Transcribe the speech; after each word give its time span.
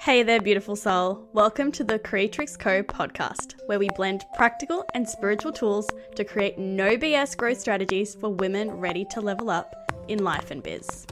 Hey 0.00 0.22
there, 0.22 0.40
beautiful 0.40 0.76
soul. 0.76 1.28
Welcome 1.32 1.72
to 1.72 1.82
the 1.82 1.98
Creatrix 1.98 2.56
Co 2.56 2.84
podcast, 2.84 3.54
where 3.66 3.80
we 3.80 3.88
blend 3.96 4.24
practical 4.36 4.84
and 4.94 5.06
spiritual 5.06 5.50
tools 5.50 5.88
to 6.14 6.22
create 6.24 6.56
no 6.56 6.96
BS 6.96 7.36
growth 7.36 7.58
strategies 7.58 8.14
for 8.14 8.28
women 8.28 8.70
ready 8.70 9.04
to 9.06 9.20
level 9.20 9.50
up 9.50 9.92
in 10.06 10.22
life 10.22 10.52
and 10.52 10.62
biz. 10.62 11.04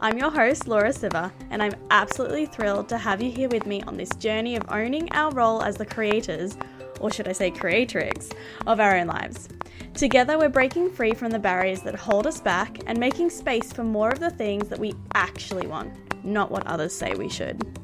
I'm 0.00 0.18
your 0.18 0.30
host, 0.30 0.68
Laura 0.68 0.92
Siva, 0.92 1.32
and 1.48 1.62
I'm 1.62 1.72
absolutely 1.90 2.44
thrilled 2.44 2.90
to 2.90 2.98
have 2.98 3.22
you 3.22 3.30
here 3.30 3.48
with 3.48 3.64
me 3.64 3.82
on 3.84 3.96
this 3.96 4.14
journey 4.16 4.54
of 4.54 4.70
owning 4.70 5.10
our 5.12 5.32
role 5.32 5.62
as 5.62 5.78
the 5.78 5.86
creators, 5.86 6.58
or 7.00 7.10
should 7.10 7.26
I 7.26 7.32
say 7.32 7.50
creatrix, 7.50 8.28
of 8.66 8.80
our 8.80 8.98
own 8.98 9.06
lives. 9.06 9.48
Together, 9.94 10.38
we're 10.38 10.50
breaking 10.50 10.90
free 10.92 11.14
from 11.14 11.30
the 11.30 11.38
barriers 11.38 11.80
that 11.82 11.94
hold 11.94 12.26
us 12.26 12.38
back 12.38 12.80
and 12.86 13.00
making 13.00 13.30
space 13.30 13.72
for 13.72 13.82
more 13.82 14.10
of 14.10 14.20
the 14.20 14.30
things 14.30 14.68
that 14.68 14.78
we 14.78 14.92
actually 15.14 15.66
want, 15.66 15.90
not 16.22 16.50
what 16.50 16.66
others 16.66 16.94
say 16.94 17.14
we 17.14 17.30
should. 17.30 17.79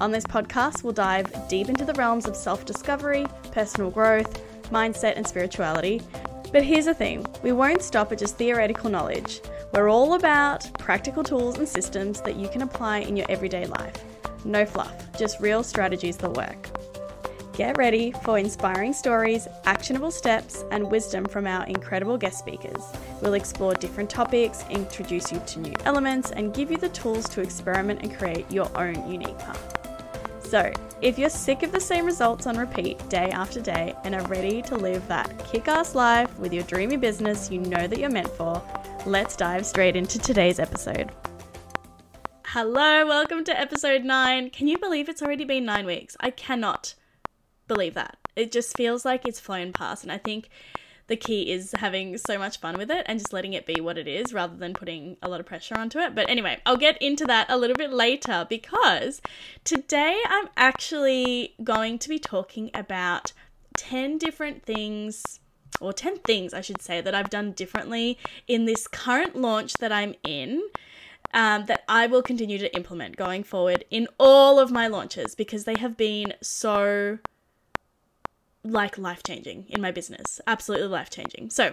On 0.00 0.10
this 0.10 0.24
podcast, 0.24 0.82
we'll 0.82 0.92
dive 0.92 1.48
deep 1.48 1.68
into 1.68 1.84
the 1.84 1.94
realms 1.94 2.26
of 2.26 2.34
self 2.34 2.64
discovery, 2.64 3.26
personal 3.52 3.92
growth, 3.92 4.42
mindset, 4.70 5.14
and 5.16 5.26
spirituality. 5.26 6.02
But 6.52 6.64
here's 6.64 6.86
the 6.86 6.94
thing 6.94 7.24
we 7.44 7.52
won't 7.52 7.80
stop 7.80 8.10
at 8.10 8.18
just 8.18 8.36
theoretical 8.36 8.90
knowledge. 8.90 9.40
We're 9.72 9.88
all 9.88 10.14
about 10.14 10.68
practical 10.80 11.22
tools 11.22 11.58
and 11.58 11.68
systems 11.68 12.20
that 12.22 12.36
you 12.36 12.48
can 12.48 12.62
apply 12.62 12.98
in 12.98 13.16
your 13.16 13.26
everyday 13.28 13.66
life. 13.66 14.04
No 14.44 14.66
fluff, 14.66 15.16
just 15.16 15.40
real 15.40 15.62
strategies 15.62 16.16
that 16.18 16.34
work. 16.34 16.68
Get 17.56 17.78
ready 17.78 18.12
for 18.24 18.36
inspiring 18.36 18.92
stories, 18.92 19.46
actionable 19.64 20.10
steps, 20.10 20.64
and 20.72 20.90
wisdom 20.90 21.24
from 21.24 21.46
our 21.46 21.64
incredible 21.66 22.18
guest 22.18 22.40
speakers. 22.40 22.82
We'll 23.22 23.34
explore 23.34 23.74
different 23.74 24.10
topics, 24.10 24.64
introduce 24.70 25.30
you 25.30 25.40
to 25.46 25.60
new 25.60 25.74
elements, 25.84 26.32
and 26.32 26.52
give 26.52 26.72
you 26.72 26.78
the 26.78 26.88
tools 26.88 27.28
to 27.28 27.40
experiment 27.42 28.00
and 28.02 28.12
create 28.12 28.50
your 28.50 28.68
own 28.76 29.08
unique 29.08 29.38
path. 29.38 29.73
So, 30.54 30.72
if 31.02 31.18
you're 31.18 31.30
sick 31.30 31.64
of 31.64 31.72
the 31.72 31.80
same 31.80 32.06
results 32.06 32.46
on 32.46 32.56
repeat 32.56 33.08
day 33.08 33.28
after 33.32 33.60
day 33.60 33.92
and 34.04 34.14
are 34.14 34.24
ready 34.28 34.62
to 34.62 34.76
live 34.76 35.04
that 35.08 35.44
kick 35.50 35.66
ass 35.66 35.96
life 35.96 36.38
with 36.38 36.52
your 36.52 36.62
dreamy 36.62 36.96
business 36.96 37.50
you 37.50 37.58
know 37.58 37.88
that 37.88 37.98
you're 37.98 38.08
meant 38.08 38.28
for, 38.28 38.62
let's 39.04 39.34
dive 39.34 39.66
straight 39.66 39.96
into 39.96 40.16
today's 40.16 40.60
episode. 40.60 41.10
Hello, 42.44 43.04
welcome 43.04 43.42
to 43.42 43.60
episode 43.60 44.04
9. 44.04 44.50
Can 44.50 44.68
you 44.68 44.78
believe 44.78 45.08
it's 45.08 45.22
already 45.22 45.44
been 45.44 45.64
9 45.64 45.86
weeks? 45.86 46.16
I 46.20 46.30
cannot 46.30 46.94
believe 47.66 47.94
that. 47.94 48.16
It 48.36 48.52
just 48.52 48.76
feels 48.76 49.04
like 49.04 49.26
it's 49.26 49.40
flown 49.40 49.72
past, 49.72 50.04
and 50.04 50.12
I 50.12 50.18
think 50.18 50.50
the 51.06 51.16
key 51.16 51.50
is 51.50 51.74
having 51.78 52.16
so 52.16 52.38
much 52.38 52.58
fun 52.58 52.78
with 52.78 52.90
it 52.90 53.04
and 53.06 53.18
just 53.18 53.32
letting 53.32 53.52
it 53.52 53.66
be 53.66 53.80
what 53.80 53.98
it 53.98 54.08
is 54.08 54.32
rather 54.32 54.56
than 54.56 54.72
putting 54.72 55.16
a 55.22 55.28
lot 55.28 55.40
of 55.40 55.46
pressure 55.46 55.76
onto 55.76 55.98
it. 55.98 56.14
But 56.14 56.28
anyway, 56.30 56.60
I'll 56.64 56.76
get 56.76 57.00
into 57.02 57.24
that 57.26 57.50
a 57.50 57.58
little 57.58 57.76
bit 57.76 57.92
later 57.92 58.46
because 58.48 59.20
today 59.64 60.18
I'm 60.28 60.48
actually 60.56 61.54
going 61.62 61.98
to 61.98 62.08
be 62.08 62.18
talking 62.18 62.70
about 62.72 63.32
10 63.76 64.18
different 64.18 64.62
things 64.62 65.40
or 65.80 65.92
10 65.92 66.18
things 66.18 66.54
I 66.54 66.60
should 66.60 66.80
say 66.80 67.00
that 67.00 67.14
I've 67.14 67.30
done 67.30 67.52
differently 67.52 68.18
in 68.46 68.64
this 68.64 68.86
current 68.86 69.36
launch 69.36 69.74
that 69.74 69.92
I'm 69.92 70.14
in. 70.22 70.62
Um, 71.32 71.64
that 71.66 71.82
I 71.88 72.06
will 72.06 72.22
continue 72.22 72.58
to 72.58 72.72
implement 72.76 73.16
going 73.16 73.42
forward 73.42 73.84
in 73.90 74.06
all 74.20 74.60
of 74.60 74.70
my 74.70 74.86
launches 74.86 75.34
because 75.34 75.64
they 75.64 75.74
have 75.80 75.96
been 75.96 76.34
so 76.40 77.18
like 78.64 78.98
life 78.98 79.22
changing 79.22 79.66
in 79.68 79.80
my 79.80 79.90
business. 79.90 80.40
Absolutely 80.46 80.88
life 80.88 81.10
changing. 81.10 81.50
So, 81.50 81.72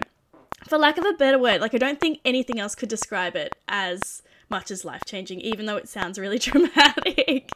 for 0.67 0.77
lack 0.77 0.97
of 0.97 1.05
a 1.05 1.13
better 1.13 1.39
word, 1.39 1.61
like 1.61 1.73
I 1.73 1.77
don't 1.77 1.99
think 1.99 2.19
anything 2.23 2.59
else 2.59 2.75
could 2.75 2.89
describe 2.89 3.35
it 3.35 3.55
as 3.67 4.21
much 4.49 4.69
as 4.69 4.85
life 4.85 5.03
changing, 5.05 5.39
even 5.41 5.65
though 5.65 5.77
it 5.77 5.87
sounds 5.89 6.19
really 6.19 6.37
dramatic. 6.39 7.49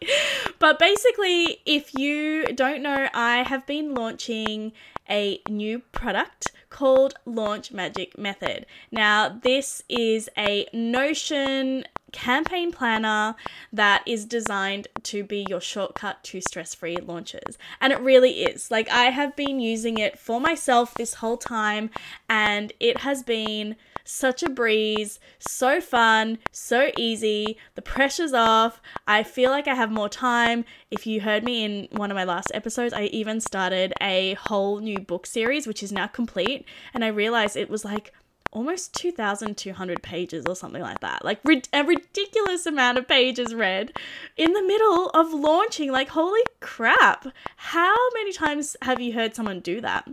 but 0.57 0.79
basically, 0.79 1.59
if 1.65 1.93
you 1.93 2.45
don't 2.55 2.81
know, 2.81 3.09
I 3.13 3.43
have 3.43 3.67
been 3.67 3.93
launching 3.93 4.71
a 5.07 5.41
new 5.47 5.79
product 5.91 6.51
called 6.69 7.13
Launch 7.25 7.71
Magic 7.71 8.17
Method. 8.17 8.65
Now, 8.91 9.29
this 9.29 9.83
is 9.87 10.29
a 10.37 10.67
Notion 10.73 11.85
campaign 12.15 12.71
planner 12.71 13.35
that 13.73 14.01
is 14.07 14.25
designed 14.25 14.87
to 15.03 15.21
be 15.23 15.45
your 15.49 15.59
shortcut 15.59 16.23
to 16.23 16.39
stress 16.39 16.73
free 16.73 16.95
launches. 16.95 17.57
And 17.81 17.91
it 17.91 17.99
really 17.99 18.43
is. 18.43 18.71
Like, 18.71 18.89
I 18.89 19.05
have 19.05 19.35
been 19.35 19.59
using 19.59 19.97
it 19.97 20.17
for 20.17 20.39
myself 20.39 20.93
this 20.93 21.15
whole 21.15 21.35
time, 21.35 21.89
and 22.29 22.71
it 22.79 22.99
has 22.99 23.21
been 23.21 23.75
such 24.05 24.43
a 24.43 24.49
breeze, 24.49 25.19
so 25.39 25.81
fun, 25.81 26.37
so 26.51 26.91
easy. 26.95 27.57
The 27.73 27.81
pressure's 27.81 28.33
off. 28.33 28.81
I 29.07 29.23
feel 29.23 29.51
like 29.51 29.67
I 29.67 29.75
have 29.75 29.91
more 29.91 30.09
time. 30.09 30.63
If 30.89 31.05
you 31.05 31.21
heard 31.21 31.43
me 31.43 31.63
in 31.63 31.87
one 31.91 32.11
of 32.11 32.15
my 32.15 32.23
last 32.23 32.51
episodes, 32.53 32.93
I 32.93 33.05
even 33.05 33.41
started 33.41 33.93
a 34.01 34.35
whole 34.35 34.79
new 34.79 34.99
book 34.99 35.25
series, 35.25 35.67
which 35.67 35.83
is 35.83 35.91
now 35.91 36.07
complete. 36.07 36.65
And 36.93 37.03
I 37.03 37.07
realized 37.07 37.57
it 37.57 37.69
was 37.69 37.83
like, 37.83 38.13
almost 38.55 38.93
2,200 38.95 40.01
pages 40.01 40.45
or 40.47 40.55
something 40.55 40.81
like 40.81 41.01
that. 41.01 41.23
Like 41.25 41.41
a 41.73 41.83
ridiculous 41.83 42.65
amount 42.65 42.97
of 42.97 43.07
pages 43.07 43.53
read 43.53 43.91
in 44.37 44.53
the 44.53 44.63
middle 44.63 45.09
of 45.09 45.33
launching. 45.33 45.91
Like, 45.91 46.07
holy 46.07 46.41
crap. 46.61 47.27
How 47.57 47.95
many 48.13 48.31
times 48.31 48.77
have 48.81 49.01
you 49.01 49.13
heard 49.13 49.35
someone 49.35 49.59
do 49.59 49.81
that? 49.81 50.09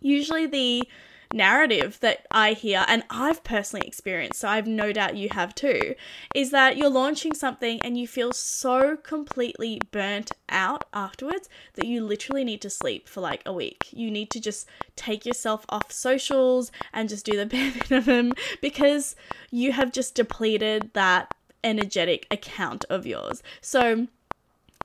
Usually, 0.00 0.46
the 0.46 0.88
narrative 1.32 1.98
that 2.00 2.26
I 2.30 2.52
hear, 2.52 2.84
and 2.88 3.04
I've 3.10 3.44
personally 3.44 3.86
experienced, 3.86 4.40
so 4.40 4.48
I've 4.48 4.66
no 4.66 4.92
doubt 4.92 5.16
you 5.16 5.28
have 5.30 5.54
too, 5.54 5.94
is 6.34 6.50
that 6.50 6.76
you're 6.76 6.90
launching 6.90 7.34
something 7.34 7.80
and 7.82 7.98
you 7.98 8.06
feel 8.06 8.32
so 8.32 8.96
completely 8.96 9.80
burnt 9.90 10.32
out 10.48 10.84
afterwards 10.92 11.48
that 11.74 11.86
you 11.86 12.04
literally 12.04 12.44
need 12.44 12.60
to 12.62 12.70
sleep 12.70 13.08
for 13.08 13.20
like 13.20 13.42
a 13.46 13.52
week. 13.52 13.88
You 13.92 14.10
need 14.10 14.30
to 14.30 14.40
just 14.40 14.68
take 14.96 15.24
yourself 15.24 15.64
off 15.68 15.92
socials 15.92 16.72
and 16.92 17.08
just 17.08 17.24
do 17.24 17.36
the 17.36 17.46
bare 17.46 17.72
minimum 17.88 18.32
because 18.60 19.14
you 19.50 19.72
have 19.72 19.92
just 19.92 20.14
depleted 20.14 20.90
that 20.94 21.34
energetic 21.62 22.26
account 22.30 22.84
of 22.88 23.06
yours. 23.06 23.42
So, 23.60 24.08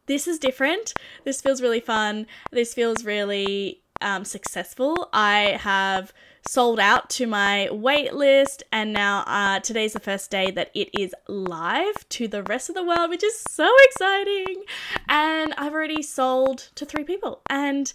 this 0.07 0.27
is 0.27 0.37
different. 0.37 0.93
This 1.23 1.41
feels 1.41 1.63
really 1.63 1.79
fun. 1.79 2.27
This 2.51 2.75
feels 2.75 3.03
really 3.03 3.81
um, 4.01 4.23
successful. 4.23 5.09
I 5.13 5.57
have 5.61 6.13
sold 6.47 6.79
out 6.79 7.09
to 7.09 7.25
my 7.25 7.69
wait 7.71 8.13
list, 8.13 8.63
and 8.71 8.93
now 8.93 9.23
uh, 9.25 9.59
today's 9.59 9.93
the 9.93 9.99
first 9.99 10.29
day 10.29 10.51
that 10.51 10.71
it 10.73 10.89
is 10.97 11.13
live 11.27 12.07
to 12.09 12.27
the 12.27 12.43
rest 12.43 12.69
of 12.69 12.75
the 12.75 12.83
world, 12.83 13.09
which 13.09 13.23
is 13.23 13.39
so 13.39 13.69
exciting. 13.85 14.63
And 15.09 15.53
I've 15.57 15.73
already 15.73 16.03
sold 16.03 16.69
to 16.75 16.85
three 16.85 17.03
people, 17.03 17.41
and 17.49 17.91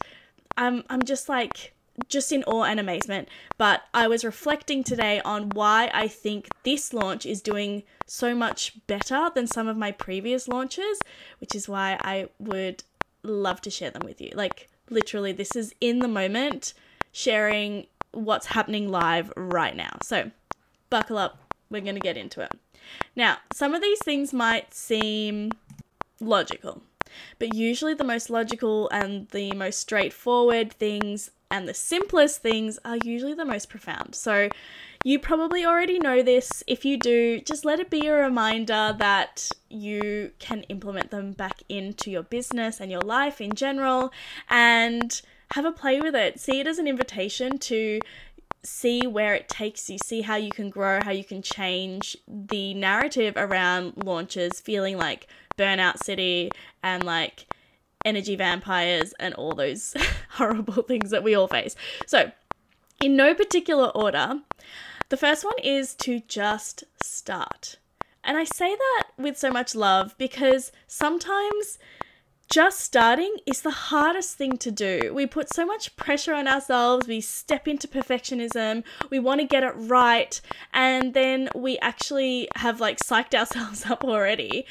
I'm 0.57 0.85
I'm 0.91 1.03
just 1.03 1.29
like 1.29 1.75
just 2.09 2.33
in 2.33 2.43
awe 2.45 2.65
and 2.65 2.81
amazement. 2.81 3.29
But 3.59 3.83
I 3.93 4.09
was 4.09 4.25
reflecting 4.25 4.83
today 4.83 5.21
on 5.21 5.51
why 5.51 5.91
I 5.93 6.09
think 6.09 6.49
this 6.65 6.93
launch 6.93 7.27
is 7.27 7.43
doing 7.43 7.83
so 8.07 8.35
much 8.35 8.75
better 8.87 9.31
than 9.35 9.47
some 9.47 9.69
of 9.69 9.77
my 9.77 9.93
previous 9.93 10.49
launches, 10.49 11.01
which 11.39 11.55
is 11.55 11.69
why 11.69 11.99
I 12.03 12.29
would 12.39 12.83
love 13.23 13.61
to 13.63 13.71
share 13.71 13.91
them 13.91 14.03
with 14.05 14.21
you. 14.21 14.31
Like 14.35 14.69
literally, 14.89 15.33
this 15.33 15.55
is 15.55 15.75
in 15.81 16.01
the 16.01 16.09
moment 16.09 16.75
sharing 17.13 17.87
what's 18.13 18.47
happening 18.47 18.89
live 18.89 19.33
right 19.37 19.77
now. 19.77 19.99
So, 20.03 20.31
buckle 20.89 21.19
up, 21.19 21.55
we're 21.71 21.81
going 21.81 21.95
to 21.95 22.01
get 22.01 22.17
into 22.17 22.41
it. 22.41 22.53
Now, 23.15 23.39
some 23.53 23.75
of 23.75 23.83
these 23.83 24.01
things 24.01 24.33
might 24.33 24.75
seem 24.75 25.53
logical, 26.21 26.83
but 27.39 27.55
usually 27.55 27.95
the 27.95 28.05
most 28.05 28.31
logical 28.31 28.89
and 28.91 29.29
the 29.29 29.53
most 29.53 29.81
straightforward 29.81 30.73
things 30.73 31.31
and 31.51 31.69
the 31.69 31.75
simplest 31.75 32.43
things 32.43 32.79
are 32.85 32.99
usually 33.03 33.35
the 33.35 33.45
most 33.45 33.69
profound. 33.69 34.15
So, 34.15 34.49
you 35.03 35.19
probably 35.19 35.65
already 35.65 35.99
know 35.99 36.23
this. 36.23 36.63
If 36.67 36.85
you 36.85 36.99
do, 36.99 37.41
just 37.41 37.65
let 37.65 37.81
it 37.81 37.89
be 37.89 38.07
a 38.07 38.13
reminder 38.13 38.95
that 38.99 39.51
you 39.71 40.33
can 40.39 40.63
implement 40.65 41.11
them 41.11 41.33
back 41.33 41.63
into 41.71 42.11
your 42.11 42.23
business 42.23 42.81
and 42.81 42.91
your 42.91 43.01
life 43.01 43.41
in 43.41 43.55
general. 43.55 44.13
And 44.51 45.21
have 45.53 45.65
a 45.65 45.73
play 45.73 46.01
with 46.01 46.15
it. 46.15 46.39
See 46.39 46.61
it 46.61 46.67
as 46.67 46.79
an 46.79 46.87
invitation 46.87 47.59
to 47.59 48.01
see 48.63 49.07
where 49.07 49.35
it 49.35 49.49
takes 49.49 49.89
you, 49.89 49.99
see 49.99 50.23
how 50.23 50.37
you 50.37 50.51
can 50.51 50.71
grow, 50.71 51.01
how 51.03 51.11
you 51.11 51.25
can 51.25 51.43
change 51.43 52.17
the 52.29 52.75
narrative 52.75 53.35
around 53.37 53.95
launches, 54.05 54.61
feeling 54.61 54.97
like 54.97 55.27
Burnout 55.57 55.99
City 55.99 56.51
and 56.83 57.03
like 57.03 57.47
energy 58.05 58.37
vampires 58.37 59.13
and 59.19 59.35
all 59.35 59.55
those 59.55 59.95
horrible 60.31 60.83
things 60.83 61.11
that 61.11 61.25
we 61.25 61.35
all 61.35 61.49
face. 61.49 61.75
So, 62.07 62.33
in 63.01 63.17
no 63.17 63.35
particular 63.35 63.89
order, 63.89 64.41
the 65.09 65.17
first 65.17 65.45
one 65.45 65.59
is 65.63 65.95
to 65.97 66.21
just 66.21 66.85
start. 67.03 67.79
And 68.23 68.37
I 68.37 68.45
say 68.45 68.77
that 68.77 69.09
with 69.17 69.39
so 69.39 69.51
much 69.51 69.75
love 69.75 70.15
because 70.19 70.71
sometimes 70.87 71.79
just 72.51 72.81
starting 72.81 73.37
is 73.47 73.63
the 73.63 73.71
hardest 73.71 74.37
thing 74.37 74.57
to 74.59 74.71
do. 74.73 75.13
We 75.15 75.27
put 75.27 75.55
so 75.55 75.65
much 75.65 75.95
pressure 75.97 76.35
on 76.35 76.49
ourselves, 76.49 77.07
we 77.07 77.21
step 77.21 77.69
into 77.69 77.87
perfectionism, 77.87 78.83
we 79.09 79.21
want 79.21 79.41
to 79.41 79.47
get 79.47 79.63
it 79.63 79.73
right, 79.77 80.39
and 80.75 81.15
then 81.15 81.49
we 81.55 81.79
actually 81.79 82.49
have 82.57 82.81
like 82.81 82.99
psyched 82.99 83.35
ourselves 83.35 83.87
up 83.91 84.05
already. 84.05 84.67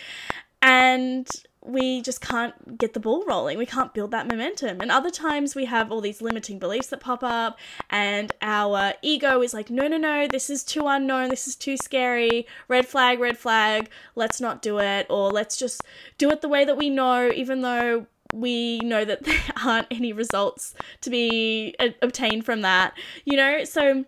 And 0.62 1.28
we 1.66 2.02
just 2.02 2.22
can't 2.22 2.78
get 2.78 2.94
the 2.94 3.00
ball 3.00 3.26
rolling. 3.26 3.58
We 3.58 3.66
can't 3.66 3.94
build 3.94 4.12
that 4.12 4.28
momentum. 4.28 4.80
And 4.80 4.92
other 4.92 5.10
times 5.10 5.56
we 5.56 5.66
have 5.66 5.92
all 5.92 6.02
these 6.02 6.22
limiting 6.22 6.58
beliefs 6.58 6.88
that 6.88 7.02
pop 7.02 7.24
up, 7.24 7.60
and 7.90 8.32
our 8.42 8.94
ego 9.02 9.42
is 9.42 9.54
like, 9.54 9.70
no, 9.70 9.88
no, 9.88 9.98
no, 9.98 10.28
this 10.28 10.50
is 10.50 10.64
too 10.64 10.88
unknown. 10.88 11.30
This 11.30 11.48
is 11.48 11.56
too 11.56 11.76
scary. 11.76 12.48
Red 12.68 12.88
flag, 12.88 13.20
red 13.20 13.38
flag. 13.38 13.90
Let's 14.16 14.40
not 14.40 14.62
do 14.62 14.80
it. 14.80 15.08
Or 15.10 15.30
let's 15.30 15.58
just 15.58 15.84
do 16.18 16.30
it 16.30 16.42
the 16.42 16.50
way 16.50 16.64
that 16.66 16.78
we 16.78 16.90
know, 16.90 17.32
even 17.34 17.62
though 17.62 18.08
we 18.34 18.80
know 18.80 19.04
that 19.04 19.24
there 19.24 19.40
aren't 19.66 19.88
any 19.92 20.14
results 20.14 20.74
to 21.02 21.10
be 21.10 21.76
uh, 21.80 21.90
obtained 22.02 22.46
from 22.46 22.62
that. 22.62 22.94
You 23.26 23.38
know, 23.38 23.64
so 23.66 24.06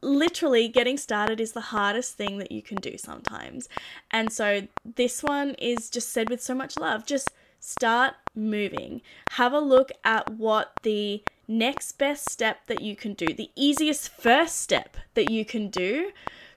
literally 0.00 0.68
getting 0.68 0.96
started 0.96 1.40
is 1.40 1.52
the 1.52 1.60
hardest 1.60 2.16
thing 2.16 2.38
that 2.38 2.52
you 2.52 2.62
can 2.62 2.78
do 2.78 2.96
sometimes. 2.96 3.68
And 4.10 4.32
so 4.32 4.68
this 4.84 5.22
one 5.22 5.50
is 5.58 5.90
just 5.90 6.10
said 6.10 6.30
with 6.30 6.42
so 6.42 6.54
much 6.54 6.78
love. 6.78 7.06
Just 7.06 7.30
start 7.60 8.14
moving. 8.34 9.02
Have 9.32 9.52
a 9.52 9.58
look 9.58 9.90
at 10.04 10.30
what 10.30 10.72
the 10.82 11.22
next 11.48 11.92
best 11.92 12.30
step 12.30 12.66
that 12.66 12.80
you 12.80 12.96
can 12.96 13.14
do, 13.14 13.26
the 13.26 13.50
easiest 13.54 14.08
first 14.08 14.56
step 14.60 14.96
that 15.14 15.30
you 15.30 15.44
can 15.44 15.68
do 15.68 16.10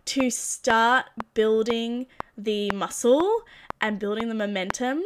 to 0.05 0.29
start 0.29 1.05
building 1.33 2.07
the 2.37 2.71
muscle 2.71 3.41
and 3.81 3.99
building 3.99 4.29
the 4.29 4.35
momentum 4.35 5.03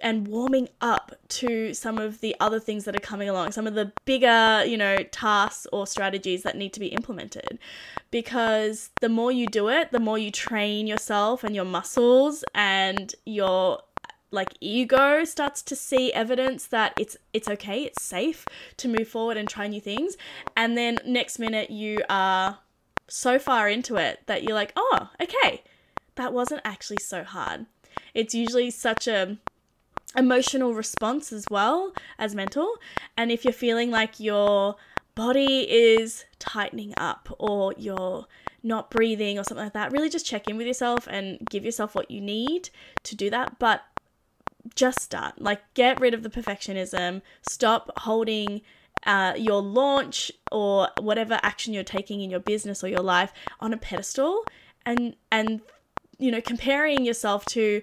and 0.00 0.28
warming 0.28 0.68
up 0.80 1.14
to 1.28 1.74
some 1.74 1.98
of 1.98 2.20
the 2.20 2.36
other 2.40 2.60
things 2.60 2.84
that 2.84 2.94
are 2.96 3.00
coming 3.00 3.28
along, 3.28 3.52
some 3.52 3.66
of 3.66 3.74
the 3.74 3.92
bigger, 4.04 4.64
you 4.66 4.76
know, 4.76 5.02
tasks 5.04 5.66
or 5.72 5.86
strategies 5.86 6.42
that 6.42 6.56
need 6.56 6.72
to 6.72 6.80
be 6.80 6.88
implemented. 6.88 7.58
Because 8.10 8.90
the 9.00 9.08
more 9.08 9.32
you 9.32 9.46
do 9.46 9.68
it, 9.68 9.90
the 9.92 9.98
more 9.98 10.18
you 10.18 10.30
train 10.30 10.86
yourself 10.86 11.44
and 11.44 11.54
your 11.54 11.64
muscles 11.64 12.44
and 12.54 13.14
your 13.24 13.82
like 14.30 14.54
ego 14.60 15.24
starts 15.24 15.62
to 15.62 15.76
see 15.76 16.12
evidence 16.12 16.66
that 16.66 16.92
it's 16.98 17.16
it's 17.32 17.48
okay, 17.48 17.82
it's 17.82 18.02
safe 18.02 18.44
to 18.76 18.88
move 18.88 19.08
forward 19.08 19.36
and 19.36 19.48
try 19.48 19.66
new 19.66 19.80
things. 19.80 20.16
And 20.56 20.76
then 20.76 20.98
next 21.06 21.38
minute 21.38 21.70
you 21.70 22.02
are 22.08 22.58
so 23.08 23.38
far 23.38 23.68
into 23.68 23.96
it 23.96 24.20
that 24.26 24.42
you're 24.42 24.54
like, 24.54 24.72
"Oh, 24.76 25.10
okay. 25.20 25.62
That 26.16 26.32
wasn't 26.32 26.62
actually 26.64 26.98
so 27.00 27.24
hard." 27.24 27.66
It's 28.14 28.34
usually 28.34 28.70
such 28.70 29.06
a 29.06 29.36
emotional 30.16 30.74
response 30.74 31.32
as 31.32 31.46
well 31.50 31.92
as 32.18 32.34
mental. 32.34 32.74
And 33.16 33.30
if 33.30 33.44
you're 33.44 33.52
feeling 33.52 33.90
like 33.90 34.18
your 34.20 34.76
body 35.14 35.66
is 35.70 36.24
tightening 36.38 36.94
up 36.96 37.28
or 37.38 37.74
you're 37.76 38.26
not 38.62 38.90
breathing 38.90 39.38
or 39.38 39.44
something 39.44 39.64
like 39.64 39.72
that, 39.74 39.92
really 39.92 40.10
just 40.10 40.26
check 40.26 40.48
in 40.48 40.56
with 40.56 40.66
yourself 40.66 41.06
and 41.10 41.38
give 41.50 41.64
yourself 41.64 41.94
what 41.94 42.10
you 42.10 42.20
need 42.20 42.70
to 43.04 43.14
do 43.16 43.30
that. 43.30 43.58
But 43.58 43.82
just 44.74 45.00
start. 45.00 45.40
Like, 45.40 45.62
get 45.74 46.00
rid 46.00 46.14
of 46.14 46.22
the 46.22 46.30
perfectionism. 46.30 47.22
Stop 47.42 47.90
holding 47.98 48.62
uh, 49.06 49.34
your 49.36 49.62
launch 49.62 50.32
or 50.50 50.88
whatever 51.00 51.38
action 51.42 51.72
you're 51.72 51.84
taking 51.84 52.20
in 52.20 52.30
your 52.30 52.40
business 52.40 52.82
or 52.82 52.88
your 52.88 53.02
life 53.02 53.32
on 53.60 53.72
a 53.72 53.76
pedestal 53.76 54.44
and 54.84 55.14
and 55.30 55.60
you 56.18 56.30
know 56.30 56.40
comparing 56.40 57.04
yourself 57.04 57.44
to 57.44 57.82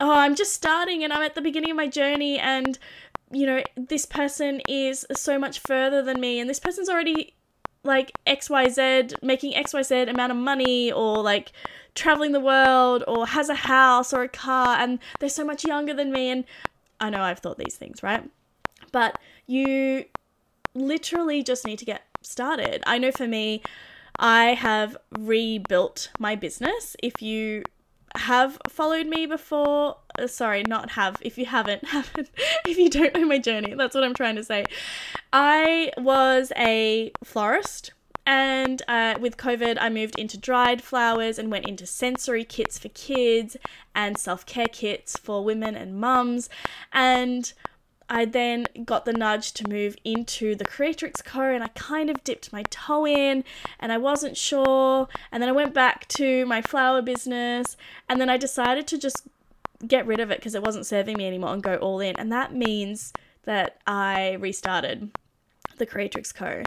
oh, 0.00 0.12
I'm 0.12 0.34
just 0.34 0.52
starting 0.52 1.04
and 1.04 1.12
I'm 1.12 1.22
at 1.22 1.34
the 1.34 1.42
beginning 1.42 1.70
of 1.70 1.76
my 1.76 1.88
journey 1.88 2.38
and 2.38 2.78
you 3.30 3.46
know, 3.46 3.62
this 3.76 4.06
person 4.06 4.60
is 4.68 5.04
so 5.12 5.38
much 5.38 5.58
further 5.60 6.02
than 6.02 6.20
me 6.20 6.38
and 6.40 6.48
this 6.48 6.60
person's 6.60 6.88
already 6.88 7.34
like 7.82 8.12
XYZ 8.26 9.22
making 9.22 9.52
XYZ 9.52 10.08
amount 10.08 10.32
of 10.32 10.38
money 10.38 10.90
or 10.90 11.22
like 11.22 11.52
traveling 11.94 12.32
the 12.32 12.40
world 12.40 13.04
or 13.06 13.26
has 13.26 13.48
a 13.48 13.54
house 13.54 14.12
or 14.12 14.22
a 14.22 14.28
car 14.28 14.76
and 14.78 14.98
they're 15.20 15.28
so 15.28 15.44
much 15.44 15.64
younger 15.64 15.94
than 15.94 16.10
me 16.12 16.30
and 16.30 16.44
I 17.00 17.10
know 17.10 17.22
I've 17.22 17.40
thought 17.40 17.58
these 17.58 17.76
things, 17.76 18.02
right? 18.02 18.28
But 18.92 19.18
you 19.46 20.04
literally 20.74 21.42
just 21.42 21.66
need 21.66 21.78
to 21.80 21.84
get 21.84 22.02
started. 22.22 22.82
I 22.86 22.98
know 22.98 23.10
for 23.10 23.26
me, 23.26 23.62
I 24.18 24.54
have 24.54 24.96
rebuilt 25.18 26.10
my 26.18 26.36
business. 26.36 26.96
If 27.02 27.20
you 27.20 27.64
have 28.16 28.58
followed 28.68 29.06
me 29.06 29.26
before, 29.26 29.96
uh, 30.18 30.26
sorry, 30.26 30.62
not 30.62 30.90
have, 30.92 31.16
if 31.20 31.38
you 31.38 31.46
haven't, 31.46 31.84
haven't, 31.88 32.30
if 32.66 32.78
you 32.78 32.90
don't 32.90 33.14
know 33.14 33.24
my 33.24 33.38
journey, 33.38 33.74
that's 33.74 33.94
what 33.94 34.04
I'm 34.04 34.14
trying 34.14 34.36
to 34.36 34.44
say. 34.44 34.64
I 35.32 35.90
was 35.98 36.52
a 36.56 37.12
florist 37.22 37.92
and 38.26 38.80
uh, 38.88 39.16
with 39.20 39.36
COVID, 39.36 39.76
I 39.80 39.90
moved 39.90 40.18
into 40.18 40.38
dried 40.38 40.82
flowers 40.82 41.38
and 41.38 41.50
went 41.50 41.68
into 41.68 41.86
sensory 41.86 42.44
kits 42.44 42.78
for 42.78 42.88
kids 42.90 43.56
and 43.94 44.16
self 44.16 44.46
care 44.46 44.66
kits 44.66 45.18
for 45.18 45.44
women 45.44 45.74
and 45.74 46.00
mums. 46.00 46.48
And 46.92 47.52
I 48.08 48.24
then 48.24 48.66
got 48.84 49.04
the 49.04 49.12
nudge 49.12 49.52
to 49.54 49.68
move 49.68 49.96
into 50.04 50.54
the 50.54 50.64
Creatrix 50.64 51.22
Co. 51.22 51.42
and 51.42 51.62
I 51.62 51.68
kind 51.68 52.10
of 52.10 52.22
dipped 52.24 52.52
my 52.52 52.62
toe 52.70 53.06
in 53.06 53.44
and 53.80 53.92
I 53.92 53.98
wasn't 53.98 54.36
sure. 54.36 55.08
And 55.32 55.42
then 55.42 55.48
I 55.48 55.52
went 55.52 55.74
back 55.74 56.06
to 56.08 56.44
my 56.46 56.62
flower 56.62 57.02
business 57.02 57.76
and 58.08 58.20
then 58.20 58.28
I 58.28 58.36
decided 58.36 58.86
to 58.88 58.98
just 58.98 59.26
get 59.86 60.06
rid 60.06 60.20
of 60.20 60.30
it 60.30 60.38
because 60.38 60.54
it 60.54 60.62
wasn't 60.62 60.86
serving 60.86 61.16
me 61.16 61.26
anymore 61.26 61.52
and 61.52 61.62
go 61.62 61.76
all 61.76 62.00
in. 62.00 62.16
And 62.16 62.30
that 62.32 62.54
means 62.54 63.12
that 63.44 63.80
I 63.86 64.32
restarted 64.34 65.10
the 65.78 65.86
Creatrix 65.86 66.32
Co. 66.32 66.62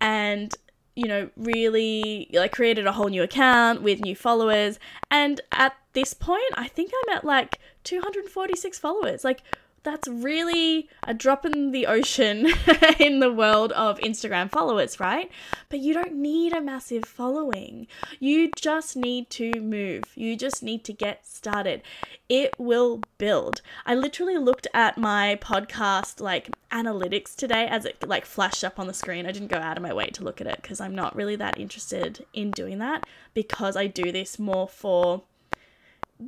and 0.00 0.54
you 0.94 1.08
know, 1.08 1.30
really 1.36 2.28
like 2.34 2.52
created 2.52 2.86
a 2.86 2.92
whole 2.92 3.08
new 3.08 3.22
account 3.22 3.82
with 3.82 4.00
new 4.00 4.14
followers. 4.14 4.78
And 5.10 5.40
at 5.50 5.74
this 5.94 6.14
point, 6.14 6.42
I 6.54 6.68
think 6.68 6.92
I'm 6.94 7.16
at 7.16 7.24
like 7.24 7.58
246 7.84 8.78
followers. 8.78 9.24
Like 9.24 9.42
that's 9.82 10.08
really 10.08 10.88
a 11.02 11.14
drop 11.14 11.44
in 11.44 11.72
the 11.72 11.86
ocean 11.86 12.48
in 12.98 13.20
the 13.20 13.32
world 13.32 13.72
of 13.72 13.98
Instagram 13.98 14.50
followers, 14.50 15.00
right? 15.00 15.30
But 15.68 15.80
you 15.80 15.94
don't 15.94 16.14
need 16.14 16.52
a 16.52 16.60
massive 16.60 17.04
following. 17.04 17.86
You 18.20 18.50
just 18.56 18.96
need 18.96 19.30
to 19.30 19.60
move. 19.60 20.04
You 20.14 20.36
just 20.36 20.62
need 20.62 20.84
to 20.84 20.92
get 20.92 21.26
started. 21.26 21.82
It 22.28 22.54
will 22.58 23.02
build. 23.18 23.60
I 23.84 23.94
literally 23.94 24.38
looked 24.38 24.66
at 24.72 24.96
my 24.96 25.38
podcast 25.42 26.20
like 26.20 26.50
analytics 26.70 27.34
today 27.34 27.66
as 27.66 27.84
it 27.84 28.06
like 28.06 28.24
flashed 28.24 28.64
up 28.64 28.78
on 28.78 28.86
the 28.86 28.94
screen. 28.94 29.26
I 29.26 29.32
didn't 29.32 29.48
go 29.48 29.58
out 29.58 29.76
of 29.76 29.82
my 29.82 29.92
way 29.92 30.06
to 30.06 30.24
look 30.24 30.40
at 30.40 30.46
it 30.46 30.60
because 30.62 30.80
I'm 30.80 30.94
not 30.94 31.16
really 31.16 31.36
that 31.36 31.58
interested 31.58 32.24
in 32.32 32.50
doing 32.52 32.78
that 32.78 33.04
because 33.34 33.76
I 33.76 33.86
do 33.86 34.12
this 34.12 34.38
more 34.38 34.68
for 34.68 35.22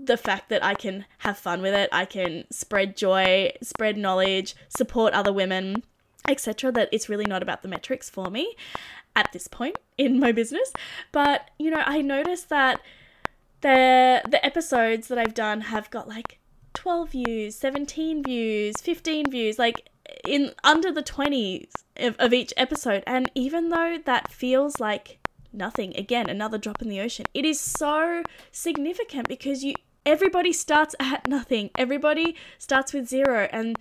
the 0.04 0.16
fact 0.16 0.48
that 0.48 0.64
I 0.64 0.74
can 0.74 1.04
have 1.18 1.38
fun 1.38 1.62
with 1.62 1.74
it, 1.74 1.88
I 1.92 2.04
can 2.04 2.44
spread 2.50 2.96
joy, 2.96 3.52
spread 3.62 3.96
knowledge, 3.96 4.54
support 4.68 5.12
other 5.14 5.32
women, 5.32 5.84
etc. 6.28 6.72
That 6.72 6.88
it's 6.92 7.08
really 7.08 7.26
not 7.26 7.42
about 7.42 7.62
the 7.62 7.68
metrics 7.68 8.10
for 8.10 8.30
me 8.30 8.54
at 9.16 9.32
this 9.32 9.48
point 9.48 9.78
in 9.96 10.18
my 10.18 10.32
business. 10.32 10.72
But 11.12 11.50
you 11.58 11.70
know, 11.70 11.82
I 11.84 12.00
noticed 12.00 12.48
that 12.48 12.80
the 13.60 14.22
the 14.28 14.44
episodes 14.44 15.08
that 15.08 15.18
I've 15.18 15.34
done 15.34 15.62
have 15.62 15.90
got 15.90 16.08
like 16.08 16.38
12 16.74 17.10
views, 17.10 17.54
17 17.56 18.24
views, 18.24 18.74
15 18.80 19.30
views, 19.30 19.58
like 19.58 19.88
in 20.26 20.52
under 20.62 20.92
the 20.92 21.02
20s 21.02 21.70
of, 21.96 22.16
of 22.18 22.32
each 22.32 22.52
episode. 22.56 23.02
And 23.06 23.30
even 23.34 23.70
though 23.70 23.98
that 24.04 24.30
feels 24.30 24.80
like 24.80 25.18
nothing. 25.54 25.96
Again, 25.96 26.28
another 26.28 26.58
drop 26.58 26.82
in 26.82 26.88
the 26.88 27.00
ocean. 27.00 27.26
It 27.34 27.44
is 27.44 27.60
so 27.60 28.22
significant 28.52 29.28
because 29.28 29.64
you 29.64 29.74
everybody 30.06 30.52
starts 30.52 30.94
at 31.00 31.26
nothing. 31.28 31.70
Everybody 31.76 32.36
starts 32.58 32.92
with 32.92 33.08
zero 33.08 33.48
and 33.52 33.78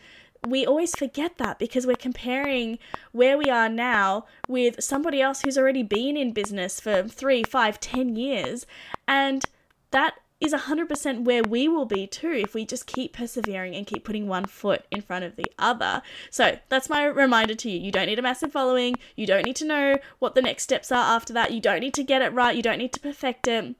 we 0.48 0.66
always 0.66 0.96
forget 0.96 1.38
that 1.38 1.58
because 1.58 1.88
we're 1.88 1.96
comparing 1.96 2.78
where 3.12 3.38
we 3.38 3.46
are 3.46 3.70
now 3.70 4.26
with 4.48 4.84
somebody 4.84 5.22
else 5.22 5.42
who's 5.42 5.58
already 5.58 5.84
been 5.84 6.18
in 6.18 6.34
business 6.34 6.80
for 6.80 7.04
three, 7.04 7.44
five, 7.44 7.80
ten 7.80 8.16
years. 8.16 8.66
And 9.08 9.44
that 9.92 10.16
is 10.44 10.54
100% 10.54 11.24
where 11.24 11.42
we 11.42 11.68
will 11.70 11.86
be 11.86 12.06
too 12.06 12.32
if 12.32 12.54
we 12.54 12.66
just 12.66 12.86
keep 12.86 13.14
persevering 13.14 13.76
and 13.76 13.88
keep 13.88 14.04
putting 14.04 14.28
one 14.28 14.46
foot 14.46 14.86
in 14.92 15.02
front 15.02 15.24
of 15.24 15.38
the 15.38 15.46
other. 15.58 16.02
So 16.30 16.60
that's 16.68 16.90
my 16.90 17.06
reminder 17.06 17.56
to 17.56 17.70
you. 17.70 17.80
You 17.80 17.92
don't 17.92 18.08
need 18.08 18.20
a 18.20 18.24
massive 18.24 18.52
following. 18.52 18.98
You 19.16 19.26
don't 19.26 19.46
need 19.46 19.56
to 19.58 19.66
know 19.66 19.98
what 20.20 20.36
the 20.36 20.42
next 20.42 20.64
steps 20.64 20.92
are 20.92 21.16
after 21.16 21.32
that. 21.34 21.52
You 21.54 21.62
don't 21.62 21.80
need 21.80 21.94
to 21.94 22.04
get 22.04 22.22
it 22.22 22.34
right. 22.34 22.56
You 22.56 22.62
don't 22.62 22.78
need 22.78 22.92
to 22.94 23.00
perfect 23.00 23.48
it. 23.48 23.76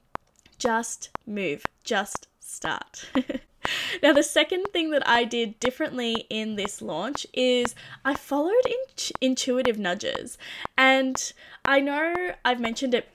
Just 0.58 1.10
move. 1.26 1.66
Just 1.84 2.28
start. 2.40 3.06
now, 4.02 4.14
the 4.14 4.22
second 4.22 4.66
thing 4.72 4.90
that 4.90 5.06
I 5.06 5.24
did 5.24 5.60
differently 5.60 6.26
in 6.30 6.56
this 6.56 6.80
launch 6.80 7.26
is 7.34 7.74
I 8.06 8.14
followed 8.14 8.64
in- 8.66 9.16
intuitive 9.20 9.78
nudges. 9.78 10.38
And 10.78 11.32
I 11.66 11.80
know 11.80 12.34
I've 12.42 12.60
mentioned 12.60 12.94
it, 12.94 13.08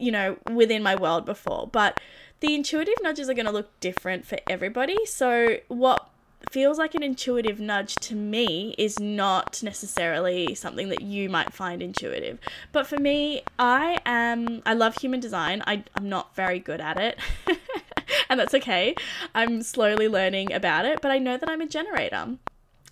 you 0.00 0.12
know, 0.12 0.38
within 0.50 0.82
my 0.82 0.94
world 0.94 1.26
before, 1.26 1.68
but 1.70 2.00
the 2.40 2.54
intuitive 2.54 2.96
nudges 3.02 3.28
are 3.28 3.34
going 3.34 3.46
to 3.46 3.52
look 3.52 3.78
different 3.80 4.26
for 4.26 4.38
everybody. 4.48 5.04
So, 5.06 5.58
what 5.68 6.08
feels 6.50 6.78
like 6.78 6.94
an 6.94 7.02
intuitive 7.02 7.58
nudge 7.58 7.96
to 7.96 8.14
me 8.14 8.74
is 8.78 9.00
not 9.00 9.62
necessarily 9.62 10.54
something 10.54 10.88
that 10.90 11.02
you 11.02 11.28
might 11.28 11.52
find 11.52 11.82
intuitive. 11.82 12.38
But 12.72 12.86
for 12.86 12.98
me, 12.98 13.42
I 13.58 13.98
am 14.06 14.62
I 14.64 14.74
love 14.74 14.96
human 14.96 15.20
design. 15.20 15.62
I, 15.66 15.84
I'm 15.94 16.08
not 16.08 16.34
very 16.34 16.58
good 16.58 16.80
at 16.80 16.98
it. 16.98 17.18
and 18.28 18.38
that's 18.38 18.54
okay. 18.54 18.94
I'm 19.34 19.62
slowly 19.62 20.08
learning 20.08 20.52
about 20.52 20.84
it, 20.84 21.00
but 21.00 21.10
I 21.10 21.18
know 21.18 21.36
that 21.36 21.48
I'm 21.48 21.60
a 21.60 21.66
generator. 21.66 22.36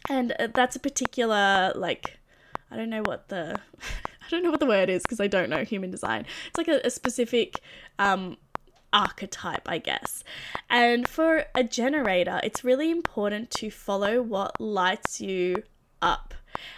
And 0.08 0.32
uh, 0.38 0.48
that's 0.52 0.76
a 0.76 0.80
particular 0.80 1.72
like 1.74 2.18
I 2.70 2.76
don't 2.76 2.90
know 2.90 3.02
what 3.02 3.28
the 3.28 3.60
I 4.26 4.30
don't 4.30 4.42
know 4.42 4.50
what 4.50 4.60
the 4.60 4.66
word 4.66 4.88
is 4.88 5.02
because 5.02 5.20
I 5.20 5.26
don't 5.26 5.50
know 5.50 5.64
human 5.64 5.90
design. 5.90 6.24
It's 6.48 6.58
like 6.58 6.68
a, 6.68 6.80
a 6.84 6.90
specific 6.90 7.60
um, 7.98 8.38
archetype, 8.94 9.68
I 9.68 9.78
guess. 9.78 10.24
And 10.70 11.06
for 11.06 11.44
a 11.54 11.64
generator, 11.64 12.40
it's 12.42 12.64
really 12.64 12.90
important 12.90 13.50
to 13.52 13.70
follow 13.70 14.22
what 14.22 14.58
lights 14.60 15.20
you 15.20 15.64
up. 16.00 16.32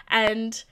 And 0.08 0.64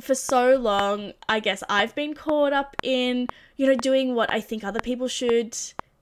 for 0.00 0.14
so 0.14 0.56
long, 0.56 1.14
I 1.28 1.40
guess 1.40 1.64
I've 1.68 1.94
been 1.94 2.14
caught 2.14 2.52
up 2.52 2.76
in, 2.82 3.26
you 3.56 3.66
know, 3.66 3.74
doing 3.74 4.14
what 4.14 4.32
I 4.32 4.40
think 4.40 4.62
other 4.62 4.80
people 4.80 5.08
should 5.08 5.56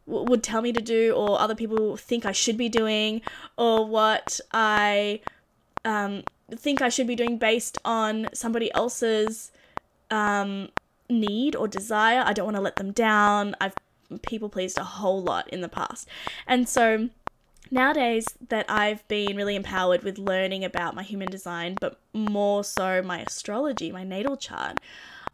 would 0.06 0.42
tell 0.42 0.62
me 0.62 0.72
to 0.72 0.80
do 0.80 1.12
or 1.12 1.40
other 1.40 1.56
people 1.56 1.96
think 1.96 2.24
I 2.24 2.30
should 2.30 2.56
be 2.56 2.68
doing 2.68 3.22
or 3.56 3.84
what 3.84 4.38
I 4.52 5.20
um, 5.84 6.22
think 6.54 6.80
I 6.80 6.90
should 6.90 7.08
be 7.08 7.16
doing 7.16 7.38
based 7.38 7.78
on 7.84 8.28
somebody 8.32 8.72
else's 8.72 9.50
um, 10.12 10.68
need 11.10 11.56
or 11.56 11.66
desire. 11.66 12.22
I 12.24 12.32
don't 12.32 12.44
want 12.44 12.56
to 12.56 12.62
let 12.62 12.76
them 12.76 12.92
down. 12.92 13.56
I've 13.60 13.74
people 14.22 14.48
pleased 14.48 14.78
a 14.78 14.84
whole 14.84 15.22
lot 15.22 15.48
in 15.48 15.60
the 15.60 15.68
past. 15.68 16.08
And 16.46 16.68
so 16.68 17.10
nowadays 17.70 18.26
that 18.48 18.66
I've 18.68 19.06
been 19.08 19.36
really 19.36 19.56
empowered 19.56 20.02
with 20.02 20.18
learning 20.18 20.64
about 20.64 20.94
my 20.94 21.02
human 21.02 21.30
design, 21.30 21.76
but 21.80 22.00
more 22.12 22.64
so 22.64 23.02
my 23.02 23.20
astrology, 23.20 23.90
my 23.92 24.04
natal 24.04 24.36
chart, 24.36 24.78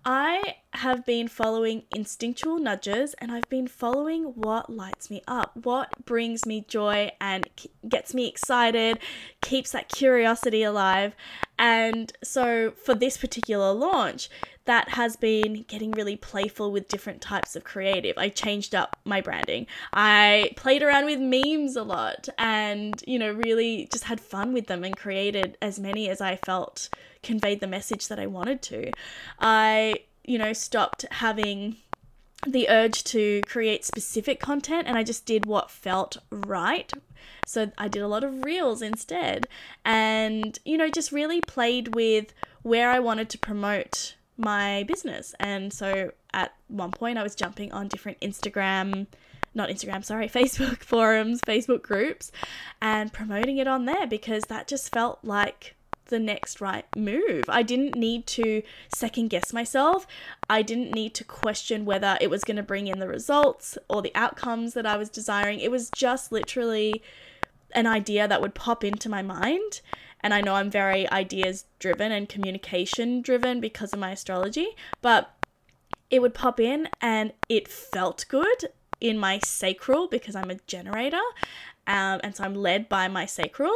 I 0.04 0.56
have 0.72 1.06
been 1.06 1.28
following 1.28 1.84
instinctual 1.94 2.58
nudges 2.58 3.14
and 3.18 3.30
I've 3.30 3.48
been 3.48 3.68
following 3.68 4.24
what 4.24 4.68
lights 4.68 5.10
me 5.10 5.22
up, 5.28 5.56
what 5.62 6.04
brings 6.04 6.44
me 6.44 6.64
joy 6.66 7.12
and 7.20 7.48
gets 7.88 8.12
me 8.12 8.26
excited, 8.26 8.98
keeps 9.42 9.70
that 9.70 9.88
curiosity 9.88 10.64
alive. 10.64 11.14
And 11.62 12.12
so 12.24 12.72
for 12.72 12.92
this 12.92 13.16
particular 13.16 13.72
launch, 13.72 14.28
that 14.64 14.88
has 14.90 15.14
been 15.14 15.62
getting 15.68 15.92
really 15.92 16.16
playful 16.16 16.72
with 16.72 16.88
different 16.88 17.20
types 17.20 17.54
of 17.54 17.62
creative. 17.62 18.18
I 18.18 18.30
changed 18.30 18.74
up 18.74 18.96
my 19.04 19.20
branding. 19.20 19.68
I 19.92 20.50
played 20.56 20.82
around 20.82 21.04
with 21.04 21.20
memes 21.20 21.76
a 21.76 21.84
lot 21.84 22.28
and, 22.36 23.00
you 23.06 23.16
know, 23.16 23.30
really 23.30 23.88
just 23.92 24.04
had 24.04 24.20
fun 24.20 24.52
with 24.52 24.66
them 24.66 24.82
and 24.82 24.96
created 24.96 25.56
as 25.62 25.78
many 25.78 26.08
as 26.10 26.20
I 26.20 26.34
felt 26.34 26.88
conveyed 27.22 27.60
the 27.60 27.68
message 27.68 28.08
that 28.08 28.18
I 28.18 28.26
wanted 28.26 28.60
to. 28.62 28.90
I, 29.38 30.00
you 30.24 30.38
know, 30.38 30.52
stopped 30.52 31.06
having 31.12 31.76
the 32.46 32.68
urge 32.68 33.04
to 33.04 33.40
create 33.46 33.84
specific 33.84 34.40
content 34.40 34.88
and 34.88 34.96
I 34.96 35.04
just 35.04 35.26
did 35.26 35.46
what 35.46 35.70
felt 35.70 36.16
right. 36.30 36.92
So 37.46 37.70
I 37.78 37.88
did 37.88 38.02
a 38.02 38.08
lot 38.08 38.24
of 38.24 38.44
reels 38.44 38.82
instead 38.82 39.46
and, 39.84 40.58
you 40.64 40.76
know, 40.76 40.90
just 40.90 41.12
really 41.12 41.40
played 41.40 41.94
with 41.94 42.32
where 42.62 42.90
I 42.90 42.98
wanted 42.98 43.28
to 43.30 43.38
promote 43.38 44.16
my 44.36 44.84
business. 44.84 45.34
And 45.38 45.72
so 45.72 46.12
at 46.32 46.54
one 46.68 46.90
point 46.90 47.18
I 47.18 47.22
was 47.22 47.34
jumping 47.34 47.72
on 47.72 47.88
different 47.88 48.20
Instagram 48.20 49.06
not 49.54 49.68
Instagram, 49.68 50.04
sorry, 50.04 50.28
Facebook 50.30 50.78
forums, 50.78 51.40
Facebook 51.46 51.82
groups, 51.82 52.32
and 52.80 53.12
promoting 53.12 53.58
it 53.58 53.66
on 53.66 53.84
there 53.84 54.06
because 54.06 54.44
that 54.44 54.66
just 54.66 54.92
felt 54.92 55.18
like 55.22 55.74
the 56.12 56.20
next 56.20 56.60
right 56.60 56.84
move. 56.94 57.44
I 57.48 57.62
didn't 57.62 57.96
need 57.96 58.26
to 58.28 58.62
second 58.94 59.28
guess 59.28 59.52
myself. 59.52 60.06
I 60.48 60.60
didn't 60.60 60.92
need 60.92 61.14
to 61.14 61.24
question 61.24 61.86
whether 61.86 62.18
it 62.20 62.28
was 62.28 62.44
going 62.44 62.58
to 62.58 62.62
bring 62.62 62.86
in 62.86 62.98
the 62.98 63.08
results 63.08 63.78
or 63.88 64.02
the 64.02 64.14
outcomes 64.14 64.74
that 64.74 64.84
I 64.84 64.98
was 64.98 65.08
desiring. 65.08 65.58
It 65.58 65.70
was 65.70 65.90
just 65.90 66.30
literally 66.30 67.02
an 67.74 67.86
idea 67.86 68.28
that 68.28 68.42
would 68.42 68.54
pop 68.54 68.84
into 68.84 69.08
my 69.08 69.22
mind. 69.22 69.80
And 70.20 70.34
I 70.34 70.42
know 70.42 70.54
I'm 70.54 70.70
very 70.70 71.10
ideas 71.10 71.64
driven 71.78 72.12
and 72.12 72.28
communication 72.28 73.22
driven 73.22 73.58
because 73.58 73.94
of 73.94 73.98
my 73.98 74.10
astrology, 74.12 74.68
but 75.00 75.34
it 76.10 76.20
would 76.20 76.34
pop 76.34 76.60
in 76.60 76.90
and 77.00 77.32
it 77.48 77.66
felt 77.66 78.26
good 78.28 78.66
in 79.00 79.18
my 79.18 79.38
sacral 79.38 80.08
because 80.08 80.36
I'm 80.36 80.50
a 80.50 80.58
generator. 80.66 81.24
Um, 81.86 82.20
and 82.22 82.36
so 82.36 82.44
I'm 82.44 82.54
led 82.54 82.90
by 82.90 83.08
my 83.08 83.24
sacral. 83.24 83.72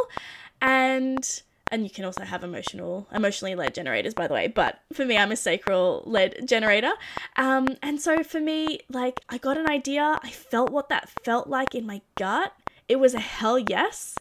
And 0.61 1.43
and 1.71 1.85
you 1.85 1.91
can 1.91 2.05
also 2.05 2.25
have 2.25 2.45
emotional 2.45 3.07
emotionally 3.13 3.55
led 3.55 3.75
generators 3.75 4.15
by 4.15 4.27
the 4.27 4.35
way 4.35 4.47
but 4.47 4.81
for 4.93 5.05
me 5.05 5.17
i'm 5.17 5.33
a 5.33 5.37
sacral 5.37 6.03
led 6.07 6.47
generator 6.47 6.93
um, 7.37 7.69
and 7.83 8.01
so 8.01 8.23
for 8.23 8.41
me 8.41 8.81
like 8.89 9.21
i 9.29 9.39
got 9.39 9.57
an 9.57 9.69
idea 9.69 10.19
i 10.23 10.31
felt 10.31 10.71
what 10.71 10.89
that 10.89 11.09
felt 11.25 11.49
like 11.49 11.75
in 11.75 11.87
my 11.87 12.01
gut 12.17 12.53
it 12.89 12.97
was 12.97 13.15
a 13.15 13.21
hell 13.21 13.59
yes 13.59 14.17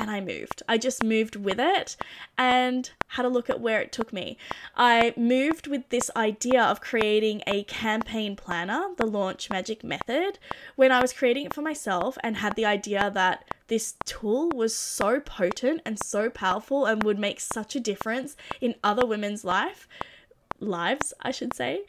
and 0.00 0.10
I 0.10 0.20
moved. 0.20 0.62
I 0.66 0.78
just 0.78 1.04
moved 1.04 1.36
with 1.36 1.58
it 1.58 1.96
and 2.38 2.90
had 3.08 3.26
a 3.26 3.28
look 3.28 3.50
at 3.50 3.60
where 3.60 3.82
it 3.82 3.92
took 3.92 4.12
me. 4.12 4.38
I 4.74 5.12
moved 5.16 5.66
with 5.66 5.88
this 5.90 6.10
idea 6.16 6.62
of 6.62 6.80
creating 6.80 7.42
a 7.46 7.64
campaign 7.64 8.34
planner, 8.34 8.88
the 8.96 9.06
Launch 9.06 9.50
Magic 9.50 9.84
Method, 9.84 10.38
when 10.76 10.90
I 10.90 11.00
was 11.00 11.12
creating 11.12 11.46
it 11.46 11.54
for 11.54 11.60
myself 11.60 12.16
and 12.22 12.36
had 12.36 12.56
the 12.56 12.64
idea 12.64 13.10
that 13.12 13.44
this 13.70 13.94
tool 14.04 14.50
was 14.50 14.74
so 14.74 15.20
potent 15.20 15.80
and 15.86 15.96
so 15.96 16.28
powerful 16.28 16.86
and 16.86 17.04
would 17.04 17.20
make 17.20 17.38
such 17.38 17.76
a 17.76 17.80
difference 17.80 18.36
in 18.60 18.74
other 18.82 19.06
women's 19.06 19.44
life 19.44 19.88
lives, 20.58 21.14
I 21.22 21.30
should 21.30 21.54
say, 21.54 21.82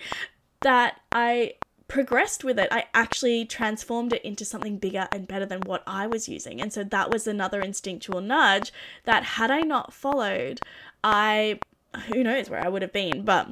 that 0.62 1.02
I 1.12 1.56
progressed 1.88 2.44
with 2.44 2.60
it. 2.60 2.70
I 2.72 2.86
actually 2.94 3.46
transformed 3.46 4.14
it 4.14 4.24
into 4.24 4.46
something 4.46 4.78
bigger 4.78 5.08
and 5.12 5.28
better 5.28 5.48
than 5.48 5.62
what 5.62 5.82
I 5.88 6.06
was 6.06 6.30
using. 6.30 6.62
And 6.62 6.72
so 6.72 6.84
that 6.84 7.10
was 7.10 7.26
another 7.26 7.62
instinctual 7.62 8.22
nudge 8.22 8.72
that 9.06 9.24
had 9.24 9.50
I 9.50 9.62
not 9.62 9.92
followed, 9.92 10.62
I 11.04 11.60
who 12.08 12.24
knows 12.24 12.48
where 12.48 12.64
I 12.64 12.70
would 12.70 12.84
have 12.84 12.94
been, 12.94 13.24
but 13.24 13.50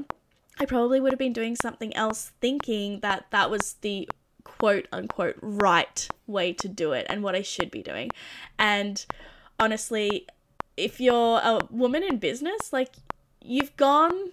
I 0.59 0.65
probably 0.65 0.99
would 0.99 1.11
have 1.11 1.19
been 1.19 1.33
doing 1.33 1.55
something 1.55 1.95
else 1.95 2.31
thinking 2.39 2.99
that 2.99 3.25
that 3.31 3.49
was 3.49 3.73
the 3.81 4.07
quote 4.57 4.87
unquote 4.91 5.37
right 5.41 6.07
way 6.27 6.53
to 6.53 6.67
do 6.67 6.91
it 6.93 7.05
and 7.09 7.23
what 7.23 7.35
I 7.35 7.41
should 7.41 7.71
be 7.71 7.81
doing. 7.81 8.09
And 8.57 9.05
honestly, 9.59 10.27
if 10.77 10.99
you're 10.99 11.39
a 11.43 11.59
woman 11.69 12.03
in 12.03 12.17
business, 12.17 12.73
like 12.73 12.95
you've 13.41 13.75
gone 13.77 14.31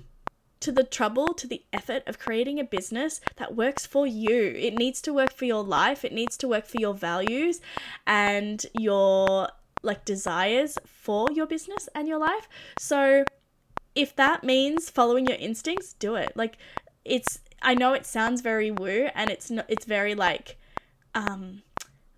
to 0.61 0.73
the 0.73 0.85
trouble, 0.85 1.35
to 1.35 1.47
the 1.47 1.63
effort 1.73 2.03
of 2.07 2.19
creating 2.19 2.59
a 2.59 2.65
business 2.65 3.21
that 3.37 3.55
works 3.55 3.85
for 3.85 4.07
you. 4.07 4.55
It 4.57 4.75
needs 4.75 5.01
to 5.03 5.13
work 5.13 5.33
for 5.33 5.45
your 5.45 5.63
life, 5.63 6.05
it 6.05 6.13
needs 6.13 6.37
to 6.39 6.49
work 6.49 6.67
for 6.67 6.81
your 6.81 6.95
values 6.95 7.61
and 8.07 8.65
your 8.73 9.49
like 9.83 10.05
desires 10.05 10.79
for 10.87 11.29
your 11.33 11.47
business 11.47 11.89
and 11.95 12.09
your 12.09 12.19
life. 12.19 12.49
So 12.79 13.25
if 13.95 14.17
that 14.17 14.43
means 14.45 14.91
following 14.91 15.27
your 15.27 15.39
instincts, 15.39 15.93
do 15.93 16.17
it. 16.17 16.33
Like 16.35 16.57
it's 17.05 17.41
I 17.63 17.75
know 17.75 17.93
it 17.93 18.07
sounds 18.07 18.41
very 18.41 18.71
woo 18.71 19.09
and 19.15 19.31
it's 19.31 19.51
not 19.51 19.67
it's 19.69 19.85
very 19.85 20.15
like 20.15 20.57
um 21.15 21.63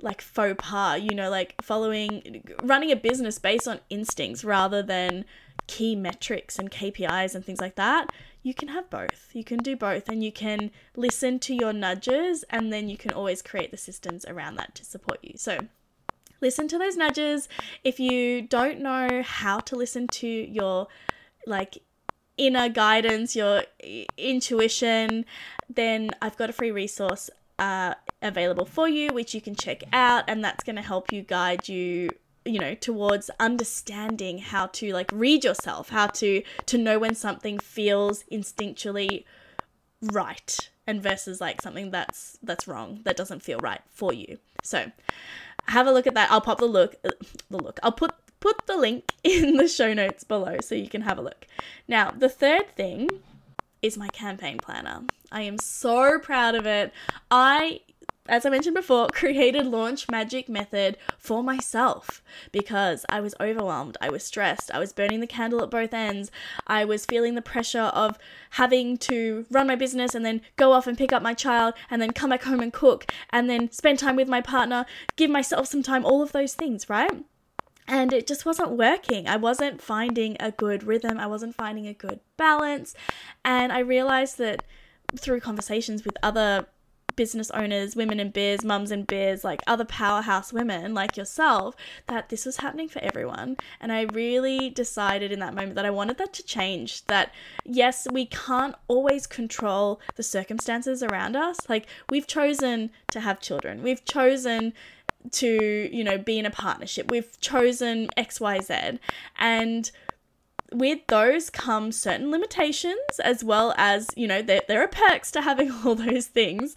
like 0.01 0.21
faux 0.21 0.55
pas, 0.59 1.01
you 1.01 1.15
know, 1.15 1.31
like 1.31 1.55
following 1.63 2.43
running 2.63 2.93
a 2.93 2.97
business 2.97 3.39
based 3.39 3.67
on 3.67 3.81
instincts 3.91 4.45
rather 4.45 4.83
than 4.83 5.25
key 5.67 5.95
metrics 5.95 6.59
and 6.59 6.71
KPIs 6.71 7.35
and 7.35 7.45
things 7.45 7.61
like 7.61 7.75
that, 7.77 8.11
you 8.43 8.55
can 8.55 8.69
have 8.69 8.89
both. 8.91 9.29
You 9.33 9.45
can 9.45 9.59
do 9.59 9.77
both 9.77 10.09
and 10.09 10.25
you 10.25 10.33
can 10.33 10.71
listen 10.97 11.39
to 11.41 11.55
your 11.55 11.73
nudges 11.73 12.45
and 12.51 12.73
then 12.73 12.89
you 12.89 12.97
can 12.97 13.13
always 13.13 13.43
create 13.43 13.71
the 13.71 13.77
systems 13.77 14.25
around 14.27 14.57
that 14.57 14.75
to 14.77 14.85
support 14.85 15.19
you. 15.23 15.35
So, 15.37 15.59
listen 16.41 16.69
to 16.69 16.79
those 16.79 16.97
nudges. 16.97 17.49
If 17.85 18.01
you 18.01 18.43
don't 18.43 18.81
know 18.81 19.23
how 19.23 19.59
to 19.61 19.77
listen 19.77 20.09
to 20.09 20.27
your 20.27 20.89
like 21.47 21.79
inner 22.39 22.69
guidance, 22.69 23.37
your 23.37 23.65
intuition, 24.17 25.25
then 25.69 26.11
I've 26.23 26.37
got 26.37 26.49
a 26.51 26.53
free 26.53 26.71
resource 26.71 27.29
uh, 27.59 27.95
available 28.23 28.65
for 28.65 28.89
you, 28.89 29.13
which 29.13 29.35
you 29.35 29.41
can 29.41 29.55
check 29.55 29.83
out, 29.93 30.25
and 30.29 30.43
that's 30.43 30.65
going 30.65 30.77
to 30.77 30.83
help 30.83 31.13
you 31.13 31.23
guide 31.23 31.69
you 31.69 32.11
you 32.45 32.59
know 32.59 32.75
towards 32.75 33.31
understanding 33.41 34.39
how 34.39 34.67
to 34.69 34.91
like 34.95 35.11
read 35.13 35.45
yourself 35.45 35.91
how 35.91 36.07
to 36.07 36.43
to 36.65 36.79
know 36.79 36.99
when 36.99 37.15
something 37.15 37.59
feels 37.59 38.23
instinctually 38.33 39.25
right 40.01 40.71
and 40.89 41.03
versus 41.03 41.41
like 41.41 41.61
something 41.61 41.91
that's 41.91 42.39
that's 42.43 42.67
wrong 42.67 43.01
that 43.05 43.17
doesn't 43.17 43.43
feel 43.43 43.59
right 43.59 43.83
for 43.91 44.13
you. 44.13 44.39
So 44.63 44.91
have 45.67 45.87
a 45.87 45.93
look 45.93 46.07
at 46.07 46.15
that. 46.15 46.31
I'll 46.33 46.41
pop 46.41 46.59
the 46.59 46.67
look 46.67 46.97
uh, 47.05 47.11
the 47.51 47.59
look. 47.59 47.79
I'll 47.83 47.93
put 47.93 48.13
put 48.41 48.67
the 48.67 48.77
link 48.77 49.15
in 49.25 49.57
the 49.57 49.69
show 49.69 49.93
notes 49.95 50.25
below 50.25 50.59
so 50.61 50.75
you 50.75 50.89
can 50.89 51.03
have 51.03 51.19
a 51.19 51.23
look. 51.23 51.47
Now 51.87 52.11
the 52.11 52.29
third 52.29 52.75
thing 52.77 53.09
is 53.83 53.97
my 53.97 54.09
campaign 54.09 54.59
planner. 54.59 55.03
I 55.31 55.43
am 55.43 55.59
so 55.59 56.19
proud 56.19 56.55
of 56.55 56.67
it. 56.67 56.93
I 57.31 57.81
as 58.29 58.45
I 58.45 58.51
mentioned 58.51 58.77
before, 58.77 59.09
created 59.13 59.67
Launch 59.67 60.07
Magic 60.11 60.49
Method 60.49 60.99
for 61.17 61.43
myself 61.43 62.23
because 62.53 63.07
I 63.09 63.21
was 63.21 63.35
overwhelmed, 63.41 63.97
I 64.01 64.11
was 64.11 64.23
stressed, 64.23 64.71
I 64.73 64.79
was 64.79 64.93
burning 64.93 65.21
the 65.21 65.27
candle 65.27 65.63
at 65.63 65.71
both 65.71 65.95
ends, 65.95 66.31
I 66.67 66.85
was 66.85 67.07
feeling 67.07 67.35
the 67.35 67.43
pressure 67.43 67.81
of 67.81 68.19
having 68.51 68.99
to 68.99 69.47
run 69.51 69.67
my 69.67 69.77
business 69.77 70.15
and 70.15 70.25
then 70.25 70.43
go 70.57 70.73
off 70.73 70.87
and 70.87 70.99
pick 70.99 71.13
up 71.13 71.23
my 71.23 71.35
child 71.35 71.75
and 71.91 72.03
then 72.03 72.13
come 72.13 72.31
back 72.31 72.43
home 72.43 72.61
and 72.61 72.73
cook 72.73 73.11
and 73.31 73.49
then 73.49 73.71
spend 73.73 73.99
time 73.99 74.17
with 74.17 74.29
my 74.29 74.41
partner, 74.41 74.85
give 75.17 75.31
myself 75.31 75.67
some 75.67 75.83
time, 75.83 76.05
all 76.05 76.23
of 76.23 76.33
those 76.33 76.55
things, 76.55 76.91
right? 76.91 77.25
And 77.89 78.13
it 78.13 78.27
just 78.27 78.45
wasn't 78.45 78.73
working. 78.73 79.27
I 79.27 79.37
wasn't 79.37 79.81
finding 79.81 80.37
a 80.39 80.51
good 80.51 80.85
rhythm. 80.85 81.19
I 81.19 81.27
wasn't 81.27 81.55
finding 81.55 81.87
a 81.87 81.95
good 81.95 82.21
balance. 82.37 82.95
And 83.45 83.73
I 83.73 83.79
realized 83.79 84.37
that 84.39 84.63
through 85.17 85.41
conversations 85.41 86.05
with 86.05 86.17
other 86.23 86.67
business 87.19 87.51
owners, 87.51 87.97
women 87.97 88.21
in 88.21 88.31
biz, 88.31 88.63
mums 88.65 88.93
in 88.93 89.03
biz, 89.03 89.43
like 89.43 89.61
other 89.67 89.85
powerhouse 89.85 90.53
women 90.53 90.95
like 90.95 91.17
yourself, 91.17 91.75
that 92.07 92.29
this 92.29 92.47
was 92.47 92.59
happening 92.59 92.89
for 92.89 93.01
everyone. 93.03 93.57
And 93.81 93.91
I 93.91 94.03
really 94.13 94.71
decided 94.71 95.33
in 95.33 95.41
that 95.41 95.53
moment 95.53 95.75
that 95.75 95.85
I 95.85 95.91
wanted 95.91 96.17
that 96.19 96.33
to 96.35 96.45
change. 96.45 97.05
That 97.07 97.33
yes, 97.65 98.07
we 98.13 98.25
can't 98.27 98.77
always 98.87 99.27
control 99.27 100.01
the 100.15 100.23
circumstances 100.23 101.03
around 101.03 101.35
us. 101.35 101.59
Like 101.69 101.87
we've 102.09 102.27
chosen 102.27 102.91
to 103.11 103.21
have 103.21 103.41
children, 103.41 103.83
we've 103.83 104.05
chosen 104.05 104.73
to, 105.33 105.89
you 105.95 106.05
know, 106.05 106.19
be 106.19 106.39
in 106.39 106.47
a 106.47 106.51
partnership, 106.51 107.11
we've 107.11 107.39
chosen 107.41 108.09
XYZ. 108.17 108.99
And 109.39 109.91
with 110.73 111.01
those 111.09 111.51
come 111.51 111.91
certain 111.93 112.31
limitations 112.31 113.19
as 113.25 113.43
well 113.43 113.75
as 113.79 114.09
you 114.17 114.27
know 114.27 114.43
there, 114.43 114.61
there 114.69 114.83
are 114.83 114.89
perks 114.89 115.31
to 115.31 115.41
having 115.41 115.73
all 115.85 115.95
those 115.95 116.27
things 116.27 116.77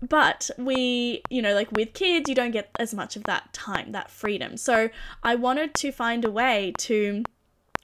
but 0.00 0.50
we 0.58 1.22
you 1.30 1.42
know 1.42 1.54
like 1.54 1.70
with 1.72 1.92
kids 1.94 2.28
you 2.28 2.34
don't 2.34 2.52
get 2.52 2.70
as 2.78 2.94
much 2.94 3.16
of 3.16 3.24
that 3.24 3.52
time 3.52 3.92
that 3.92 4.10
freedom 4.10 4.56
so 4.56 4.88
i 5.22 5.34
wanted 5.34 5.74
to 5.74 5.90
find 5.90 6.24
a 6.24 6.30
way 6.30 6.72
to 6.78 7.24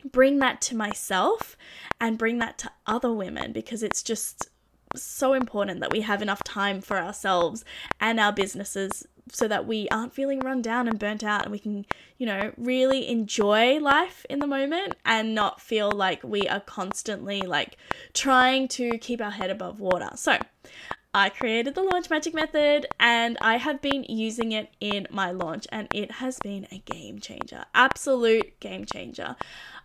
bring 0.04 0.38
that 0.38 0.60
to 0.60 0.76
myself 0.76 1.56
and 2.00 2.16
bring 2.16 2.38
that 2.38 2.56
to 2.58 2.70
other 2.86 3.12
women 3.12 3.52
because 3.52 3.82
it's 3.82 4.02
just 4.02 4.48
so 4.96 5.34
important 5.34 5.80
that 5.80 5.92
we 5.92 6.00
have 6.00 6.20
enough 6.20 6.42
time 6.42 6.80
for 6.80 6.98
ourselves 6.98 7.64
and 8.00 8.18
our 8.18 8.32
businesses 8.32 9.06
so 9.32 9.48
that 9.48 9.66
we 9.66 9.88
aren't 9.90 10.12
feeling 10.12 10.40
run 10.40 10.62
down 10.62 10.88
and 10.88 10.98
burnt 10.98 11.24
out 11.24 11.42
and 11.42 11.52
we 11.52 11.58
can, 11.58 11.86
you 12.18 12.26
know, 12.26 12.52
really 12.56 13.08
enjoy 13.08 13.78
life 13.78 14.26
in 14.28 14.38
the 14.38 14.46
moment 14.46 14.94
and 15.04 15.34
not 15.34 15.60
feel 15.60 15.90
like 15.90 16.22
we 16.22 16.48
are 16.48 16.60
constantly 16.60 17.42
like 17.42 17.76
trying 18.12 18.68
to 18.68 18.98
keep 18.98 19.20
our 19.20 19.30
head 19.30 19.50
above 19.50 19.80
water. 19.80 20.10
So, 20.16 20.38
I 21.12 21.28
created 21.28 21.74
the 21.74 21.82
launch 21.82 22.08
magic 22.08 22.34
method 22.34 22.86
and 23.00 23.36
I 23.40 23.56
have 23.56 23.82
been 23.82 24.04
using 24.04 24.52
it 24.52 24.70
in 24.80 25.08
my 25.10 25.32
launch 25.32 25.66
and 25.72 25.88
it 25.92 26.12
has 26.12 26.38
been 26.38 26.68
a 26.70 26.78
game 26.78 27.18
changer. 27.18 27.64
Absolute 27.74 28.60
game 28.60 28.84
changer. 28.86 29.34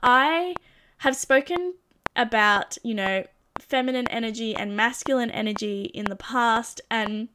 I 0.03 0.53
have 0.97 1.15
spoken 1.15 1.73
about, 2.15 2.77
you 2.83 2.93
know, 2.93 3.23
feminine 3.59 4.07
energy 4.09 4.55
and 4.55 4.75
masculine 4.75 5.31
energy 5.31 5.83
in 5.93 6.05
the 6.05 6.15
past 6.15 6.81
and 6.91 7.29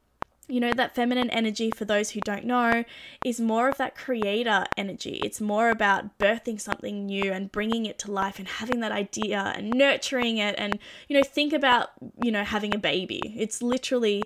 you 0.51 0.59
know, 0.59 0.73
that 0.73 0.93
feminine 0.93 1.29
energy, 1.29 1.71
for 1.71 1.85
those 1.85 2.11
who 2.11 2.19
don't 2.21 2.43
know, 2.43 2.83
is 3.23 3.39
more 3.39 3.69
of 3.69 3.77
that 3.77 3.95
creator 3.95 4.65
energy. 4.75 5.21
It's 5.23 5.39
more 5.39 5.69
about 5.69 6.17
birthing 6.19 6.59
something 6.59 7.05
new 7.05 7.31
and 7.31 7.51
bringing 7.51 7.85
it 7.85 7.97
to 7.99 8.11
life 8.11 8.37
and 8.37 8.47
having 8.47 8.81
that 8.81 8.91
idea 8.91 9.53
and 9.55 9.71
nurturing 9.71 10.37
it. 10.37 10.55
And, 10.57 10.77
you 11.07 11.17
know, 11.17 11.23
think 11.23 11.53
about, 11.53 11.91
you 12.21 12.31
know, 12.31 12.43
having 12.43 12.75
a 12.75 12.77
baby. 12.77 13.33
It's 13.37 13.61
literally 13.61 14.23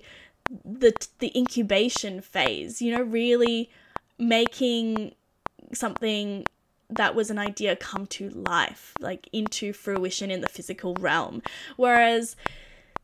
the, 0.65 0.94
the 1.20 1.32
incubation 1.38 2.22
phase, 2.22 2.82
you 2.82 2.91
know, 2.91 3.03
really 3.03 3.70
making 4.17 5.13
something 5.74 6.46
that 6.89 7.15
was 7.15 7.29
an 7.29 7.38
idea 7.39 7.75
come 7.75 8.05
to 8.08 8.29
life, 8.29 8.94
like 9.00 9.27
into 9.32 9.74
fruition 9.74 10.32
in 10.32 10.41
the 10.41 10.50
physical 10.50 10.96
realm. 10.96 11.41
Whereas, 11.77 12.36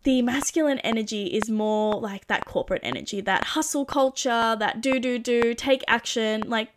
the 0.03 0.21
masculine 0.21 0.79
energy 0.79 1.27
is 1.27 1.49
more 1.49 1.99
like 1.99 2.27
that 2.27 2.45
corporate 2.45 2.81
energy, 2.83 3.21
that 3.21 3.43
hustle 3.43 3.85
culture, 3.85 4.55
that 4.57 4.81
do, 4.81 4.99
do, 4.99 5.19
do, 5.19 5.53
take 5.53 5.83
action. 5.87 6.43
Like, 6.47 6.69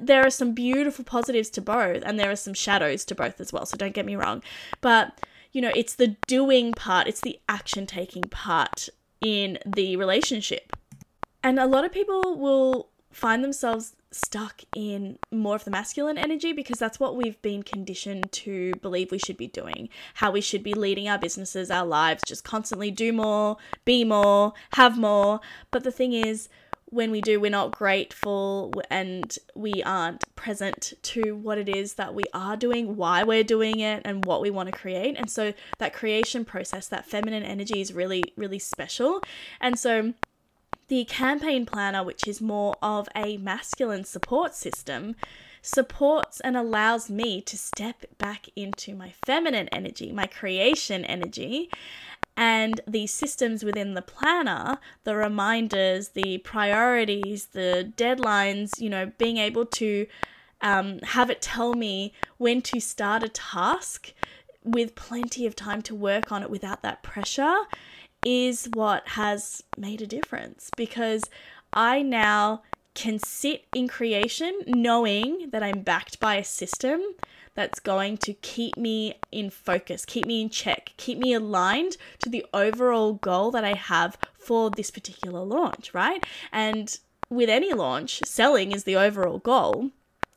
there 0.00 0.24
are 0.24 0.30
some 0.30 0.52
beautiful 0.52 1.04
positives 1.04 1.50
to 1.50 1.60
both, 1.60 2.02
and 2.04 2.18
there 2.18 2.30
are 2.30 2.36
some 2.36 2.54
shadows 2.54 3.04
to 3.06 3.14
both 3.14 3.40
as 3.40 3.52
well. 3.52 3.66
So, 3.66 3.76
don't 3.76 3.94
get 3.94 4.06
me 4.06 4.16
wrong. 4.16 4.42
But, 4.80 5.20
you 5.52 5.60
know, 5.60 5.72
it's 5.76 5.94
the 5.94 6.16
doing 6.26 6.72
part, 6.72 7.06
it's 7.06 7.20
the 7.20 7.38
action 7.48 7.86
taking 7.86 8.24
part 8.24 8.88
in 9.20 9.58
the 9.64 9.96
relationship. 9.96 10.76
And 11.44 11.58
a 11.58 11.66
lot 11.66 11.84
of 11.84 11.92
people 11.92 12.36
will 12.36 12.88
find 13.12 13.44
themselves 13.44 13.94
stuck 14.10 14.62
in 14.74 15.18
more 15.30 15.56
of 15.56 15.64
the 15.64 15.70
masculine 15.70 16.18
energy 16.18 16.52
because 16.52 16.78
that's 16.78 17.00
what 17.00 17.16
we've 17.16 17.40
been 17.42 17.62
conditioned 17.62 18.30
to 18.32 18.72
believe 18.82 19.10
we 19.10 19.18
should 19.18 19.36
be 19.36 19.46
doing, 19.46 19.88
how 20.14 20.30
we 20.30 20.40
should 20.40 20.62
be 20.62 20.74
leading 20.74 21.08
our 21.08 21.18
businesses, 21.18 21.70
our 21.70 21.86
lives, 21.86 22.22
just 22.26 22.44
constantly 22.44 22.90
do 22.90 23.12
more, 23.12 23.56
be 23.84 24.04
more, 24.04 24.52
have 24.74 24.98
more. 24.98 25.40
But 25.70 25.84
the 25.84 25.92
thing 25.92 26.12
is, 26.12 26.48
when 26.86 27.10
we 27.10 27.22
do, 27.22 27.40
we're 27.40 27.50
not 27.50 27.72
grateful 27.72 28.70
and 28.90 29.38
we 29.54 29.82
aren't 29.82 30.22
present 30.36 30.92
to 31.00 31.34
what 31.34 31.56
it 31.56 31.66
is 31.66 31.94
that 31.94 32.14
we 32.14 32.24
are 32.34 32.54
doing, 32.54 32.96
why 32.96 33.22
we're 33.22 33.42
doing 33.42 33.80
it, 33.80 34.02
and 34.04 34.26
what 34.26 34.42
we 34.42 34.50
want 34.50 34.70
to 34.70 34.78
create. 34.78 35.16
And 35.16 35.30
so 35.30 35.54
that 35.78 35.94
creation 35.94 36.44
process, 36.44 36.88
that 36.88 37.06
feminine 37.06 37.44
energy 37.44 37.80
is 37.80 37.94
really, 37.94 38.22
really 38.36 38.58
special. 38.58 39.22
And 39.58 39.78
so 39.78 40.12
the 40.88 41.04
campaign 41.04 41.66
planner, 41.66 42.02
which 42.02 42.26
is 42.26 42.40
more 42.40 42.76
of 42.82 43.08
a 43.14 43.36
masculine 43.38 44.04
support 44.04 44.54
system, 44.54 45.16
supports 45.62 46.40
and 46.40 46.56
allows 46.56 47.08
me 47.08 47.40
to 47.40 47.56
step 47.56 48.04
back 48.18 48.48
into 48.56 48.94
my 48.94 49.12
feminine 49.24 49.68
energy, 49.68 50.12
my 50.12 50.26
creation 50.26 51.04
energy. 51.04 51.70
And 52.36 52.80
the 52.86 53.06
systems 53.06 53.62
within 53.62 53.94
the 53.94 54.02
planner, 54.02 54.78
the 55.04 55.14
reminders, 55.14 56.10
the 56.10 56.38
priorities, 56.38 57.46
the 57.46 57.92
deadlines, 57.96 58.80
you 58.80 58.88
know, 58.90 59.12
being 59.18 59.36
able 59.36 59.66
to 59.66 60.06
um, 60.62 60.98
have 61.00 61.28
it 61.28 61.42
tell 61.42 61.74
me 61.74 62.12
when 62.38 62.62
to 62.62 62.80
start 62.80 63.22
a 63.22 63.28
task 63.28 64.12
with 64.64 64.94
plenty 64.94 65.46
of 65.46 65.54
time 65.56 65.82
to 65.82 65.94
work 65.94 66.32
on 66.32 66.42
it 66.42 66.50
without 66.50 66.82
that 66.82 67.02
pressure 67.02 67.58
is 68.24 68.68
what 68.74 69.08
has 69.08 69.62
made 69.76 70.00
a 70.00 70.06
difference 70.06 70.70
because 70.76 71.22
I 71.72 72.02
now 72.02 72.62
can 72.94 73.18
sit 73.18 73.64
in 73.74 73.88
creation 73.88 74.60
knowing 74.66 75.48
that 75.50 75.62
I'm 75.62 75.80
backed 75.80 76.20
by 76.20 76.36
a 76.36 76.44
system 76.44 77.00
that's 77.54 77.80
going 77.80 78.16
to 78.18 78.32
keep 78.34 78.76
me 78.76 79.14
in 79.30 79.50
focus, 79.50 80.04
keep 80.04 80.26
me 80.26 80.40
in 80.40 80.50
check, 80.50 80.92
keep 80.96 81.18
me 81.18 81.32
aligned 81.34 81.96
to 82.20 82.28
the 82.28 82.44
overall 82.54 83.14
goal 83.14 83.50
that 83.50 83.64
I 83.64 83.74
have 83.74 84.16
for 84.38 84.70
this 84.70 84.90
particular 84.90 85.40
launch, 85.40 85.92
right? 85.92 86.24
And 86.50 86.98
with 87.28 87.48
any 87.48 87.72
launch, 87.72 88.20
selling 88.24 88.72
is 88.72 88.84
the 88.84 88.96
overall 88.96 89.38
goal. 89.38 89.90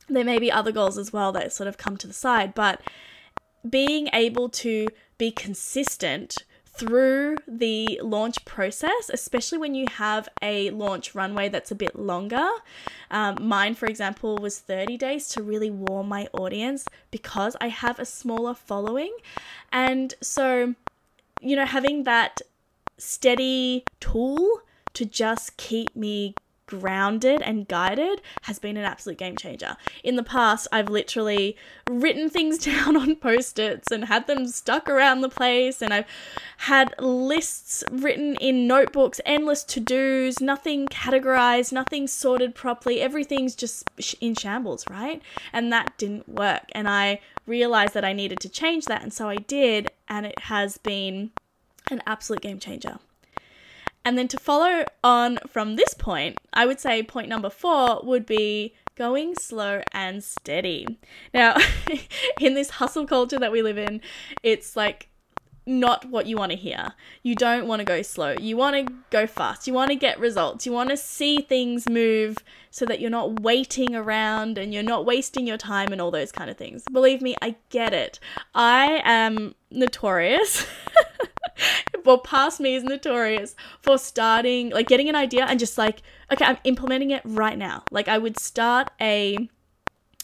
There 0.08 0.24
may 0.24 0.38
be 0.38 0.52
other 0.52 0.72
goals 0.72 0.98
as 0.98 1.12
well 1.12 1.32
that 1.32 1.52
sort 1.52 1.68
of 1.68 1.78
come 1.78 1.96
to 1.98 2.06
the 2.06 2.12
side, 2.12 2.54
but 2.54 2.80
being 3.68 4.08
able 4.12 4.48
to 4.48 4.88
be 5.18 5.30
consistent 5.30 6.44
through 6.76 7.36
the 7.48 8.00
launch 8.02 8.44
process, 8.44 9.10
especially 9.12 9.58
when 9.58 9.74
you 9.74 9.86
have 9.90 10.28
a 10.42 10.70
launch 10.70 11.14
runway 11.14 11.48
that's 11.48 11.70
a 11.70 11.74
bit 11.74 11.96
longer. 11.96 12.48
Um, 13.10 13.36
mine, 13.40 13.74
for 13.74 13.86
example, 13.86 14.36
was 14.36 14.58
30 14.58 14.96
days 14.96 15.28
to 15.30 15.42
really 15.42 15.70
warm 15.70 16.08
my 16.08 16.28
audience 16.32 16.86
because 17.10 17.56
I 17.60 17.68
have 17.68 17.98
a 17.98 18.04
smaller 18.04 18.54
following. 18.54 19.14
And 19.72 20.14
so, 20.20 20.74
you 21.40 21.56
know, 21.56 21.66
having 21.66 22.04
that 22.04 22.40
steady 22.98 23.84
tool 24.00 24.62
to 24.94 25.04
just 25.04 25.56
keep 25.56 25.94
me 25.94 26.34
grounded 26.66 27.42
and 27.42 27.68
guided 27.68 28.20
has 28.42 28.58
been 28.58 28.76
an 28.76 28.84
absolute 28.84 29.18
game 29.18 29.36
changer. 29.36 29.76
In 30.02 30.16
the 30.16 30.22
past, 30.22 30.68
I've 30.72 30.88
literally 30.88 31.56
written 31.88 32.28
things 32.28 32.58
down 32.66 32.96
on 32.96 33.16
post 33.16 33.58
its 33.58 33.90
and 33.90 34.04
had 34.06 34.26
them 34.26 34.46
stuck 34.46 34.88
around 34.88 35.20
the 35.20 35.28
place, 35.28 35.82
and 35.82 35.92
I've 35.92 36.06
had 36.58 36.94
lists 36.98 37.84
written 37.90 38.36
in 38.36 38.66
notebooks, 38.66 39.20
endless 39.24 39.62
to 39.64 39.80
dos, 39.80 40.40
nothing 40.40 40.86
categorized, 40.88 41.72
nothing 41.72 42.06
sorted 42.06 42.54
properly, 42.54 43.00
everything's 43.00 43.54
just 43.54 43.88
in 44.20 44.34
shambles, 44.34 44.84
right? 44.90 45.22
And 45.52 45.72
that 45.72 45.96
didn't 45.98 46.28
work. 46.28 46.64
And 46.72 46.88
I 46.88 47.20
realized 47.46 47.94
that 47.94 48.04
I 48.04 48.12
needed 48.12 48.40
to 48.40 48.48
change 48.48 48.86
that, 48.86 49.02
and 49.02 49.12
so 49.12 49.28
I 49.28 49.36
did, 49.36 49.90
and 50.08 50.26
it 50.26 50.38
has 50.40 50.78
been 50.78 51.30
an 51.90 52.02
absolute 52.06 52.42
game 52.42 52.58
changer. 52.58 52.98
And 54.06 54.16
then 54.16 54.28
to 54.28 54.38
follow 54.38 54.84
on 55.02 55.40
from 55.48 55.74
this 55.74 55.92
point, 55.92 56.38
I 56.52 56.64
would 56.64 56.78
say 56.78 57.02
point 57.02 57.28
number 57.28 57.50
four 57.50 58.00
would 58.04 58.24
be 58.24 58.72
going 58.94 59.34
slow 59.34 59.82
and 59.90 60.22
steady. 60.22 61.00
Now, 61.34 61.56
in 62.40 62.54
this 62.54 62.70
hustle 62.70 63.04
culture 63.04 63.40
that 63.40 63.50
we 63.50 63.62
live 63.62 63.78
in, 63.78 64.00
it's 64.44 64.76
like 64.76 65.08
not 65.66 66.04
what 66.08 66.26
you 66.26 66.36
want 66.36 66.52
to 66.52 66.56
hear. 66.56 66.92
You 67.24 67.34
don't 67.34 67.66
want 67.66 67.80
to 67.80 67.84
go 67.84 68.00
slow. 68.02 68.36
You 68.40 68.56
want 68.56 68.76
to 68.86 68.94
go 69.10 69.26
fast. 69.26 69.66
You 69.66 69.72
want 69.72 69.90
to 69.90 69.96
get 69.96 70.20
results. 70.20 70.66
You 70.66 70.70
want 70.70 70.90
to 70.90 70.96
see 70.96 71.40
things 71.40 71.88
move 71.88 72.38
so 72.70 72.86
that 72.86 73.00
you're 73.00 73.10
not 73.10 73.40
waiting 73.40 73.96
around 73.96 74.56
and 74.56 74.72
you're 74.72 74.84
not 74.84 75.04
wasting 75.04 75.48
your 75.48 75.58
time 75.58 75.90
and 75.90 76.00
all 76.00 76.12
those 76.12 76.30
kind 76.30 76.48
of 76.48 76.56
things. 76.56 76.84
Believe 76.92 77.22
me, 77.22 77.34
I 77.42 77.56
get 77.70 77.92
it. 77.92 78.20
I 78.54 79.02
am 79.04 79.56
notorious. 79.72 80.64
well, 82.06 82.18
past 82.18 82.60
me 82.60 82.76
is 82.76 82.84
notorious 82.84 83.54
for 83.82 83.98
starting, 83.98 84.70
like 84.70 84.86
getting 84.86 85.08
an 85.08 85.16
idea 85.16 85.44
and 85.44 85.58
just 85.58 85.76
like, 85.76 86.02
okay, 86.32 86.44
I'm 86.44 86.58
implementing 86.64 87.10
it 87.10 87.22
right 87.24 87.58
now. 87.58 87.82
Like 87.90 88.08
I 88.08 88.16
would 88.16 88.38
start 88.38 88.90
a, 89.00 89.48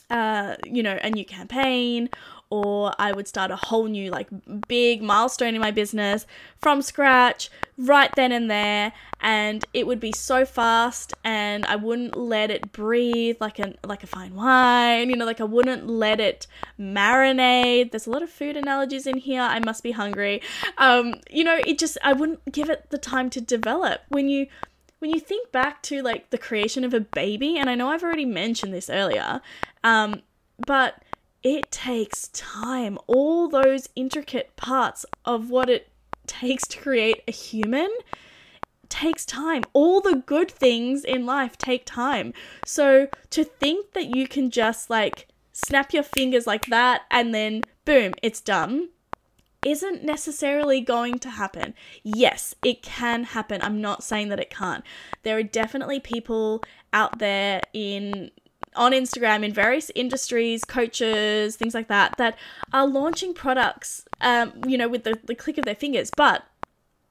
uh, 0.09 0.57
you 0.65 0.83
know, 0.83 0.99
a 1.03 1.11
new 1.11 1.25
campaign 1.25 2.09
or 2.53 2.93
I 2.99 3.13
would 3.13 3.27
start 3.27 3.51
a 3.51 3.57
whole 3.57 3.87
new, 3.87 4.11
like, 4.11 4.29
big 4.69 5.03
milestone 5.03 5.55
in 5.55 5.61
my 5.63 5.71
business 5.71 6.27
from 6.59 6.83
scratch 6.83 7.51
right 7.79 8.15
then 8.15 8.31
and 8.31 8.51
there. 8.51 8.93
And 9.21 9.65
it 9.73 9.87
would 9.87 10.01
be 10.01 10.13
so 10.13 10.45
fast, 10.45 11.15
and 11.25 11.65
I 11.65 11.77
wouldn't 11.77 12.15
let 12.15 12.51
it 12.51 12.73
breathe 12.73 13.39
like 13.41 13.59
a, 13.59 13.75
like 13.85 14.03
a 14.03 14.07
fine 14.07 14.35
wine, 14.35 15.09
you 15.09 15.17
know, 15.17 15.25
like 15.25 15.41
I 15.41 15.45
wouldn't 15.45 15.89
let 15.89 16.21
it 16.21 16.47
marinate. 16.79 17.91
There's 17.91 18.07
a 18.07 18.11
lot 18.11 18.23
of 18.23 18.29
food 18.29 18.57
analogies 18.57 19.07
in 19.07 19.17
here. 19.17 19.41
I 19.41 19.61
must 19.61 19.83
be 19.83 19.93
hungry. 19.93 20.43
Um, 20.77 21.15
you 21.31 21.45
know, 21.45 21.59
it 21.67 21.79
just, 21.79 21.97
I 22.03 22.13
wouldn't 22.13 22.53
give 22.53 22.69
it 22.69 22.91
the 22.91 22.99
time 22.99 23.31
to 23.31 23.41
develop. 23.41 24.03
When 24.09 24.29
you, 24.29 24.49
when 24.99 25.11
you 25.11 25.21
think 25.21 25.53
back 25.53 25.83
to 25.85 26.03
like 26.03 26.29
the 26.29 26.39
creation 26.39 26.85
of 26.85 26.93
a 26.93 27.01
baby, 27.01 27.57
and 27.57 27.71
I 27.71 27.75
know 27.77 27.89
I've 27.89 28.03
already 28.03 28.27
mentioned 28.27 28.75
this 28.75 28.91
earlier, 28.91 29.41
um, 29.83 30.21
but 30.67 31.03
it 31.43 31.71
takes 31.71 32.29
time. 32.29 32.99
All 33.07 33.49
those 33.49 33.89
intricate 33.97 34.57
parts 34.57 35.05
of 35.25 35.51
what 35.51 35.69
it 35.69 35.89
takes 36.27 36.67
to 36.69 36.79
create 36.79 37.23
a 37.27 37.33
human 37.33 37.91
takes 38.89 39.25
time. 39.25 39.63
All 39.73 40.01
the 40.01 40.23
good 40.27 40.51
things 40.51 41.05
in 41.05 41.27
life 41.27 41.57
take 41.59 41.85
time. 41.85 42.33
So 42.65 43.09
to 43.31 43.45
think 43.45 43.93
that 43.93 44.15
you 44.15 44.29
can 44.29 44.51
just 44.51 44.91
like 44.91 45.29
snap 45.53 45.93
your 45.93 46.03
fingers 46.03 46.47
like 46.47 46.67
that 46.67 47.03
and 47.11 47.35
then 47.35 47.63
boom, 47.85 48.13
it's 48.23 48.41
done 48.41 48.89
isn't 49.65 50.03
necessarily 50.03 50.81
going 50.81 51.19
to 51.21 51.31
happen. 51.31 51.75
Yes, 52.03 52.55
it 52.65 52.83
can 52.83 53.25
happen. 53.25 53.63
I'm 53.63 53.81
not 53.81 54.03
saying 54.03 54.29
that 54.31 54.41
it 54.41 54.51
can't. 54.51 54.85
There 55.23 55.37
are 55.39 55.43
definitely 55.43 56.01
people 56.01 56.63
out 56.93 57.19
there 57.21 57.63
in 57.73 58.33
on 58.75 58.93
Instagram 58.93 59.45
in 59.45 59.53
various 59.53 59.91
industries, 59.95 60.65
coaches, 60.65 61.57
things 61.57 61.75
like 61.75 61.89
that, 61.89 62.17
that 62.19 62.39
are 62.73 62.87
launching 62.87 63.35
products, 63.35 64.05
um, 64.21 64.53
you 64.67 64.79
know, 64.79 64.89
with 64.89 65.05
the, 65.05 65.19
the 65.25 65.35
click 65.35 65.59
of 65.59 65.65
their 65.65 65.75
fingers. 65.75 66.11
But 66.17 66.45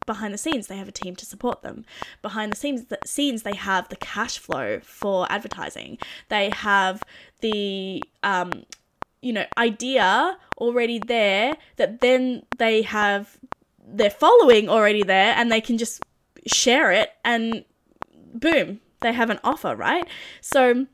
behind 0.05 0.33
the 0.33 0.37
scenes, 0.37 0.67
they 0.67 0.77
have 0.77 0.87
a 0.87 0.91
team 0.91 1.15
to 1.15 1.25
support 1.25 1.61
them. 1.61 1.85
Behind 2.21 2.51
the 2.51 2.57
scenes, 2.57 2.85
the 2.85 2.99
scenes 3.05 3.43
they 3.43 3.55
have 3.55 3.89
the 3.89 3.95
cash 3.95 4.37
flow 4.37 4.79
for 4.81 5.31
advertising. 5.31 5.97
They 6.29 6.49
have 6.49 7.03
the 7.41 8.03
um, 8.23 8.63
you 9.21 9.33
know 9.33 9.45
idea 9.57 10.37
already 10.57 10.99
there 10.99 11.55
that 11.75 12.01
then 12.01 12.43
they 12.57 12.81
have 12.81 13.37
their 13.83 14.09
following 14.09 14.69
already 14.69 15.03
there, 15.03 15.33
and 15.37 15.51
they 15.51 15.61
can 15.61 15.77
just 15.77 16.03
share 16.47 16.91
it, 16.91 17.11
and 17.23 17.65
boom, 18.33 18.79
they 19.01 19.13
have 19.13 19.29
an 19.29 19.39
offer, 19.43 19.75
right? 19.75 20.07
So 20.39 20.87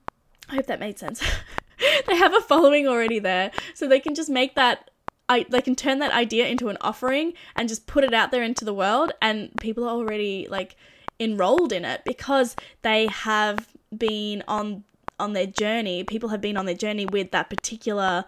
I 0.50 0.56
hope 0.56 0.68
that 0.68 0.80
made 0.80 0.98
sense. 0.98 1.22
they 2.08 2.16
have 2.16 2.34
a 2.34 2.42
following 2.42 2.88
already 2.88 3.20
there, 3.20 3.52
so 3.74 3.88
they 3.88 4.00
can 4.00 4.16
just 4.16 4.30
make 4.30 4.56
that 4.56 4.90
I 5.30 5.46
they 5.50 5.62
can 5.62 5.76
turn 5.76 6.00
that 6.00 6.12
idea 6.12 6.48
into 6.48 6.70
an 6.70 6.78
offering 6.82 7.34
and 7.56 7.68
just 7.68 7.88
put 7.88 8.04
it 8.04 8.14
out 8.14 8.32
there 8.32 8.44
into 8.44 8.66
the 8.66 8.74
world 8.74 9.12
and 9.22 9.52
people 9.60 9.84
are 9.84 9.96
already 9.96 10.48
like 10.50 10.76
enrolled 11.20 11.74
in 11.74 11.84
it 11.84 12.02
because 12.06 12.56
they 12.82 13.08
have 13.08 13.68
been 13.96 14.44
on 14.48 14.84
on 15.20 15.34
their 15.34 15.48
journey. 15.48 16.04
People 16.04 16.30
have 16.30 16.42
been 16.42 16.58
on 16.58 16.66
their 16.66 16.76
journey 16.76 17.06
with 17.06 17.32
that 17.32 17.50
particular 17.50 18.26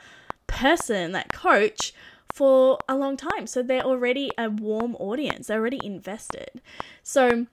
person, 0.47 1.11
that 1.11 1.31
coach 1.31 1.93
for 2.33 2.79
a 2.89 2.95
long 2.95 3.15
time. 3.15 3.47
So 3.47 3.61
they're 3.61 3.83
already 3.83 4.31
a 4.37 4.49
warm 4.49 4.95
audience. 4.95 5.47
They're 5.47 5.59
already 5.59 5.79
invested. 5.83 6.61
So 7.03 7.45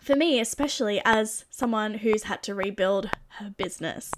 for 0.00 0.16
me, 0.16 0.40
especially 0.40 1.00
as 1.04 1.44
someone 1.50 1.94
who's 1.94 2.24
had 2.24 2.42
to 2.44 2.54
rebuild 2.54 3.10
her 3.38 3.50
business, 3.50 4.10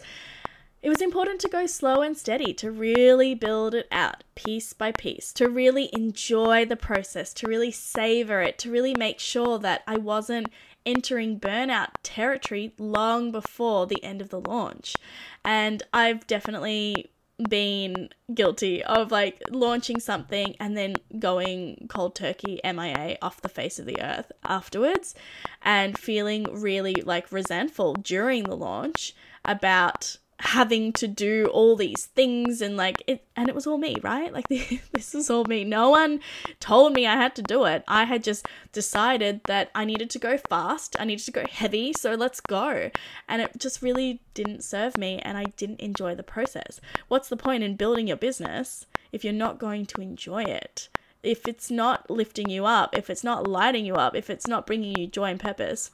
it 0.82 0.90
was 0.90 1.00
important 1.00 1.40
to 1.40 1.48
go 1.48 1.64
slow 1.66 2.02
and 2.02 2.16
steady, 2.16 2.52
to 2.54 2.70
really 2.70 3.34
build 3.34 3.74
it 3.74 3.88
out 3.90 4.22
piece 4.34 4.74
by 4.74 4.92
piece, 4.92 5.32
to 5.32 5.48
really 5.48 5.88
enjoy 5.94 6.66
the 6.66 6.76
process, 6.76 7.32
to 7.34 7.46
really 7.46 7.70
savor 7.70 8.42
it, 8.42 8.58
to 8.58 8.70
really 8.70 8.94
make 8.94 9.18
sure 9.18 9.58
that 9.60 9.82
I 9.86 9.96
wasn't 9.96 10.48
entering 10.84 11.40
burnout 11.40 11.88
territory 12.02 12.74
long 12.76 13.32
before 13.32 13.86
the 13.86 14.04
end 14.04 14.20
of 14.20 14.28
the 14.28 14.40
launch. 14.40 14.94
And 15.42 15.82
I've 15.94 16.26
definitely 16.26 17.10
been 17.48 18.08
guilty 18.32 18.82
of 18.84 19.10
like 19.10 19.42
launching 19.50 20.00
something 20.00 20.54
and 20.60 20.76
then 20.76 20.94
going 21.18 21.86
cold 21.88 22.14
turkey 22.14 22.60
MIA 22.64 23.16
off 23.22 23.42
the 23.42 23.48
face 23.48 23.78
of 23.78 23.86
the 23.86 24.00
earth 24.00 24.32
afterwards 24.44 25.14
and 25.62 25.98
feeling 25.98 26.60
really 26.60 27.02
like 27.04 27.30
resentful 27.32 27.94
during 27.94 28.44
the 28.44 28.56
launch 28.56 29.14
about 29.44 30.16
having 30.40 30.92
to 30.92 31.06
do 31.06 31.46
all 31.52 31.76
these 31.76 32.06
things 32.06 32.60
and 32.60 32.76
like 32.76 33.02
it 33.06 33.24
and 33.36 33.48
it 33.48 33.54
was 33.54 33.66
all 33.66 33.78
me 33.78 33.96
right? 34.02 34.32
Like 34.32 34.48
this 34.92 35.14
was 35.14 35.30
all 35.30 35.44
me. 35.44 35.64
No 35.64 35.90
one 35.90 36.20
told 36.60 36.92
me 36.92 37.06
i 37.06 37.14
had 37.14 37.34
to 37.36 37.42
do 37.42 37.64
it. 37.64 37.84
I 37.86 38.04
had 38.04 38.24
just 38.24 38.46
decided 38.72 39.40
that 39.44 39.70
i 39.74 39.84
needed 39.84 40.10
to 40.10 40.18
go 40.18 40.36
fast. 40.36 40.96
I 40.98 41.04
needed 41.04 41.24
to 41.26 41.32
go 41.32 41.44
heavy. 41.50 41.92
So 41.92 42.14
let's 42.14 42.40
go. 42.40 42.90
And 43.28 43.42
it 43.42 43.52
just 43.58 43.82
really 43.82 44.20
didn't 44.34 44.64
serve 44.64 44.96
me 44.96 45.20
and 45.20 45.38
i 45.38 45.44
didn't 45.56 45.80
enjoy 45.80 46.14
the 46.14 46.22
process. 46.22 46.80
What's 47.08 47.28
the 47.28 47.36
point 47.36 47.62
in 47.62 47.76
building 47.76 48.08
your 48.08 48.16
business 48.16 48.86
if 49.12 49.24
you're 49.24 49.32
not 49.32 49.58
going 49.58 49.86
to 49.86 50.00
enjoy 50.00 50.42
it? 50.44 50.88
If 51.22 51.48
it's 51.48 51.70
not 51.70 52.10
lifting 52.10 52.50
you 52.50 52.66
up 52.66 52.96
if 52.96 53.08
it's 53.08 53.24
not 53.24 53.46
lighting 53.46 53.86
you 53.86 53.94
up 53.94 54.14
if 54.14 54.28
it's 54.28 54.46
not 54.46 54.66
bringing 54.66 54.98
you 54.98 55.06
joy 55.06 55.30
and 55.30 55.40
purpose 55.40 55.90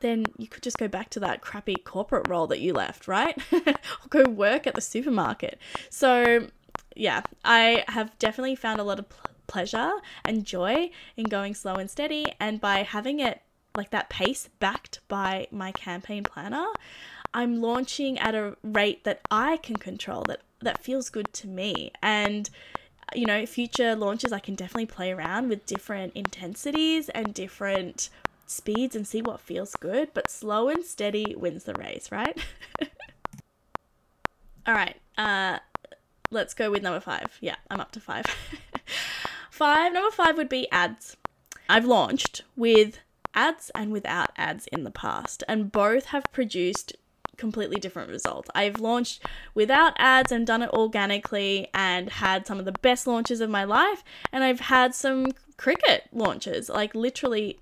then 0.00 0.26
you 0.38 0.48
could 0.48 0.62
just 0.62 0.78
go 0.78 0.88
back 0.88 1.10
to 1.10 1.20
that 1.20 1.40
crappy 1.40 1.76
corporate 1.76 2.28
role 2.28 2.46
that 2.48 2.60
you 2.60 2.72
left, 2.72 3.08
right? 3.08 3.36
or 3.52 3.74
go 4.10 4.28
work 4.28 4.66
at 4.66 4.74
the 4.74 4.80
supermarket. 4.80 5.58
So, 5.90 6.48
yeah, 6.94 7.22
I 7.44 7.84
have 7.88 8.16
definitely 8.18 8.56
found 8.56 8.80
a 8.80 8.84
lot 8.84 8.98
of 8.98 9.08
pl- 9.08 9.30
pleasure 9.46 9.92
and 10.24 10.44
joy 10.44 10.90
in 11.16 11.24
going 11.24 11.54
slow 11.54 11.76
and 11.76 11.90
steady. 11.90 12.34
And 12.38 12.60
by 12.60 12.82
having 12.82 13.20
it 13.20 13.42
like 13.74 13.90
that 13.90 14.08
pace 14.08 14.48
backed 14.60 15.00
by 15.08 15.48
my 15.50 15.72
campaign 15.72 16.22
planner, 16.22 16.66
I'm 17.32 17.60
launching 17.60 18.18
at 18.18 18.34
a 18.34 18.56
rate 18.62 19.04
that 19.04 19.20
I 19.30 19.56
can 19.56 19.76
control, 19.76 20.22
that, 20.28 20.42
that 20.60 20.82
feels 20.82 21.10
good 21.10 21.32
to 21.34 21.48
me. 21.48 21.90
And 22.02 22.48
you 23.14 23.26
know, 23.26 23.44
future 23.46 23.94
launches, 23.94 24.32
I 24.32 24.38
can 24.38 24.54
definitely 24.54 24.86
play 24.86 25.12
around 25.12 25.48
with 25.48 25.66
different 25.66 26.14
intensities 26.14 27.08
and 27.10 27.34
different 27.34 28.08
speeds 28.46 28.94
and 28.94 29.06
see 29.06 29.22
what 29.22 29.40
feels 29.40 29.74
good, 29.76 30.10
but 30.14 30.30
slow 30.30 30.68
and 30.68 30.84
steady 30.84 31.34
wins 31.36 31.64
the 31.64 31.74
race, 31.74 32.10
right? 32.10 32.38
All 34.66 34.74
right, 34.74 34.96
uh, 35.18 35.58
let's 36.30 36.54
go 36.54 36.70
with 36.70 36.82
number 36.82 37.00
five. 37.00 37.36
Yeah, 37.40 37.56
I'm 37.70 37.80
up 37.80 37.92
to 37.92 38.00
five. 38.00 38.24
five, 39.50 39.92
number 39.92 40.10
five 40.10 40.36
would 40.36 40.48
be 40.48 40.70
ads. 40.70 41.16
I've 41.68 41.84
launched 41.84 42.42
with 42.56 42.98
ads 43.34 43.70
and 43.74 43.92
without 43.92 44.30
ads 44.36 44.66
in 44.68 44.84
the 44.84 44.90
past, 44.90 45.44
and 45.48 45.70
both 45.72 46.06
have 46.06 46.24
produced 46.32 46.94
completely 47.36 47.76
different 47.76 48.08
results. 48.08 48.48
I've 48.54 48.80
launched 48.80 49.24
without 49.54 49.94
ads 49.98 50.32
and 50.32 50.46
done 50.46 50.62
it 50.62 50.70
organically 50.70 51.68
and 51.74 52.08
had 52.08 52.46
some 52.46 52.58
of 52.58 52.64
the 52.64 52.72
best 52.72 53.06
launches 53.06 53.40
of 53.40 53.50
my 53.50 53.64
life, 53.64 54.02
and 54.32 54.44
I've 54.44 54.60
had 54.60 54.94
some 54.94 55.32
cricket 55.56 56.04
launches, 56.12 56.68
like 56.68 56.94
literally 56.94 57.58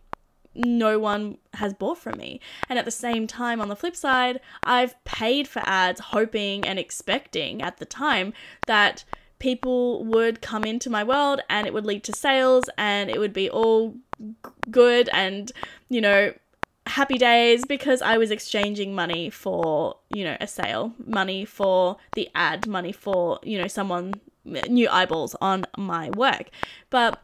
no 0.54 0.98
one 0.98 1.38
has 1.54 1.72
bought 1.72 1.98
from 1.98 2.18
me. 2.18 2.40
And 2.68 2.78
at 2.78 2.84
the 2.84 2.90
same 2.90 3.26
time, 3.26 3.60
on 3.60 3.68
the 3.68 3.76
flip 3.76 3.96
side, 3.96 4.40
I've 4.64 5.02
paid 5.04 5.48
for 5.48 5.62
ads 5.64 6.00
hoping 6.00 6.66
and 6.66 6.78
expecting 6.78 7.62
at 7.62 7.78
the 7.78 7.86
time 7.86 8.32
that 8.66 9.04
people 9.38 10.04
would 10.04 10.40
come 10.40 10.64
into 10.64 10.88
my 10.88 11.02
world 11.02 11.40
and 11.50 11.66
it 11.66 11.74
would 11.74 11.86
lead 11.86 12.04
to 12.04 12.12
sales 12.12 12.64
and 12.78 13.10
it 13.10 13.18
would 13.18 13.32
be 13.32 13.50
all 13.50 13.94
good 14.70 15.08
and, 15.12 15.50
you 15.88 16.00
know, 16.00 16.32
happy 16.86 17.18
days 17.18 17.64
because 17.64 18.02
I 18.02 18.18
was 18.18 18.30
exchanging 18.30 18.94
money 18.94 19.30
for, 19.30 19.96
you 20.10 20.24
know, 20.24 20.36
a 20.40 20.46
sale, 20.46 20.92
money 21.04 21.44
for 21.44 21.96
the 22.14 22.28
ad, 22.34 22.66
money 22.66 22.92
for, 22.92 23.40
you 23.42 23.58
know, 23.58 23.68
someone 23.68 24.14
uh, 24.46 24.60
new 24.68 24.88
eyeballs 24.88 25.34
on 25.40 25.64
my 25.76 26.10
work. 26.10 26.50
But 26.90 27.20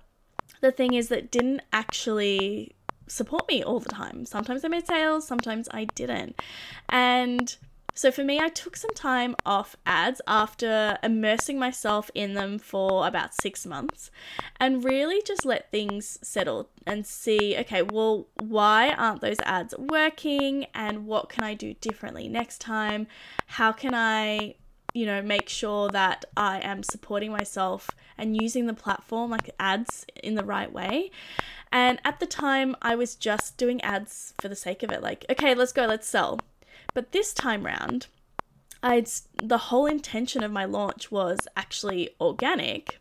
the 0.61 0.73
thing 0.73 0.95
is 0.95 1.09
that 1.09 1.31
didn't 1.31 1.63
actually 1.73 2.75
support 3.09 3.49
me 3.49 3.63
all 3.63 3.81
the 3.81 3.89
time. 3.89 4.25
Sometimes 4.25 4.65
I 4.65 4.69
made 4.69 4.87
sales, 4.87 5.27
sometimes 5.27 5.69
I 5.73 5.85
didn't. 5.85 6.39
And 6.89 7.57
So 7.99 8.13
for 8.13 8.23
me, 8.23 8.39
I 8.39 8.49
took 8.49 8.77
some 8.77 8.95
time 8.95 9.35
off 9.45 9.75
ads 9.85 10.21
after 10.29 10.99
immersing 11.03 11.59
myself 11.59 12.13
in 12.15 12.35
them 12.35 12.61
for 12.61 13.09
about 13.09 13.35
six 13.35 13.67
months 13.67 14.13
and 14.61 14.85
really 14.85 15.21
just 15.27 15.45
let 15.45 15.73
things 15.73 16.17
settle 16.23 16.69
and 16.87 17.05
see 17.05 17.57
okay, 17.59 17.83
well, 17.83 18.29
why 18.39 18.93
aren't 18.93 19.21
those 19.21 19.41
ads 19.45 19.75
working 19.77 20.67
and 20.77 21.07
what 21.07 21.29
can 21.29 21.43
I 21.43 21.55
do 21.55 21.75
differently 21.75 22.29
next 22.29 22.61
time? 22.61 23.09
How 23.49 23.73
can 23.73 23.95
I 23.97 24.55
you 24.95 25.07
know, 25.07 25.23
make 25.23 25.49
sure 25.49 25.89
that 25.91 26.25
I 26.37 26.61
am 26.61 26.83
supporting 26.83 27.31
myself 27.31 27.91
and 28.17 28.41
using 28.41 28.67
the 28.67 28.75
platform 28.75 29.31
like 29.31 29.51
ads 29.59 30.07
in 30.23 30.35
the 30.35 30.45
right 30.45 30.73
way. 30.73 31.11
And 31.71 32.01
at 32.05 32.21
the 32.21 32.27
time, 32.27 32.77
I 32.81 32.95
was 32.95 33.15
just 33.15 33.57
doing 33.57 33.81
ads 33.83 34.35
for 34.41 34.49
the 34.49 34.57
sake 34.57 34.83
of 34.83 34.91
it. 34.91 35.03
Like, 35.03 35.27
okay, 35.31 35.55
let's 35.55 35.73
go, 35.73 35.87
let's 35.87 36.09
sell. 36.09 36.41
But 36.95 37.13
this 37.13 37.33
time 37.33 37.65
round, 37.65 38.07
I'd 38.83 39.09
the 39.43 39.59
whole 39.59 39.87
intention 39.87 40.43
of 40.43 40.51
my 40.51 40.65
launch 40.65 41.11
was 41.11 41.39
actually 41.57 42.11
organic. 42.21 42.99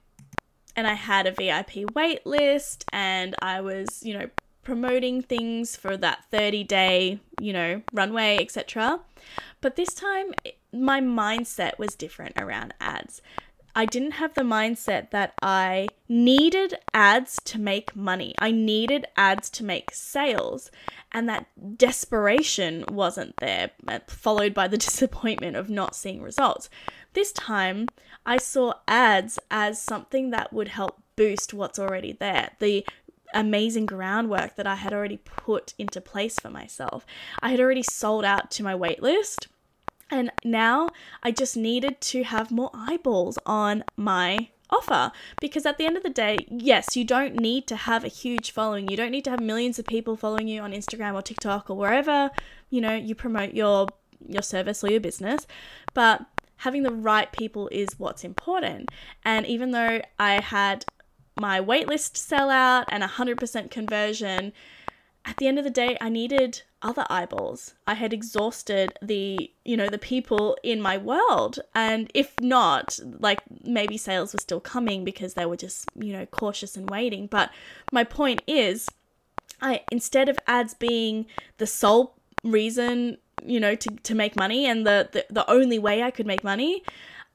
And 0.75 0.85
I 0.85 0.93
had 0.93 1.25
a 1.25 1.31
VIP 1.31 1.95
wait 1.95 2.25
list 2.25 2.85
and 2.93 3.35
I 3.41 3.61
was, 3.61 4.03
you 4.03 4.13
know, 4.13 4.29
promoting 4.67 5.21
things 5.21 5.77
for 5.77 5.95
that 5.95 6.25
30 6.29 6.65
day, 6.65 7.21
you 7.39 7.53
know, 7.53 7.81
runway, 7.93 8.37
etc. 8.37 8.99
But 9.61 9.77
this 9.77 9.93
time 9.93 10.33
my 10.73 10.99
mindset 10.99 11.79
was 11.79 11.95
different 11.95 12.33
around 12.37 12.73
ads. 12.81 13.21
I 13.73 13.85
didn't 13.85 14.19
have 14.19 14.33
the 14.33 14.41
mindset 14.41 15.11
that 15.11 15.35
I 15.41 15.87
needed 16.09 16.73
ads 16.93 17.39
to 17.45 17.57
make 17.57 17.95
money. 17.95 18.35
I 18.39 18.51
needed 18.51 19.05
ads 19.15 19.49
to 19.51 19.63
make 19.63 19.91
sales. 19.93 20.69
And 21.13 21.29
that 21.29 21.45
desperation 21.77 22.83
wasn't 22.89 23.37
there, 23.37 23.71
followed 24.07 24.53
by 24.53 24.67
the 24.67 24.77
disappointment 24.89 25.55
of 25.55 25.69
not 25.69 25.95
seeing 25.95 26.21
results. 26.21 26.69
This 27.13 27.31
time, 27.31 27.87
I 28.25 28.35
saw 28.35 28.73
ads 28.85 29.39
as 29.49 29.81
something 29.81 30.31
that 30.31 30.51
would 30.51 30.67
help 30.67 31.01
boost 31.15 31.53
what's 31.53 31.79
already 31.79 32.11
there. 32.11 32.51
The 32.59 32.85
amazing 33.33 33.85
groundwork 33.85 34.55
that 34.55 34.67
I 34.67 34.75
had 34.75 34.93
already 34.93 35.17
put 35.17 35.73
into 35.77 36.01
place 36.01 36.39
for 36.39 36.49
myself. 36.49 37.05
I 37.41 37.49
had 37.49 37.59
already 37.59 37.83
sold 37.83 38.25
out 38.25 38.51
to 38.51 38.63
my 38.63 38.73
waitlist 38.73 39.47
and 40.09 40.31
now 40.43 40.89
I 41.23 41.31
just 41.31 41.57
needed 41.57 41.99
to 42.01 42.23
have 42.23 42.51
more 42.51 42.71
eyeballs 42.73 43.37
on 43.45 43.83
my 43.95 44.49
offer 44.69 45.11
because 45.39 45.65
at 45.65 45.77
the 45.77 45.85
end 45.85 45.97
of 45.97 46.03
the 46.03 46.09
day, 46.09 46.37
yes, 46.49 46.95
you 46.95 47.03
don't 47.03 47.35
need 47.39 47.67
to 47.67 47.75
have 47.75 48.03
a 48.03 48.09
huge 48.09 48.51
following. 48.51 48.89
You 48.89 48.97
don't 48.97 49.11
need 49.11 49.25
to 49.25 49.31
have 49.31 49.39
millions 49.39 49.79
of 49.79 49.85
people 49.85 50.15
following 50.15 50.47
you 50.47 50.61
on 50.61 50.71
Instagram 50.71 51.13
or 51.13 51.21
TikTok 51.21 51.69
or 51.69 51.77
wherever, 51.77 52.31
you 52.69 52.81
know, 52.81 52.95
you 52.95 53.15
promote 53.15 53.53
your 53.53 53.87
your 54.27 54.41
service 54.41 54.83
or 54.83 54.89
your 54.89 54.99
business, 54.99 55.45
but 55.93 56.25
having 56.57 56.83
the 56.83 56.91
right 56.91 57.31
people 57.31 57.69
is 57.71 57.87
what's 57.97 58.23
important. 58.23 58.89
And 59.23 59.45
even 59.45 59.71
though 59.71 60.01
I 60.17 60.41
had 60.41 60.85
my 61.39 61.59
waitlist 61.61 62.13
sellout 62.13 62.85
and 62.89 63.03
100% 63.03 63.71
conversion, 63.71 64.53
at 65.25 65.37
the 65.37 65.47
end 65.47 65.57
of 65.57 65.65
the 65.65 65.69
day, 65.69 65.97
I 65.99 66.09
needed 66.09 66.61
other 66.81 67.05
eyeballs. 67.09 67.73
I 67.85 67.95
had 67.95 68.13
exhausted 68.13 68.93
the, 69.01 69.51
you 69.65 69.75
know, 69.75 69.89
the 69.89 69.97
people 69.97 70.57
in 70.63 70.81
my 70.81 70.97
world. 70.97 71.59
And 71.75 72.09
if 72.13 72.33
not, 72.39 72.97
like 73.19 73.41
maybe 73.63 73.97
sales 73.97 74.33
were 74.33 74.39
still 74.39 74.61
coming 74.61 75.03
because 75.03 75.33
they 75.33 75.45
were 75.45 75.57
just, 75.57 75.89
you 75.95 76.13
know, 76.13 76.25
cautious 76.27 76.77
and 76.77 76.89
waiting. 76.89 77.27
But 77.27 77.51
my 77.91 78.05
point 78.05 78.41
is, 78.47 78.87
I 79.61 79.81
instead 79.91 80.29
of 80.29 80.37
ads 80.47 80.73
being 80.73 81.25
the 81.57 81.67
sole 81.67 82.15
reason, 82.43 83.17
you 83.43 83.59
know, 83.59 83.75
to, 83.75 83.89
to 83.89 84.15
make 84.15 84.35
money 84.35 84.65
and 84.65 84.85
the, 84.85 85.09
the, 85.11 85.25
the 85.29 85.49
only 85.49 85.79
way 85.79 86.03
I 86.03 86.11
could 86.11 86.25
make 86.25 86.43
money, 86.43 86.83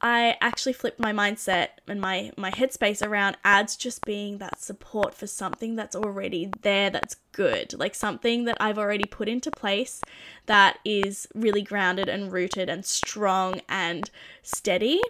I 0.02 0.36
actually 0.40 0.72
flipped 0.72 0.98
my 0.98 1.12
mindset 1.12 1.68
and 1.86 2.00
my 2.00 2.32
my 2.36 2.50
headspace 2.50 3.06
around 3.06 3.36
ads 3.44 3.76
just 3.76 4.04
being 4.04 4.38
that 4.38 4.60
support 4.60 5.14
for 5.14 5.28
something 5.28 5.76
that's 5.76 5.94
already 5.94 6.50
there 6.62 6.90
that's 6.90 7.16
good, 7.30 7.74
like 7.78 7.94
something 7.94 8.44
that 8.44 8.56
I've 8.60 8.78
already 8.78 9.04
put 9.04 9.28
into 9.28 9.52
place 9.52 10.00
that 10.46 10.80
is 10.84 11.28
really 11.36 11.62
grounded 11.62 12.08
and 12.08 12.32
rooted 12.32 12.68
and 12.68 12.84
strong 12.84 13.60
and 13.68 14.10
steady. 14.42 15.00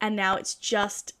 And 0.00 0.16
now 0.16 0.36
it's 0.36 0.54
just 0.54 1.12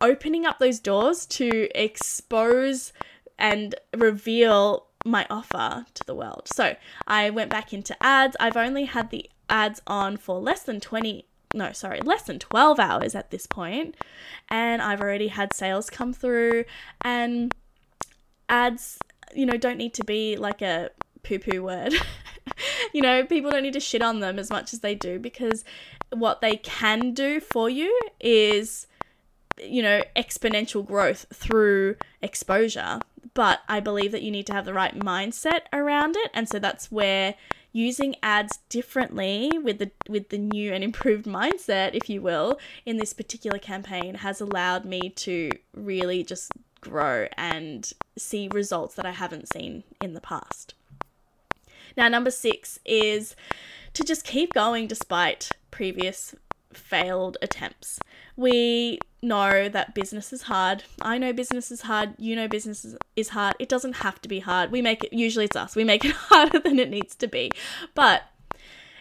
opening 0.00 0.44
up 0.44 0.58
those 0.58 0.80
doors 0.80 1.26
to 1.26 1.68
expose 1.74 2.92
and 3.38 3.76
reveal 3.96 4.86
my 5.04 5.24
offer 5.30 5.86
to 5.94 6.04
the 6.04 6.14
world. 6.16 6.42
So 6.46 6.74
I 7.06 7.30
went 7.30 7.50
back 7.50 7.72
into 7.72 7.96
ads. 8.02 8.36
I've 8.40 8.56
only 8.56 8.84
had 8.84 9.10
the 9.10 9.30
ads 9.48 9.80
on 9.86 10.16
for 10.16 10.38
less 10.40 10.62
than 10.62 10.80
20 10.80 11.26
no, 11.54 11.72
sorry, 11.72 12.00
less 12.00 12.22
than 12.22 12.38
12 12.38 12.78
hours 12.78 13.14
at 13.14 13.30
this 13.30 13.46
point, 13.46 13.96
and 14.48 14.80
I've 14.80 15.00
already 15.00 15.28
had 15.28 15.52
sales 15.52 15.90
come 15.90 16.12
through. 16.12 16.64
And 17.02 17.54
ads, 18.48 18.98
you 19.34 19.46
know, 19.46 19.56
don't 19.56 19.78
need 19.78 19.94
to 19.94 20.04
be 20.04 20.36
like 20.36 20.62
a 20.62 20.90
poo 21.22 21.38
poo 21.38 21.62
word. 21.62 21.94
you 22.92 23.02
know, 23.02 23.24
people 23.24 23.50
don't 23.50 23.62
need 23.62 23.72
to 23.72 23.80
shit 23.80 24.02
on 24.02 24.20
them 24.20 24.38
as 24.38 24.50
much 24.50 24.72
as 24.72 24.80
they 24.80 24.94
do 24.94 25.18
because 25.18 25.64
what 26.12 26.40
they 26.40 26.56
can 26.56 27.12
do 27.14 27.40
for 27.40 27.68
you 27.68 27.98
is, 28.20 28.86
you 29.62 29.82
know, 29.82 30.02
exponential 30.16 30.86
growth 30.86 31.26
through 31.32 31.96
exposure. 32.22 33.00
But 33.34 33.60
I 33.68 33.80
believe 33.80 34.12
that 34.12 34.22
you 34.22 34.30
need 34.30 34.46
to 34.46 34.52
have 34.52 34.64
the 34.64 34.74
right 34.74 34.98
mindset 34.98 35.62
around 35.72 36.16
it. 36.16 36.30
And 36.34 36.48
so 36.48 36.58
that's 36.58 36.90
where 36.90 37.34
using 37.72 38.16
ads 38.22 38.58
differently 38.68 39.50
with 39.62 39.78
the 39.78 39.90
with 40.08 40.30
the 40.30 40.38
new 40.38 40.72
and 40.72 40.82
improved 40.82 41.26
mindset, 41.26 41.94
if 41.94 42.10
you 42.10 42.20
will, 42.20 42.58
in 42.84 42.96
this 42.96 43.12
particular 43.12 43.58
campaign 43.58 44.16
has 44.16 44.40
allowed 44.40 44.84
me 44.84 45.10
to 45.10 45.50
really 45.74 46.24
just 46.24 46.52
grow 46.80 47.26
and 47.36 47.92
see 48.16 48.48
results 48.48 48.94
that 48.94 49.06
I 49.06 49.12
haven't 49.12 49.52
seen 49.52 49.84
in 50.00 50.14
the 50.14 50.20
past. 50.20 50.74
Now, 51.96 52.08
number 52.08 52.30
six 52.30 52.78
is 52.84 53.36
to 53.94 54.04
just 54.04 54.24
keep 54.24 54.54
going 54.54 54.86
despite 54.86 55.50
previous 55.70 56.34
failed 56.72 57.36
attempts. 57.42 57.98
We 58.36 59.00
know 59.22 59.68
that 59.68 59.94
business 59.94 60.32
is 60.32 60.42
hard. 60.42 60.84
I 61.00 61.18
know 61.18 61.32
business 61.32 61.70
is 61.70 61.82
hard. 61.82 62.14
You 62.18 62.36
know 62.36 62.48
business 62.48 62.94
is 63.16 63.28
hard. 63.30 63.54
It 63.58 63.68
doesn't 63.68 63.96
have 63.96 64.20
to 64.22 64.28
be 64.28 64.40
hard. 64.40 64.70
We 64.70 64.82
make 64.82 65.04
it, 65.04 65.12
usually 65.12 65.44
it's 65.44 65.56
us, 65.56 65.76
we 65.76 65.84
make 65.84 66.04
it 66.04 66.12
harder 66.14 66.58
than 66.58 66.78
it 66.78 66.90
needs 66.90 67.14
to 67.16 67.28
be. 67.28 67.50
But 67.94 68.22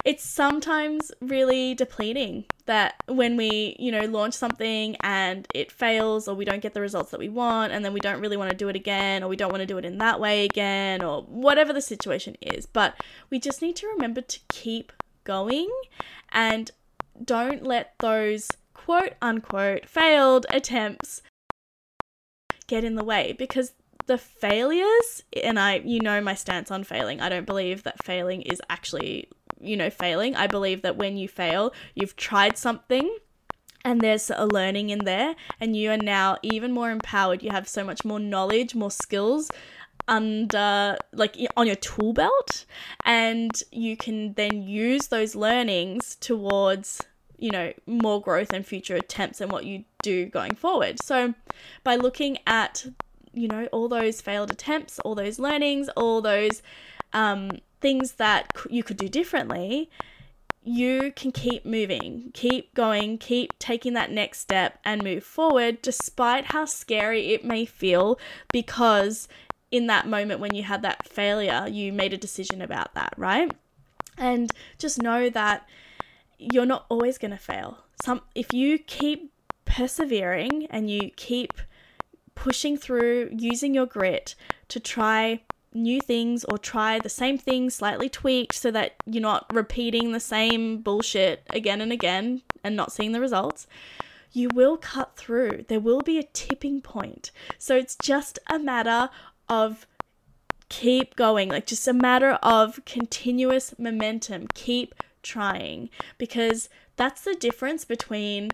it's 0.05 0.23
sometimes 0.23 1.11
really 1.19 1.75
depleting 1.75 2.45
that 2.65 2.95
when 3.07 3.35
we, 3.35 3.75
you 3.77 3.91
know, 3.91 4.05
launch 4.05 4.33
something 4.33 4.95
and 5.01 5.45
it 5.53 5.71
fails 5.71 6.27
or 6.27 6.35
we 6.35 6.45
don't 6.45 6.61
get 6.61 6.73
the 6.73 6.79
results 6.79 7.11
that 7.11 7.19
we 7.19 7.27
want 7.27 7.73
and 7.73 7.83
then 7.83 7.91
we 7.91 7.99
don't 7.99 8.21
really 8.21 8.37
want 8.37 8.49
to 8.49 8.55
do 8.55 8.69
it 8.69 8.75
again 8.75 9.23
or 9.23 9.27
we 9.27 9.35
don't 9.35 9.51
want 9.51 9.61
to 9.61 9.67
do 9.67 9.77
it 9.77 9.83
in 9.83 9.97
that 9.97 10.19
way 10.19 10.45
again 10.45 11.03
or 11.03 11.23
whatever 11.23 11.73
the 11.73 11.81
situation 11.81 12.35
is. 12.41 12.65
But 12.65 12.95
we 13.29 13.39
just 13.39 13.61
need 13.61 13.75
to 13.77 13.87
remember 13.87 14.21
to 14.21 14.39
keep 14.47 14.93
going 15.25 15.69
and 16.31 16.71
don't 17.23 17.63
let 17.63 17.93
those 17.99 18.47
quote 18.85 19.13
unquote 19.21 19.87
failed 19.87 20.45
attempts 20.49 21.21
get 22.67 22.83
in 22.83 22.95
the 22.95 23.03
way 23.03 23.35
because 23.37 23.73
the 24.05 24.17
failures 24.17 25.23
and 25.43 25.59
I 25.59 25.81
you 25.85 25.99
know 25.99 26.19
my 26.21 26.33
stance 26.33 26.71
on 26.71 26.83
failing. 26.83 27.21
I 27.21 27.29
don't 27.29 27.45
believe 27.45 27.83
that 27.83 28.03
failing 28.03 28.41
is 28.41 28.61
actually, 28.69 29.29
you 29.59 29.77
know, 29.77 29.89
failing. 29.89 30.35
I 30.35 30.47
believe 30.47 30.81
that 30.81 30.97
when 30.97 31.17
you 31.17 31.27
fail, 31.27 31.73
you've 31.93 32.15
tried 32.15 32.57
something 32.57 33.15
and 33.85 34.01
there's 34.01 34.31
a 34.31 34.47
learning 34.47 34.89
in 34.89 35.05
there 35.05 35.35
and 35.59 35.75
you 35.75 35.91
are 35.91 35.97
now 35.97 36.37
even 36.41 36.71
more 36.71 36.89
empowered. 36.89 37.43
You 37.43 37.51
have 37.51 37.67
so 37.67 37.83
much 37.83 38.03
more 38.03 38.19
knowledge, 38.19 38.73
more 38.73 38.91
skills 38.91 39.51
under 40.07 40.97
like 41.13 41.35
on 41.55 41.67
your 41.67 41.75
tool 41.75 42.13
belt 42.13 42.65
and 43.05 43.61
you 43.71 43.95
can 43.95 44.33
then 44.33 44.63
use 44.63 45.07
those 45.07 45.35
learnings 45.35 46.15
towards 46.15 47.03
you 47.39 47.51
know, 47.51 47.73
more 47.85 48.21
growth 48.21 48.51
and 48.53 48.65
future 48.65 48.95
attempts 48.95 49.41
and 49.41 49.51
what 49.51 49.65
you 49.65 49.85
do 50.01 50.25
going 50.25 50.55
forward. 50.55 51.01
So, 51.01 51.33
by 51.83 51.95
looking 51.95 52.37
at, 52.45 52.85
you 53.33 53.47
know, 53.47 53.67
all 53.71 53.87
those 53.87 54.21
failed 54.21 54.51
attempts, 54.51 54.99
all 54.99 55.15
those 55.15 55.39
learnings, 55.39 55.89
all 55.95 56.21
those 56.21 56.61
um, 57.13 57.59
things 57.81 58.13
that 58.13 58.51
you 58.69 58.83
could 58.83 58.97
do 58.97 59.09
differently, 59.09 59.89
you 60.63 61.11
can 61.15 61.31
keep 61.31 61.65
moving, 61.65 62.31
keep 62.33 62.73
going, 62.73 63.17
keep 63.17 63.57
taking 63.59 63.93
that 63.93 64.11
next 64.11 64.39
step 64.39 64.79
and 64.83 65.03
move 65.03 65.23
forward 65.23 65.81
despite 65.81 66.45
how 66.45 66.65
scary 66.65 67.33
it 67.33 67.45
may 67.45 67.65
feel 67.65 68.19
because 68.51 69.27
in 69.71 69.87
that 69.87 70.07
moment 70.07 70.39
when 70.39 70.53
you 70.53 70.63
had 70.63 70.81
that 70.81 71.07
failure, 71.07 71.65
you 71.69 71.93
made 71.93 72.13
a 72.13 72.17
decision 72.17 72.61
about 72.61 72.93
that, 72.95 73.13
right? 73.17 73.51
And 74.17 74.51
just 74.77 75.01
know 75.01 75.29
that 75.29 75.67
you're 76.39 76.65
not 76.65 76.85
always 76.89 77.17
going 77.17 77.31
to 77.31 77.37
fail. 77.37 77.77
Some 78.01 78.21
if 78.33 78.53
you 78.53 78.79
keep 78.79 79.31
persevering 79.65 80.65
and 80.69 80.89
you 80.89 81.11
keep 81.15 81.53
pushing 82.33 82.77
through 82.77 83.29
using 83.37 83.73
your 83.73 83.85
grit 83.85 84.35
to 84.69 84.79
try 84.79 85.41
new 85.73 86.01
things 86.01 86.43
or 86.45 86.57
try 86.57 86.97
the 86.97 87.09
same 87.09 87.37
thing 87.37 87.69
slightly 87.69 88.09
tweaked 88.09 88.55
so 88.55 88.71
that 88.71 88.95
you're 89.05 89.21
not 89.21 89.45
repeating 89.53 90.11
the 90.11 90.19
same 90.19 90.81
bullshit 90.81 91.43
again 91.51 91.81
and 91.81 91.91
again 91.91 92.41
and 92.63 92.75
not 92.75 92.91
seeing 92.91 93.11
the 93.11 93.19
results, 93.19 93.67
you 94.31 94.49
will 94.53 94.77
cut 94.77 95.15
through. 95.15 95.65
There 95.67 95.79
will 95.79 96.01
be 96.01 96.17
a 96.17 96.23
tipping 96.23 96.81
point. 96.81 97.31
So 97.57 97.75
it's 97.75 97.97
just 98.01 98.39
a 98.49 98.57
matter 98.57 99.09
of 99.47 99.85
keep 100.69 101.15
going, 101.15 101.49
like 101.49 101.65
just 101.65 101.87
a 101.87 101.93
matter 101.93 102.31
of 102.41 102.79
continuous 102.85 103.73
momentum. 103.77 104.47
Keep 104.53 104.95
trying 105.29 105.89
because 106.17 106.69
that's 106.95 107.21
the 107.21 107.35
difference 107.35 107.85
between 107.85 108.49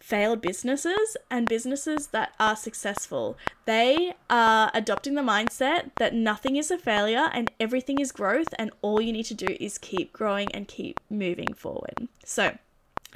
failed 0.00 0.40
businesses 0.40 1.16
and 1.30 1.48
businesses 1.48 2.08
that 2.08 2.32
are 2.38 2.56
successful. 2.56 3.38
They 3.64 4.14
are 4.28 4.70
adopting 4.74 5.14
the 5.14 5.22
mindset 5.22 5.90
that 5.96 6.14
nothing 6.14 6.56
is 6.56 6.70
a 6.70 6.78
failure 6.78 7.30
and 7.32 7.50
everything 7.58 7.98
is 7.98 8.12
growth, 8.12 8.48
and 8.58 8.70
all 8.82 9.00
you 9.00 9.12
need 9.12 9.24
to 9.24 9.34
do 9.34 9.56
is 9.58 9.78
keep 9.78 10.12
growing 10.12 10.48
and 10.52 10.68
keep 10.68 11.00
moving 11.08 11.54
forward. 11.54 12.08
So, 12.24 12.58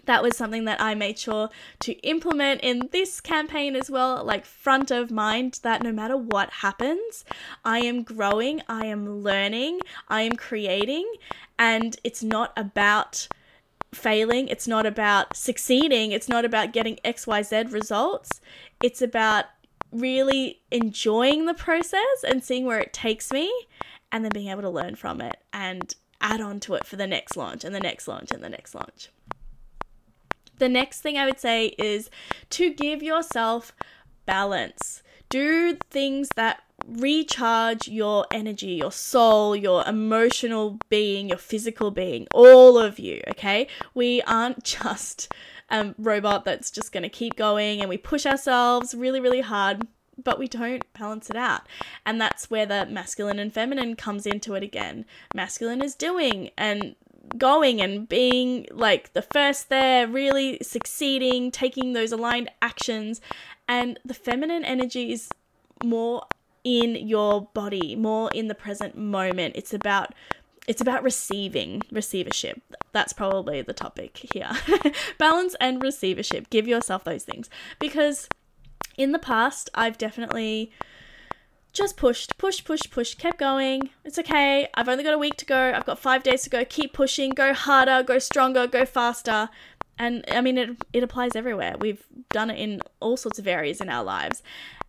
that 0.07 0.23
was 0.23 0.37
something 0.37 0.65
that 0.65 0.81
I 0.81 0.95
made 0.95 1.19
sure 1.19 1.51
to 1.81 1.93
implement 2.01 2.61
in 2.63 2.89
this 2.93 3.21
campaign 3.21 3.77
as 3.77 3.91
well, 3.91 4.25
like 4.25 4.45
front 4.45 4.91
of 4.91 5.11
mind 5.11 5.61
that 5.63 5.83
no 5.83 5.93
matter 5.93 6.17
what 6.17 6.51
happens, 6.51 7.25
I 7.65 7.81
am 7.81 8.03
growing, 8.03 8.63
I 8.69 8.87
am 8.87 9.23
learning, 9.23 9.81
I 10.09 10.23
am 10.23 10.33
creating, 10.33 11.11
and 11.59 11.97
it's 12.05 12.23
not 12.23 12.53
about 12.57 13.29
failing, 13.93 14.49
it's 14.49 14.69
not 14.69 14.87
about 14.87 15.37
succeeding, 15.37 16.13
it's 16.13 16.29
not 16.29 16.45
about 16.45 16.73
getting 16.73 16.97
XYZ 17.05 17.73
results. 17.73 18.41
It's 18.83 19.03
about 19.03 19.47
really 19.93 20.61
enjoying 20.71 21.47
the 21.47 21.55
process 21.55 22.25
and 22.27 22.45
seeing 22.45 22.65
where 22.65 22.79
it 22.79 22.93
takes 22.93 23.33
me 23.33 23.53
and 24.13 24.25
then 24.25 24.31
being 24.33 24.49
able 24.49 24.63
to 24.63 24.71
learn 24.71 24.95
from 24.95 25.21
it 25.21 25.39
and 25.53 25.95
add 26.21 26.41
on 26.41 26.61
to 26.61 26.75
it 26.75 26.87
for 26.87 26.97
the 26.97 27.07
next 27.07 27.37
launch 27.37 27.65
and 27.65 27.75
the 27.75 27.81
next 27.81 28.07
launch 28.07 28.31
and 28.31 28.43
the 28.43 28.49
next 28.49 28.75
launch. 28.75 29.11
The 30.61 30.68
next 30.68 31.01
thing 31.01 31.16
I 31.16 31.25
would 31.25 31.40
say 31.40 31.68
is 31.79 32.11
to 32.51 32.73
give 32.73 33.03
yourself 33.03 33.75
balance. 34.27 35.03
Do 35.31 35.79
things 35.90 36.29
that 36.37 36.62
recharge 36.87 37.88
your 37.88 38.27
energy, 38.31 38.73
your 38.73 38.92
soul, 38.92 39.57
your 39.57 39.83
emotional 39.87 40.79
being, 40.90 41.31
your 41.31 41.38
physical 41.38 41.90
being, 41.90 42.27
all 42.35 42.79
of 42.79 42.99
you, 42.99 43.23
okay? 43.29 43.68
We 43.94 44.20
aren't 44.23 44.64
just 44.83 45.33
a 45.70 45.94
robot 45.96 46.44
that's 46.44 46.70
just 46.70 46.92
going 46.92 47.05
to 47.05 47.09
keep 47.09 47.37
going 47.37 47.81
and 47.81 47.88
we 47.88 47.96
push 47.96 48.27
ourselves 48.27 48.94
really, 48.94 49.20
really 49.20 49.40
hard, 49.40 49.87
but 50.23 50.38
we 50.38 50.46
don't 50.46 50.85
balance 50.92 51.31
it 51.31 51.37
out. 51.37 51.62
And 52.05 52.20
that's 52.20 52.51
where 52.51 52.66
the 52.66 52.85
masculine 52.85 53.38
and 53.38 53.53
feminine 53.53 53.96
comes 53.96 54.27
into 54.27 54.55
it 54.55 54.62
again. 54.62 55.07
Masculine 55.35 55.81
is 55.81 55.94
doing 55.94 56.51
and 56.59 56.96
going 57.38 57.81
and 57.81 58.09
being 58.09 58.66
like 58.71 59.12
the 59.12 59.23
first 59.23 59.69
there, 59.69 60.07
really 60.07 60.59
succeeding, 60.62 61.51
taking 61.51 61.93
those 61.93 62.12
aligned 62.12 62.51
actions. 62.61 63.21
And 63.69 63.99
the 64.05 64.14
feminine 64.14 64.64
energy 64.64 65.12
is 65.12 65.29
more 65.85 66.27
in 66.64 66.95
your 66.95 67.49
body, 67.55 67.97
more 67.97 68.31
in 68.35 68.49
the 68.49 68.55
present 68.55 68.97
moment. 68.97 69.55
It's 69.57 69.73
about 69.73 70.14
it's 70.66 70.81
about 70.81 71.03
receiving 71.03 71.83
receivership. 71.90 72.62
That's 72.93 73.12
probably 73.12 73.62
the 73.62 73.73
topic 73.73 74.27
here. 74.33 74.51
Balance 75.19 75.57
and 75.59 75.83
receivership. 75.83 76.51
Give 76.51 76.69
yourself 76.69 77.03
those 77.03 77.25
things 77.25 77.49
because 77.79 78.29
in 78.97 79.12
the 79.12 79.19
past 79.19 79.71
I've 79.75 79.99
definitely 79.99 80.71
just 81.73 81.97
pushed, 81.97 82.37
pushed, 82.39 82.65
pushed, 82.65 82.91
pushed, 82.91 83.19
kept 83.19 83.39
going. 83.39 83.91
It's 84.05 84.19
okay. 84.19 84.69
I've 84.75 84.89
only 84.89 85.05
got 85.05 85.15
a 85.15 85.19
week 85.19 85.37
to 85.37 85.45
go. 85.45 85.73
I've 85.75 85.87
got 85.87 85.99
5 85.99 86.23
days 86.23 86.43
to 86.43 86.51
go. 86.51 86.65
Keep 86.65 86.93
pushing, 86.93 87.31
go 87.31 87.55
harder, 87.55 88.03
go 88.03 88.19
stronger, 88.19 88.67
go 88.67 88.85
faster. 88.85 89.49
And 89.99 90.25
I 90.31 90.41
mean 90.41 90.59
it 90.59 90.71
it 90.93 91.03
applies 91.03 91.37
everywhere. 91.37 91.77
We've 91.79 92.05
done 92.31 92.51
it 92.51 92.59
in 92.59 92.81
all 93.01 93.17
sorts 93.17 93.39
of 93.39 93.47
areas 93.47 93.81
in 93.81 93.89
our 93.89 94.03
lives. 94.03 94.43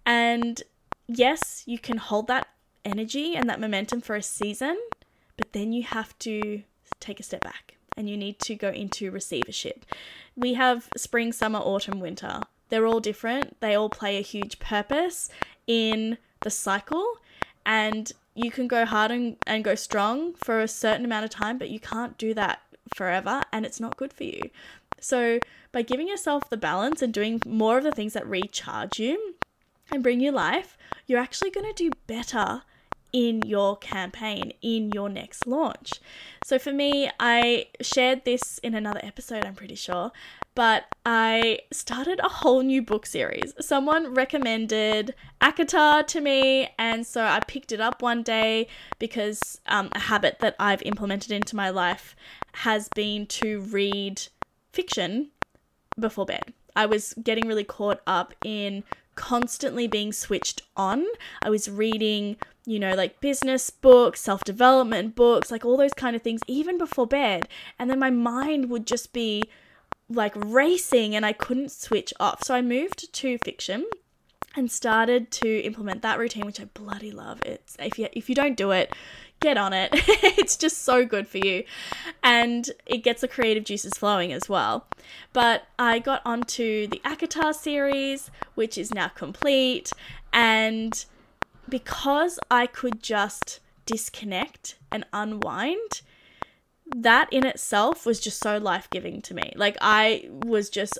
And 0.05 0.61
yes, 1.07 1.63
you 1.65 1.77
can 1.77 1.97
hold 1.97 2.27
that 2.27 2.47
energy 2.83 3.35
and 3.35 3.49
that 3.49 3.59
momentum 3.59 4.01
for 4.01 4.15
a 4.15 4.23
season, 4.23 4.77
but 5.37 5.53
then 5.53 5.73
you 5.73 5.83
have 5.83 6.17
to 6.19 6.63
take 6.99 7.19
a 7.19 7.23
step 7.23 7.41
back 7.41 7.75
and 7.97 8.09
you 8.09 8.17
need 8.17 8.39
to 8.39 8.55
go 8.55 8.69
into 8.69 9.11
receivership. 9.11 9.85
We 10.35 10.53
have 10.55 10.89
spring, 10.95 11.33
summer, 11.33 11.59
autumn, 11.59 11.99
winter. 11.99 12.41
They're 12.69 12.87
all 12.87 13.01
different. 13.01 13.59
They 13.59 13.75
all 13.75 13.89
play 13.89 14.17
a 14.17 14.21
huge 14.21 14.59
purpose 14.59 15.29
in 15.67 16.17
the 16.41 16.49
cycle 16.49 17.17
and 17.65 18.11
you 18.35 18.49
can 18.51 18.67
go 18.67 18.85
hard 18.85 19.11
and, 19.11 19.37
and 19.45 19.63
go 19.63 19.75
strong 19.75 20.33
for 20.33 20.61
a 20.61 20.67
certain 20.67 21.05
amount 21.05 21.25
of 21.25 21.29
time, 21.31 21.57
but 21.57 21.69
you 21.69 21.79
can't 21.79 22.17
do 22.17 22.33
that 22.33 22.61
forever 22.95 23.41
and 23.51 23.65
it's 23.65 23.79
not 23.79 23.97
good 23.97 24.13
for 24.13 24.23
you. 24.23 24.41
So, 24.99 25.39
by 25.71 25.81
giving 25.81 26.07
yourself 26.07 26.49
the 26.49 26.57
balance 26.57 27.01
and 27.01 27.13
doing 27.13 27.41
more 27.45 27.77
of 27.77 27.83
the 27.83 27.91
things 27.91 28.13
that 28.13 28.27
recharge 28.27 28.99
you, 28.99 29.35
and 29.91 30.01
bring 30.01 30.21
you 30.21 30.31
life, 30.31 30.77
you're 31.05 31.19
actually 31.19 31.51
going 31.51 31.71
to 31.71 31.73
do 31.73 31.91
better 32.07 32.63
in 33.13 33.41
your 33.43 33.77
campaign, 33.77 34.53
in 34.61 34.91
your 34.91 35.09
next 35.09 35.47
launch. 35.47 35.93
So 36.43 36.57
for 36.57 36.71
me, 36.71 37.09
I 37.19 37.67
shared 37.81 38.25
this 38.25 38.57
in 38.59 38.73
another 38.73 39.01
episode, 39.03 39.45
I'm 39.45 39.55
pretty 39.55 39.75
sure, 39.75 40.11
but 40.53 40.85
I 41.05 41.59
started 41.71 42.19
a 42.23 42.29
whole 42.29 42.61
new 42.61 42.81
book 42.81 43.05
series. 43.05 43.53
Someone 43.59 44.13
recommended 44.13 45.15
ACOTAR 45.39 46.05
to 46.07 46.21
me, 46.21 46.69
and 46.77 47.05
so 47.07 47.23
I 47.23 47.39
picked 47.47 47.71
it 47.71 47.79
up 47.79 48.01
one 48.01 48.21
day 48.23 48.67
because 48.99 49.61
um, 49.67 49.89
a 49.93 49.99
habit 49.99 50.39
that 50.39 50.55
I've 50.59 50.81
implemented 50.83 51.31
into 51.31 51.55
my 51.55 51.69
life 51.69 52.15
has 52.53 52.89
been 52.95 53.25
to 53.27 53.61
read 53.61 54.21
fiction 54.73 55.29
before 55.99 56.25
bed. 56.25 56.53
I 56.75 56.85
was 56.85 57.13
getting 57.21 57.47
really 57.47 57.63
caught 57.63 58.01
up 58.07 58.33
in 58.43 58.83
constantly 59.21 59.87
being 59.87 60.11
switched 60.11 60.63
on. 60.75 61.05
I 61.43 61.51
was 61.51 61.69
reading, 61.69 62.37
you 62.65 62.79
know, 62.79 62.95
like 62.95 63.21
business 63.21 63.69
books, 63.69 64.19
self 64.19 64.43
development 64.43 65.15
books, 65.15 65.51
like 65.51 65.63
all 65.63 65.77
those 65.77 65.93
kind 65.93 66.15
of 66.15 66.23
things, 66.23 66.41
even 66.47 66.79
before 66.79 67.05
bed. 67.05 67.47
And 67.77 67.87
then 67.87 67.99
my 67.99 68.09
mind 68.09 68.71
would 68.71 68.87
just 68.87 69.13
be 69.13 69.43
like 70.09 70.33
racing 70.35 71.15
and 71.15 71.23
I 71.23 71.33
couldn't 71.33 71.71
switch 71.71 72.15
off. 72.19 72.43
So 72.43 72.55
I 72.55 72.63
moved 72.63 73.13
to 73.13 73.37
fiction 73.37 73.85
and 74.55 74.71
started 74.71 75.31
to 75.31 75.59
implement 75.61 76.01
that 76.01 76.19
routine 76.19 76.45
which 76.45 76.59
I 76.59 76.65
bloody 76.65 77.11
love. 77.11 77.41
It's 77.45 77.75
if 77.79 77.97
you 77.97 78.07
if 78.11 78.29
you 78.29 78.35
don't 78.35 78.57
do 78.57 78.71
it, 78.71 78.93
get 79.41 79.57
on 79.57 79.73
it. 79.73 79.89
it's 79.93 80.55
just 80.55 80.83
so 80.83 81.05
good 81.05 81.27
for 81.27 81.37
you. 81.37 81.63
And 82.23 82.69
it 82.85 82.99
gets 82.99 83.21
the 83.21 83.27
creative 83.27 83.63
juices 83.63 83.93
flowing 83.97 84.31
as 84.31 84.47
well. 84.47 84.87
But 85.33 85.63
I 85.77 85.99
got 85.99 86.21
onto 86.25 86.87
the 86.87 87.01
ACOTAR 87.03 87.53
series, 87.53 88.31
which 88.55 88.77
is 88.77 88.93
now 88.93 89.09
complete. 89.09 89.91
And 90.31 91.03
because 91.67 92.39
I 92.49 92.67
could 92.67 93.01
just 93.01 93.59
disconnect 93.85 94.75
and 94.91 95.05
unwind, 95.11 96.01
that 96.95 97.31
in 97.31 97.45
itself 97.45 98.05
was 98.05 98.19
just 98.19 98.39
so 98.39 98.57
life 98.57 98.89
giving 98.89 99.21
to 99.23 99.33
me. 99.33 99.53
Like, 99.55 99.77
I 99.81 100.29
was 100.29 100.69
just 100.69 100.99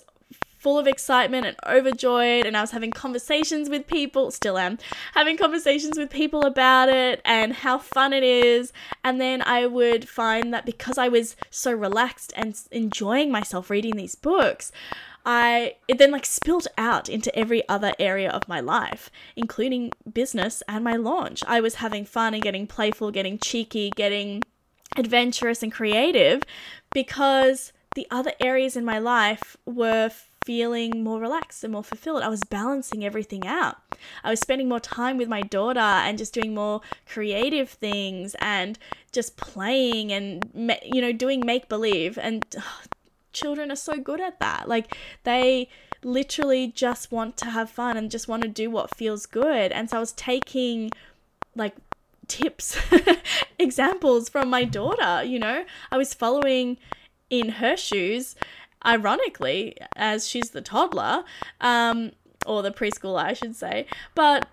full 0.62 0.78
of 0.78 0.88
excitement 0.88 1.48
and 1.48 1.58
overjoyed 1.66 2.46
and 2.46 2.56
I 2.56 2.62
was 2.62 2.70
having 2.70 2.92
conversations 2.92 3.68
with 3.68 3.88
people, 3.88 4.30
still 4.30 4.60
am, 4.60 4.78
having 5.14 5.36
conversations 5.36 5.98
with 5.98 6.12
people 6.12 6.44
about 6.44 6.88
it 6.88 7.20
and 7.26 7.52
how 7.52 7.80
fun 7.80 8.14
it 8.14 8.22
is. 8.22 8.72
And 9.04 9.20
then 9.20 9.42
I 9.42 9.66
would 9.66 10.08
find 10.08 10.54
that 10.54 10.68
because 10.68 11.00
I 11.00 11.08
was 11.08 11.36
so 11.50 11.72
relaxed 11.72 12.32
and 12.36 12.56
enjoying 12.72 13.32
myself 13.32 13.72
reading 13.72 13.96
these 13.96 14.14
books, 14.14 14.72
I 15.26 15.78
it 15.88 15.98
then 15.98 16.12
like 16.12 16.28
spilt 16.28 16.68
out 16.78 17.10
into 17.10 17.36
every 17.36 17.68
other 17.68 17.94
area 17.98 18.30
of 18.30 18.48
my 18.48 18.60
life, 18.60 19.10
including 19.36 19.92
business 20.14 20.62
and 20.68 20.84
my 20.84 20.96
launch. 20.96 21.44
I 21.48 21.60
was 21.60 21.76
having 21.76 22.06
fun 22.06 22.36
and 22.36 22.44
getting 22.44 22.68
playful, 22.68 23.10
getting 23.10 23.40
cheeky, 23.40 23.92
getting 23.96 24.44
adventurous 24.96 25.64
and 25.64 25.72
creative 25.72 26.44
because 26.94 27.74
the 27.96 28.08
other 28.12 28.34
areas 28.40 28.76
in 28.76 28.86
my 28.86 29.00
life 29.00 29.58
were 29.66 30.12
feeling 30.46 31.04
more 31.04 31.20
relaxed 31.20 31.64
and 31.64 31.74
more 31.74 31.84
fulfilled. 31.84 32.24
I 32.24 32.30
was 32.30 32.44
balancing 32.44 33.06
everything 33.06 33.46
out. 33.46 33.78
I 34.24 34.32
was 34.32 34.40
spending 34.40 34.68
more 34.68 34.80
time 34.80 35.18
with 35.18 35.28
my 35.28 35.42
daughter 35.42 35.80
and 35.80 36.18
just 36.18 36.34
doing 36.34 36.56
more 36.56 36.82
creative 37.06 37.70
things 37.70 38.36
and 38.40 38.80
just 39.12 39.38
playing 39.38 40.12
and 40.12 40.80
you 40.84 41.02
know 41.02 41.12
doing 41.12 41.46
make 41.46 41.70
believe 41.70 42.18
and 42.18 42.46
oh, 42.58 42.82
children 43.34 43.72
are 43.72 43.78
so 43.78 43.98
good 43.98 44.20
at 44.20 44.40
that. 44.40 44.68
Like 44.68 44.96
they 45.24 45.70
literally 46.04 46.68
just 46.68 47.12
want 47.12 47.38
to 47.38 47.46
have 47.46 47.70
fun 47.70 47.96
and 47.96 48.10
just 48.10 48.28
want 48.28 48.42
to 48.42 48.50
do 48.50 48.70
what 48.70 48.96
feels 48.96 49.26
good. 49.26 49.72
And 49.72 49.90
so 49.90 49.98
I 49.98 50.00
was 50.00 50.14
taking 50.14 50.92
like 51.56 51.76
tips, 52.28 52.78
examples 53.60 54.28
from 54.28 54.50
my 54.50 54.64
daughter, 54.64 55.24
you 55.24 55.40
know. 55.40 55.66
I 55.92 55.98
was 55.98 56.14
following 56.14 56.78
in 57.30 57.50
her 57.50 57.78
shoes 57.78 58.36
ironically, 58.86 59.78
as 59.96 60.28
she's 60.28 60.52
the 60.52 60.62
toddler, 60.62 61.24
um, 61.60 62.12
or 62.46 62.62
the 62.62 62.72
preschooler, 62.72 63.24
I 63.24 63.34
should 63.34 63.56
say. 63.56 63.86
But 64.16 64.48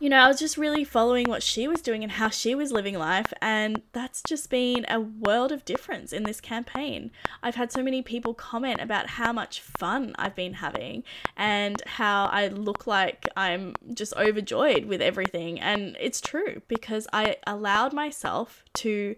you 0.00 0.10
know, 0.10 0.18
I 0.18 0.28
was 0.28 0.38
just 0.38 0.58
really 0.58 0.84
following 0.84 1.28
what 1.28 1.42
she 1.42 1.66
was 1.66 1.80
doing 1.80 2.02
and 2.02 2.12
how 2.12 2.28
she 2.28 2.54
was 2.54 2.72
living 2.72 2.98
life. 2.98 3.32
And 3.40 3.80
that's 3.92 4.22
just 4.22 4.50
been 4.50 4.84
a 4.88 5.00
world 5.00 5.50
of 5.50 5.64
difference 5.64 6.12
in 6.12 6.24
this 6.24 6.42
campaign. 6.42 7.10
I've 7.42 7.54
had 7.54 7.72
so 7.72 7.82
many 7.82 8.02
people 8.02 8.34
comment 8.34 8.82
about 8.82 9.06
how 9.06 9.32
much 9.32 9.60
fun 9.60 10.14
I've 10.18 10.34
been 10.34 10.54
having 10.54 11.04
and 11.38 11.80
how 11.86 12.26
I 12.26 12.48
look 12.48 12.86
like 12.86 13.28
I'm 13.34 13.74
just 13.94 14.14
overjoyed 14.16 14.84
with 14.84 15.00
everything. 15.00 15.58
And 15.58 15.96
it's 15.98 16.20
true 16.20 16.60
because 16.68 17.06
I 17.12 17.36
allowed 17.46 17.94
myself 17.94 18.62
to 18.74 19.14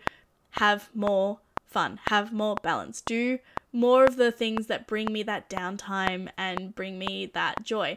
have 0.50 0.90
more 0.94 1.40
fun, 1.64 1.98
have 2.08 2.32
more 2.32 2.54
balance, 2.62 3.00
do 3.00 3.40
more 3.76 4.04
of 4.04 4.16
the 4.16 4.32
things 4.32 4.66
that 4.66 4.86
bring 4.86 5.12
me 5.12 5.22
that 5.22 5.50
downtime 5.50 6.30
and 6.38 6.74
bring 6.74 6.98
me 6.98 7.26
that 7.34 7.62
joy. 7.62 7.96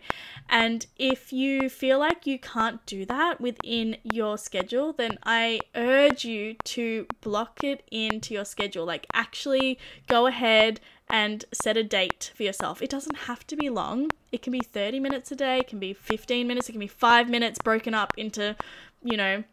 And 0.50 0.86
if 0.98 1.32
you 1.32 1.70
feel 1.70 2.00
like 2.00 2.28
you 2.28 2.38
can't 2.38 2.86
do 2.86 3.06
that 3.06 3.40
within 3.40 3.96
your 4.04 4.38
schedule, 4.38 4.92
then 4.92 5.18
I 5.24 5.62
urge 5.76 6.26
you 6.26 6.56
to 6.66 7.08
block 7.22 7.64
it 7.64 7.84
into 7.92 8.34
your 8.34 8.46
schedule. 8.46 8.86
Like, 8.86 9.08
actually 9.14 9.80
go 10.08 10.28
ahead 10.28 10.82
and 11.10 11.46
set 11.54 11.78
a 11.78 11.84
date 11.84 12.32
for 12.36 12.44
yourself. 12.44 12.82
It 12.82 12.90
doesn't 12.90 13.18
have 13.20 13.48
to 13.48 13.56
be 13.56 13.70
long. 13.70 14.10
It 14.32 14.42
can 14.42 14.52
be 14.52 14.60
30 14.60 15.00
minutes 15.00 15.32
a 15.32 15.36
day, 15.36 15.60
it 15.60 15.68
can 15.68 15.80
be 15.80 15.94
15 15.94 16.46
minutes, 16.46 16.70
it 16.70 16.74
can 16.74 16.80
be 16.80 16.88
5 16.88 17.30
minutes 17.30 17.60
broken 17.60 17.94
up 17.94 18.14
into, 18.18 18.56
you 19.02 19.18
know, 19.18 19.44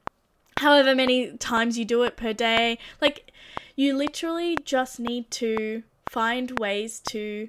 however 0.58 0.94
many 0.94 1.36
times 1.36 1.78
you 1.78 1.84
do 1.84 2.02
it 2.02 2.16
per 2.16 2.32
day. 2.32 2.78
Like 3.00 3.32
you 3.76 3.96
literally 3.96 4.56
just 4.64 4.98
need 4.98 5.30
to 5.30 5.82
find 6.08 6.58
ways 6.58 7.00
to 7.00 7.48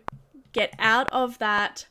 get 0.51 0.73
out 0.79 1.09
of 1.11 1.37
that 1.39 1.87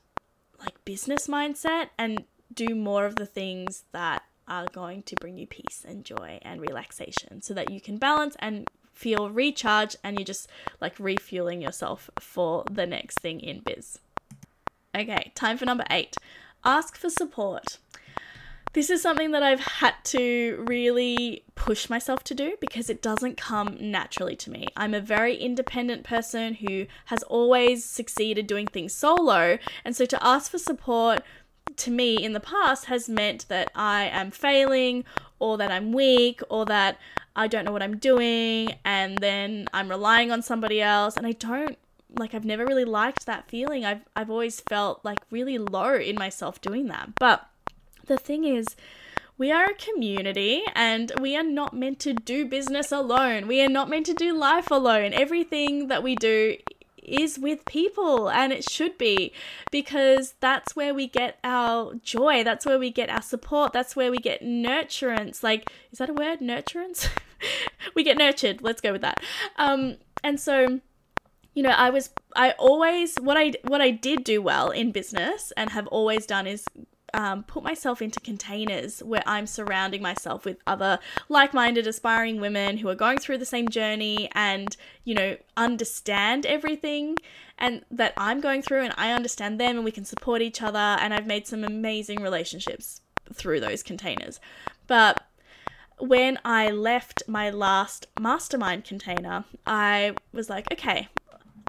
like 0.59 0.85
business 0.85 1.29
mindset 1.29 1.91
and 1.99 2.25
do 2.53 2.75
more 2.75 3.07
of 3.07 3.17
the 3.17 3.27
things 3.27 3.85
that 3.93 4.23
are 4.49 4.67
going 4.73 5.03
to 5.03 5.15
bring 5.17 5.37
you 5.37 5.47
peace 5.47 5.85
and 5.87 6.05
joy 6.05 6.39
and 6.43 6.61
relaxation 6.61 7.43
so 7.43 7.53
that 7.53 7.71
you 7.71 7.81
can 7.81 7.99
balance 7.99 8.37
and 8.39 8.69
feel 8.93 9.29
recharged 9.31 9.97
and 10.03 10.19
you're 10.19 10.25
just 10.25 10.49
like 10.81 10.99
refueling 10.99 11.61
yourself 11.61 12.09
for 12.19 12.65
the 12.71 12.87
next 12.87 13.21
thing 13.21 13.41
in 13.41 13.61
biz. 13.61 13.99
Okay, 14.97 15.33
time 15.35 15.59
for 15.59 15.67
number 15.67 15.85
eight 15.91 16.17
ask 16.67 16.97
for 16.97 17.09
support 17.09 17.79
this 18.77 18.91
is 18.91 19.01
something 19.01 19.31
that 19.31 19.43
I've 19.43 19.61
had 19.61 19.95
to 20.05 20.63
really 20.69 21.45
push 21.55 21.89
myself 21.89 22.23
to 22.25 22.35
do 22.35 22.59
because 22.61 22.91
it 22.91 23.01
doesn't 23.01 23.39
come 23.39 23.79
naturally 23.81 24.37
to 24.37 24.51
me. 24.51 24.67
I'm 24.77 24.93
a 24.93 25.01
very 25.01 25.35
independent 25.35 26.05
person 26.05 26.53
who 26.53 26.85
has 27.07 27.23
always 27.23 27.87
succeeded 27.87 28.47
doing 28.47 28.67
things 28.67 28.93
solo, 28.93 29.57
and 29.83 29.97
so 29.97 30.05
to 30.05 30.23
ask 30.23 30.51
for 30.51 30.59
support 30.59 31.23
to 31.77 31.91
me 31.91 32.23
in 32.23 32.35
the 32.35 32.39
past 32.39 32.85
has 32.85 33.09
meant 33.09 33.49
that 33.49 33.71
I 33.75 34.11
am 34.13 34.31
failing 34.31 35.07
or 35.39 35.57
that 35.57 35.71
I'm 35.71 35.95
weak 35.95 36.43
or 36.51 36.67
that 36.67 36.99
I 37.35 37.47
don't 37.49 37.65
know 37.65 37.73
what 37.73 37.83
I'm 37.83 37.97
doing 37.97 38.75
and 38.85 39.17
then 39.19 39.69
I'm 39.73 39.89
relying 39.89 40.31
on 40.31 40.43
somebody 40.43 40.83
else 40.83 41.17
and 41.17 41.27
I 41.27 41.33
don't 41.33 41.79
like 42.19 42.35
I've 42.35 42.45
never 42.45 42.67
really 42.67 42.85
liked 42.85 43.25
that 43.25 43.49
feeling. 43.49 43.87
I've 43.87 44.03
I've 44.15 44.31
always 44.31 44.61
felt 44.61 45.03
like 45.03 45.19
really 45.31 45.57
low 45.57 45.95
in 45.95 46.17
myself 46.17 46.61
doing 46.61 46.89
that. 46.89 47.15
But 47.19 47.49
the 48.07 48.19
thing 48.19 48.45
is, 48.45 48.67
we 49.39 49.53
are 49.53 49.67
a 49.67 49.75
community 49.75 50.63
and 50.75 51.13
we 51.21 51.37
are 51.37 51.43
not 51.43 51.75
meant 51.75 51.99
to 52.01 52.15
do 52.15 52.47
business 52.47 52.91
alone. 52.91 53.47
We 53.47 53.61
are 53.61 53.69
not 53.69 53.91
meant 53.91 54.07
to 54.07 54.15
do 54.15 54.33
life 54.37 54.71
alone. 54.71 55.13
Everything 55.13 55.89
that 55.89 56.03
we 56.03 56.17
do 56.17 56.57
is 57.03 57.39
with 57.39 57.65
people 57.67 58.29
and 58.31 58.53
it 58.53 58.69
should 58.69 58.99
be 58.99 59.33
because 59.71 60.35
that's 60.41 60.75
where 60.75 60.95
we 60.95 61.07
get 61.07 61.39
our 61.45 61.95
joy. 61.97 62.43
That's 62.43 62.67
where 62.67 62.79
we 62.79 62.91
get 62.91 63.11
our 63.11 63.23
support. 63.23 63.73
That's 63.73 63.95
where 63.95 64.11
we 64.11 64.19
get 64.19 64.43
nurturance. 64.43 65.43
Like 65.43 65.71
is 65.93 65.99
that 65.99 66.11
a 66.11 66.15
word? 66.15 66.41
Nurturance? 66.41 67.09
We 67.95 68.03
get 68.03 68.17
nurtured. 68.17 68.63
Let's 68.63 68.81
go 68.81 68.93
with 68.93 69.03
that. 69.03 69.21
Um 69.57 69.99
and 70.25 70.41
so 70.41 70.81
you 71.55 71.63
know 71.63 71.71
i 71.71 71.91
was 71.91 72.11
i 72.35 72.53
always 72.53 73.17
what 73.17 73.37
i 73.37 73.53
what 73.65 73.81
i 73.81 73.91
did 73.91 74.25
do 74.25 74.43
well 74.43 74.71
in 74.71 74.93
business 74.93 75.53
and 75.57 75.71
have 75.71 75.87
always 75.89 76.27
done 76.27 76.47
is 76.47 76.65
um, 77.17 77.45
put 77.45 77.63
myself 77.63 78.03
into 78.03 78.21
containers 78.21 79.03
where 79.03 79.23
I'm 79.27 79.47
surrounding 79.47 80.03
myself 80.03 80.45
with 80.45 80.59
other 80.67 80.99
like 81.31 81.55
minded, 81.55 81.87
aspiring 81.87 82.41
women 82.41 82.77
who 82.77 82.89
are 82.89 82.95
going 82.95 83.17
through 83.17 83.39
the 83.39 83.47
same 83.47 83.71
journey 83.71 84.29
and, 84.35 84.77
you 85.05 85.15
know, 85.15 85.37
understand 85.57 86.45
everything 86.45 87.17
and 87.59 87.87
that 87.91 88.13
I'm 88.19 88.43
going 88.43 88.61
through 88.61 88.83
and 88.83 88.93
I 88.99 89.13
understand 89.13 89.59
them 89.59 89.77
and 89.77 89.85
we 89.85 89.93
can 89.93 90.05
support 90.05 90.43
each 90.43 90.61
other. 90.63 90.79
And 90.79 91.15
I've 91.15 91.27
made 91.27 91.47
some 91.47 91.65
amazing 91.65 92.21
relationships 92.21 93.01
through 93.33 93.61
those 93.61 93.83
containers. 93.83 94.39
But 94.87 95.25
when 95.99 96.39
I 96.45 96.71
left 96.71 97.23
my 97.27 97.49
last 97.49 98.09
mastermind 98.21 98.85
container, 98.85 99.45
I 99.67 100.15
was 100.35 100.51
like, 100.51 100.71
okay, 100.71 101.09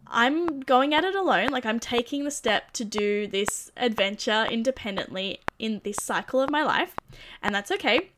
I'm 0.10 0.60
going 0.62 0.94
at 0.94 1.04
it 1.04 1.16
alone. 1.16 1.50
Like, 1.50 1.66
I'm 1.66 1.80
taking 1.80 2.24
the 2.24 2.32
step 2.32 2.72
to 2.74 2.86
do 2.86 3.28
this 3.28 3.72
adventure 3.78 4.46
independently 4.50 5.42
in 5.60 5.82
this 5.84 5.98
cycle 6.02 6.42
of 6.42 6.50
my 6.50 6.64
life, 6.64 6.96
and 7.42 7.54
that's 7.54 7.72
okay. 7.72 8.12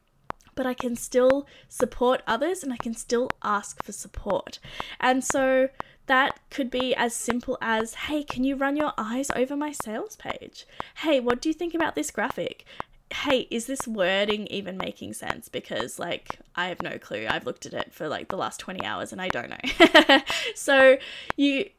But 0.55 0.65
I 0.65 0.73
can 0.73 0.95
still 0.95 1.47
support 1.69 2.21
others 2.27 2.63
and 2.63 2.73
I 2.73 2.77
can 2.77 2.93
still 2.93 3.29
ask 3.41 3.81
for 3.81 3.93
support. 3.93 4.59
And 4.99 5.23
so 5.23 5.69
that 6.07 6.37
could 6.49 6.69
be 6.69 6.93
as 6.95 7.15
simple 7.15 7.57
as 7.61 7.93
hey, 7.93 8.23
can 8.23 8.43
you 8.43 8.57
run 8.57 8.75
your 8.75 8.91
eyes 8.97 9.31
over 9.35 9.55
my 9.55 9.71
sales 9.71 10.17
page? 10.17 10.65
Hey, 10.97 11.21
what 11.21 11.41
do 11.41 11.47
you 11.47 11.53
think 11.53 11.73
about 11.73 11.95
this 11.95 12.11
graphic? 12.11 12.65
hey, 13.11 13.47
is 13.49 13.65
this 13.65 13.87
wording 13.87 14.47
even 14.47 14.77
making 14.77 15.13
sense? 15.13 15.49
Because, 15.49 15.99
like, 15.99 16.39
I 16.55 16.67
have 16.67 16.81
no 16.81 16.97
clue. 16.97 17.25
I've 17.27 17.45
looked 17.45 17.65
at 17.65 17.73
it 17.73 17.93
for 17.93 18.07
like 18.07 18.27
the 18.27 18.37
last 18.37 18.59
20 18.59 18.85
hours 18.85 19.11
and 19.11 19.21
I 19.21 19.29
don't 19.29 19.49
know. 19.49 20.19
so, 20.55 20.97
you, 21.35 21.69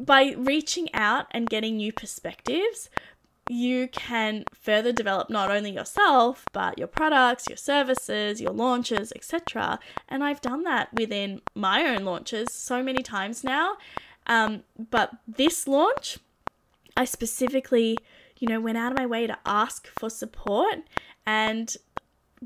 by 0.00 0.34
reaching 0.36 0.92
out 0.94 1.26
and 1.30 1.48
getting 1.48 1.76
new 1.76 1.92
perspectives, 1.92 2.90
you 3.48 3.88
can 3.88 4.44
further 4.52 4.92
develop 4.92 5.30
not 5.30 5.50
only 5.50 5.70
yourself, 5.70 6.44
but 6.52 6.78
your 6.78 6.88
products, 6.88 7.48
your 7.48 7.56
services, 7.56 8.40
your 8.40 8.52
launches, 8.52 9.12
etc. 9.14 9.78
And 10.08 10.24
I've 10.24 10.40
done 10.40 10.64
that 10.64 10.92
within 10.92 11.42
my 11.54 11.84
own 11.86 12.04
launches 12.04 12.52
so 12.52 12.82
many 12.82 13.02
times 13.02 13.44
now. 13.44 13.76
Um, 14.26 14.64
but 14.90 15.10
this 15.28 15.68
launch, 15.68 16.18
I 16.96 17.04
specifically 17.04 17.98
you 18.38 18.48
know, 18.48 18.60
went 18.60 18.78
out 18.78 18.92
of 18.92 18.98
my 18.98 19.06
way 19.06 19.26
to 19.26 19.38
ask 19.44 19.86
for 19.86 20.10
support 20.10 20.76
and 21.24 21.76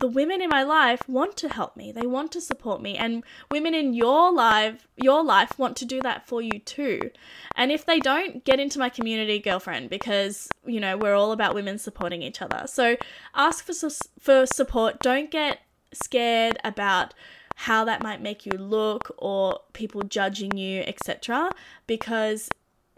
the 0.00 0.08
women 0.08 0.40
in 0.40 0.48
my 0.48 0.62
life 0.62 1.08
want 1.08 1.36
to 1.36 1.48
help 1.48 1.76
me. 1.76 1.92
They 1.92 2.06
want 2.06 2.32
to 2.32 2.40
support 2.40 2.80
me 2.82 2.96
and 2.96 3.22
women 3.50 3.74
in 3.74 3.94
your 3.94 4.32
life, 4.32 4.88
your 4.96 5.22
life 5.22 5.58
want 5.58 5.76
to 5.78 5.84
do 5.84 6.00
that 6.02 6.26
for 6.26 6.40
you 6.42 6.58
too. 6.58 7.10
And 7.54 7.70
if 7.70 7.84
they 7.84 8.00
don't, 8.00 8.44
get 8.44 8.58
into 8.58 8.78
my 8.78 8.88
community 8.88 9.38
girlfriend 9.38 9.90
because, 9.90 10.48
you 10.66 10.80
know, 10.80 10.96
we're 10.96 11.14
all 11.14 11.32
about 11.32 11.54
women 11.54 11.78
supporting 11.78 12.22
each 12.22 12.40
other. 12.40 12.64
So 12.66 12.96
ask 13.34 13.64
for 13.64 13.74
for 14.18 14.46
support. 14.46 15.00
Don't 15.00 15.30
get 15.30 15.60
scared 15.92 16.58
about 16.64 17.14
how 17.56 17.84
that 17.84 18.02
might 18.02 18.22
make 18.22 18.46
you 18.46 18.52
look 18.52 19.14
or 19.18 19.60
people 19.74 20.02
judging 20.02 20.56
you, 20.56 20.80
etc. 20.86 21.50
because 21.86 22.48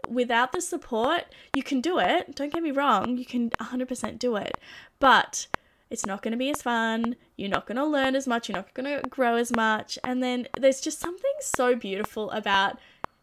without 0.07 0.51
the 0.53 0.61
support, 0.61 1.23
you 1.53 1.63
can 1.63 1.81
do 1.81 1.99
it. 1.99 2.35
Don't 2.35 2.53
get 2.53 2.63
me 2.63 2.71
wrong, 2.71 3.17
you 3.17 3.25
can 3.25 3.49
100% 3.49 4.19
do 4.19 4.35
it. 4.35 4.57
But 4.99 5.47
it's 5.93 6.07
not 6.07 6.23
going 6.23 6.31
to 6.31 6.37
be 6.37 6.49
as 6.49 6.63
fun. 6.63 7.15
You're 7.37 7.51
not 7.51 7.67
going 7.67 7.77
to 7.77 7.85
learn 7.85 8.15
as 8.15 8.25
much. 8.25 8.49
You're 8.49 8.57
not 8.57 8.73
going 8.73 8.99
to 8.99 9.07
grow 9.09 9.35
as 9.35 9.55
much. 9.55 9.99
And 10.03 10.23
then 10.23 10.47
there's 10.59 10.81
just 10.81 10.99
something 10.99 11.31
so 11.39 11.75
beautiful 11.75 12.31
about 12.31 12.79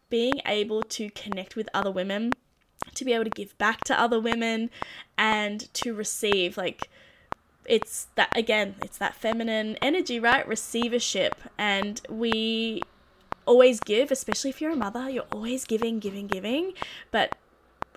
being 0.09 0.39
able 0.45 0.81
to 0.83 1.09
connect 1.09 1.57
with 1.57 1.67
other 1.73 1.91
women, 1.91 2.31
to 2.95 3.03
be 3.03 3.11
able 3.11 3.25
to 3.25 3.29
give 3.29 3.57
back 3.57 3.83
to 3.83 3.99
other 3.99 4.21
women, 4.21 4.69
and 5.17 5.71
to 5.73 5.93
receive. 5.93 6.55
Like, 6.55 6.89
it's 7.65 8.07
that 8.15 8.35
again, 8.37 8.75
it's 8.81 8.97
that 8.99 9.15
feminine 9.15 9.77
energy, 9.81 10.17
right? 10.17 10.47
Receivership. 10.47 11.35
And 11.57 11.99
we 12.09 12.83
always 13.45 13.81
give, 13.81 14.11
especially 14.11 14.49
if 14.49 14.61
you're 14.61 14.71
a 14.71 14.77
mother, 14.77 15.09
you're 15.09 15.27
always 15.33 15.65
giving, 15.65 15.99
giving, 15.99 16.27
giving. 16.27 16.71
But 17.11 17.35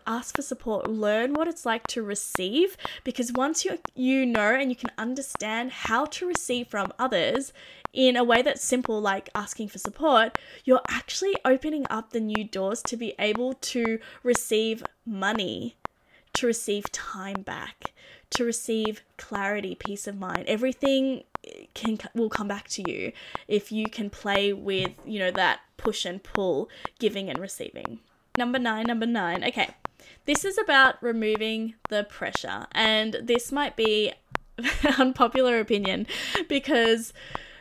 ask 0.07 0.37
for 0.37 0.43
support 0.43 0.89
learn 0.89 1.35
what 1.35 1.49
it's 1.49 1.67
like 1.67 1.87
to 1.87 2.03
receive 2.03 2.77
because 3.05 3.33
once 3.33 3.65
you 3.65 3.79
you 3.95 4.27
know 4.27 4.55
and 4.55 4.71
you 4.71 4.77
can 4.77 4.91
understand 4.99 5.71
how 5.73 6.05
to 6.05 6.27
receive 6.27 6.69
from 6.69 6.93
others 6.99 7.53
in 7.93 8.17
a 8.17 8.25
way 8.25 8.43
that's 8.43 8.65
simple 8.65 9.01
like 9.01 9.29
asking 9.35 9.69
for 9.69 9.79
support 9.79 10.37
you're 10.65 10.83
actually 10.89 11.35
opening 11.45 11.87
up 11.91 12.11
the 12.11 12.21
new 12.21 12.45
doors 12.45 12.83
to 12.83 12.97
be 12.97 13.15
able 13.19 13.55
to 13.55 13.99
receive 14.23 14.83
money 15.07 15.77
to 16.33 16.47
receive 16.47 16.91
time 16.91 17.43
back 17.43 17.93
to 18.35 18.45
receive 18.45 19.03
clarity 19.17 19.75
peace 19.75 20.07
of 20.07 20.19
mind. 20.19 20.45
Everything 20.47 21.25
eh, 21.47 21.67
can 21.73 21.99
will 22.15 22.29
come 22.29 22.49
back 22.49 22.69
to 22.69 22.91
you 22.91 23.13
if 23.49 23.73
you 23.73 23.89
can 23.89 24.11
play 24.11 24.53
with 24.53 24.93
you 25.07 25.19
know 25.19 25.31
that 25.31 25.61
push 25.77 26.05
and 26.05 26.23
pull 26.23 26.69
giving 26.99 27.31
and 27.31 27.39
receiving. 27.39 28.01
Number 28.37 28.59
9 28.59 28.87
number 28.87 29.07
9 29.07 29.45
okay 29.45 29.71
this 30.25 30.45
is 30.45 30.59
about 30.59 31.03
removing 31.03 31.75
the 31.89 32.05
pressure 32.05 32.67
and 32.73 33.17
this 33.23 33.53
might 33.53 33.77
be 33.77 34.13
unpopular 34.99 35.61
opinion 35.61 36.07
because 36.49 37.13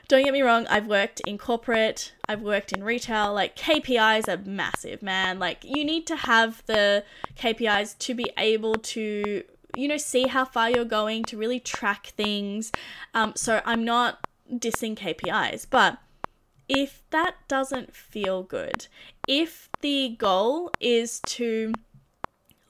don't 0.07 0.23
get 0.23 0.33
me 0.33 0.41
wrong, 0.41 0.67
I've 0.67 0.87
worked 0.87 1.21
in 1.21 1.37
corporate, 1.37 2.13
I've 2.27 2.41
worked 2.41 2.73
in 2.73 2.83
retail. 2.83 3.33
Like 3.33 3.55
KPIs 3.55 4.27
are 4.27 4.47
massive, 4.47 5.01
man. 5.01 5.39
Like 5.39 5.63
you 5.63 5.83
need 5.85 6.05
to 6.07 6.15
have 6.15 6.61
the 6.65 7.03
KPIs 7.37 7.97
to 7.99 8.13
be 8.13 8.29
able 8.37 8.75
to, 8.75 9.43
you 9.75 9.87
know, 9.87 9.97
see 9.97 10.27
how 10.27 10.45
far 10.45 10.69
you're 10.69 10.85
going, 10.85 11.23
to 11.25 11.37
really 11.37 11.59
track 11.59 12.07
things. 12.17 12.71
Um, 13.13 13.33
so 13.35 13.61
I'm 13.65 13.85
not 13.85 14.27
dissing 14.51 14.95
KPIs, 14.95 15.67
but 15.69 15.97
if 16.67 17.01
that 17.11 17.35
doesn't 17.47 17.95
feel 17.95 18.43
good, 18.43 18.87
if 19.27 19.69
the 19.81 20.15
goal 20.19 20.71
is 20.79 21.21
to 21.27 21.73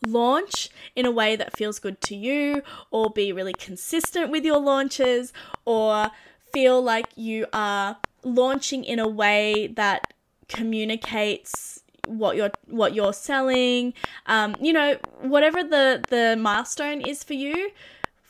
launch 0.06 0.70
in 0.96 1.06
a 1.06 1.12
way 1.12 1.36
that 1.36 1.56
feels 1.56 1.80
good 1.80 2.02
to 2.02 2.16
you, 2.16 2.62
or 2.92 3.10
be 3.10 3.32
really 3.32 3.54
consistent 3.54 4.30
with 4.32 4.46
your 4.46 4.60
launches, 4.60 5.34
or 5.66 6.12
feel 6.52 6.82
like 6.82 7.08
you 7.16 7.46
are 7.54 7.98
launching 8.24 8.84
in 8.84 9.00
a 9.00 9.08
way 9.08 9.68
that 9.68 10.14
communicates 10.48 11.82
what 12.08 12.36
you're 12.36 12.52
what 12.68 12.94
you're 12.94 13.14
selling. 13.14 13.94
Um, 14.26 14.56
you 14.60 14.74
know 14.74 14.98
whatever 15.22 15.64
the 15.64 16.04
the 16.10 16.36
milestone 16.40 17.02
is 17.02 17.24
for 17.24 17.34
you 17.34 17.72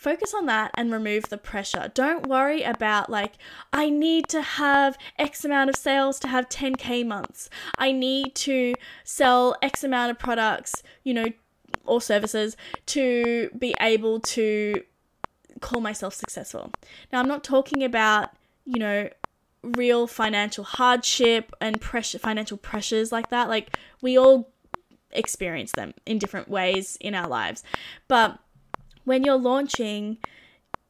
focus 0.04 0.34
on 0.34 0.46
that 0.48 0.70
and 0.76 0.92
remove 0.92 1.30
the 1.30 1.38
pressure. 1.38 1.90
Don't 1.94 2.28
worry 2.28 2.62
about 2.62 3.10
like 3.10 3.34
i 3.72 3.90
need 3.90 4.28
to 4.28 4.42
have 4.42 4.98
x 5.18 5.46
amount 5.46 5.70
of 5.70 5.78
sales 5.78 6.20
to 6.20 6.28
have 6.28 6.50
10k 6.50 7.08
months. 7.08 7.50
I 7.78 7.94
need 7.94 8.36
to 8.36 8.76
sell 9.06 9.56
x 9.62 9.84
amount 9.84 10.12
of 10.12 10.20
products 10.20 10.84
you 11.04 11.14
know 11.14 11.28
or 11.86 12.02
services 12.02 12.56
to 12.88 13.50
be 13.58 13.76
able 13.80 14.20
to 14.20 14.82
call 15.62 15.82
myself 15.82 16.14
successful. 16.14 16.72
Now, 17.12 17.20
I'm 17.20 17.28
not 17.28 17.44
talking 17.44 17.84
about, 17.84 18.32
you 18.66 18.80
know, 18.80 19.10
real 19.64 20.08
financial 20.08 20.64
hardship 20.64 21.54
and 21.62 21.80
pressure, 21.80 22.20
financial 22.20 22.58
pressures 22.58 23.12
like 23.12 23.30
that. 23.30 23.50
Like, 23.50 23.76
we 24.02 24.18
all 24.18 24.52
experience 25.12 25.72
them 25.72 25.94
in 26.06 26.18
different 26.18 26.50
ways 26.50 26.98
in 27.00 27.16
our 27.16 27.28
lives. 27.28 27.64
But 28.08 28.40
when 29.06 29.24
you're 29.24 29.38
launching, 29.38 30.18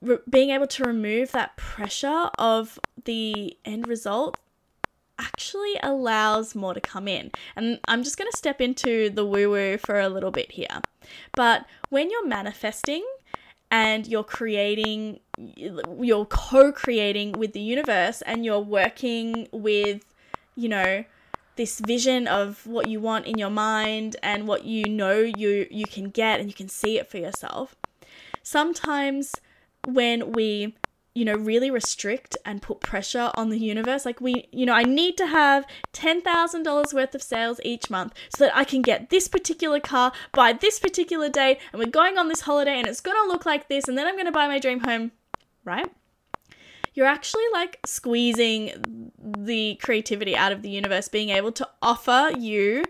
re- 0.02 0.20
being 0.30 0.50
able 0.50 0.68
to 0.68 0.84
remove 0.84 1.32
that 1.32 1.56
pressure 1.58 2.30
of 2.38 2.80
the 3.06 3.58
end 3.66 3.88
result 3.88 4.38
actually 5.24 5.76
allows 5.82 6.56
more 6.56 6.74
to 6.74 6.82
come 6.82 7.08
in. 7.08 7.32
And 7.56 7.80
I'm 7.88 8.04
just 8.04 8.18
going 8.18 8.30
to 8.30 8.38
step 8.38 8.62
into 8.62 9.10
the 9.10 9.26
woo 9.26 9.50
woo 9.50 9.78
for 9.78 10.00
a 10.00 10.10
little 10.10 10.32
bit 10.32 10.52
here. 10.52 10.82
But 11.36 11.66
when 11.90 12.12
you're 12.12 12.28
manifesting, 12.28 13.04
and 13.74 14.08
you're 14.08 14.24
creating, 14.24 15.20
you're 15.58 16.26
co 16.26 16.72
creating 16.72 17.32
with 17.32 17.54
the 17.54 17.60
universe 17.60 18.22
and 18.22 18.46
you're 18.46 18.60
working 18.60 19.48
with, 19.52 20.06
you 20.56 20.70
know, 20.70 21.04
this 21.56 21.80
vision 21.80 22.28
of 22.28 22.68
what 22.68 22.88
you 22.88 23.00
want 23.00 23.26
in 23.26 23.40
your 23.40 23.50
mind 23.50 24.16
and 24.22 24.48
what 24.48 24.64
you 24.64 24.86
know 24.86 25.20
you 25.20 25.68
you 25.72 25.86
can 25.86 26.10
get 26.10 26.40
and 26.40 26.50
you 26.50 26.54
can 26.54 26.70
see 26.70 27.00
it 27.00 27.10
for 27.10 27.18
yourself. 27.18 27.76
Sometimes 28.44 29.34
when 29.88 30.34
we 30.34 30.76
you 31.16 31.26
know, 31.26 31.36
really 31.36 31.70
restrict 31.70 32.36
and 32.44 32.62
put 32.62 32.80
pressure 32.80 33.32
on 33.36 33.50
the 33.50 33.58
universe. 33.58 34.06
Like, 34.06 34.20
we, 34.20 34.48
you 34.52 34.66
know, 34.66 34.74
I 34.74 34.84
need 34.84 35.16
to 35.18 35.28
have 35.28 35.66
$10,000 35.94 36.94
worth 36.94 37.16
of 37.16 37.22
sales 37.22 37.60
each 37.64 37.90
month 37.90 38.14
so 38.36 38.46
that 38.46 38.56
I 38.56 38.64
can 38.64 38.82
get 38.82 39.10
this 39.10 39.28
particular 39.28 39.80
car 39.80 40.12
by 40.32 40.54
this 40.54 40.80
particular 40.80 41.30
date, 41.30 41.60
and 41.72 41.80
we're 41.80 41.90
going 41.90 42.18
on 42.18 42.30
this 42.30 42.42
holiday, 42.42 42.78
and 42.80 42.88
it's 42.88 43.02
gonna 43.02 43.28
look 43.28 43.46
like 43.46 43.70
this, 43.70 43.88
and 43.88 43.98
then 43.98 44.08
I'm 44.08 44.18
gonna 44.18 44.32
buy 44.32 44.48
my 44.48 44.60
dream 44.60 44.80
home, 44.80 45.12
right? 45.64 45.90
You're 46.96 47.08
actually 47.08 47.46
like 47.52 47.80
squeezing 47.86 49.12
the 49.20 49.76
creativity 49.82 50.36
out 50.36 50.52
of 50.52 50.62
the 50.62 50.70
universe, 50.70 51.08
being 51.10 51.30
able 51.30 51.52
to 51.54 51.68
offer 51.82 52.32
you 52.38 52.84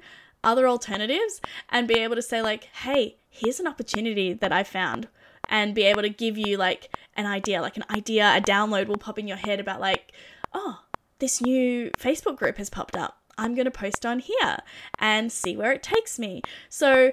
other 0.44 0.68
alternatives 0.68 1.40
and 1.70 1.88
be 1.88 1.96
able 1.96 2.16
to 2.16 2.22
say, 2.22 2.42
like, 2.42 2.66
hey, 2.66 3.18
here's 3.30 3.60
an 3.60 3.68
opportunity 3.68 4.34
that 4.34 4.52
I 4.52 4.64
found 4.64 5.08
and 5.50 5.76
be 5.76 5.84
able 5.84 6.02
to 6.02 6.10
give 6.10 6.38
you 6.38 6.58
like 6.58 6.96
an 7.16 7.26
idea, 7.26 7.62
like 7.62 7.78
an 7.78 7.86
idea, 7.90 8.34
a 8.36 8.42
download 8.42 8.88
will 8.88 8.98
pop 8.98 9.20
in 9.20 9.28
your 9.28 9.38
head 9.38 9.60
about 9.60 9.80
like, 9.80 10.12
oh, 10.54 10.82
this 11.20 11.42
new 11.42 11.92
Facebook 12.00 12.38
group 12.38 12.58
has 12.58 12.70
popped 12.70 12.96
up. 12.96 13.18
I'm 13.38 13.56
going 13.56 13.66
to 13.66 13.72
post 13.72 14.06
on 14.06 14.20
here 14.20 14.58
and 15.00 15.32
see 15.32 15.56
where 15.56 15.72
it 15.72 15.82
takes 15.82 16.20
me. 16.20 16.42
So 16.70 17.12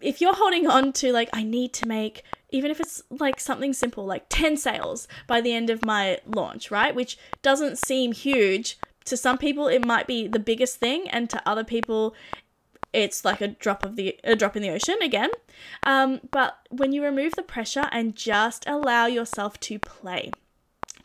if 0.00 0.20
you're 0.20 0.34
holding 0.34 0.66
on 0.66 0.92
to 0.94 1.12
like 1.12 1.30
I 1.32 1.42
need 1.42 1.72
to 1.74 1.86
make 1.86 2.24
even 2.50 2.70
if 2.70 2.80
it's 2.80 3.02
like 3.10 3.40
something 3.40 3.72
simple 3.72 4.04
like 4.04 4.26
10 4.28 4.56
sales 4.56 5.08
by 5.26 5.40
the 5.40 5.52
end 5.52 5.70
of 5.70 5.84
my 5.84 6.18
launch, 6.26 6.70
right? 6.70 6.94
Which 6.94 7.16
doesn't 7.40 7.78
seem 7.78 8.12
huge. 8.12 8.78
To 9.06 9.16
some 9.16 9.38
people 9.38 9.68
it 9.68 9.84
might 9.84 10.06
be 10.06 10.26
the 10.26 10.38
biggest 10.38 10.76
thing 10.76 11.08
and 11.08 11.30
to 11.30 11.48
other 11.48 11.64
people 11.64 12.14
it's 12.92 13.24
like 13.24 13.40
a 13.40 13.48
drop 13.48 13.84
of 13.84 13.96
the 13.96 14.18
a 14.24 14.36
drop 14.36 14.56
in 14.56 14.62
the 14.62 14.70
ocean 14.70 14.96
again. 15.02 15.30
Um, 15.84 16.20
but 16.30 16.58
when 16.70 16.92
you 16.92 17.02
remove 17.02 17.34
the 17.34 17.42
pressure 17.42 17.88
and 17.90 18.14
just 18.14 18.66
allow 18.66 19.06
yourself 19.06 19.58
to 19.60 19.78
play, 19.78 20.30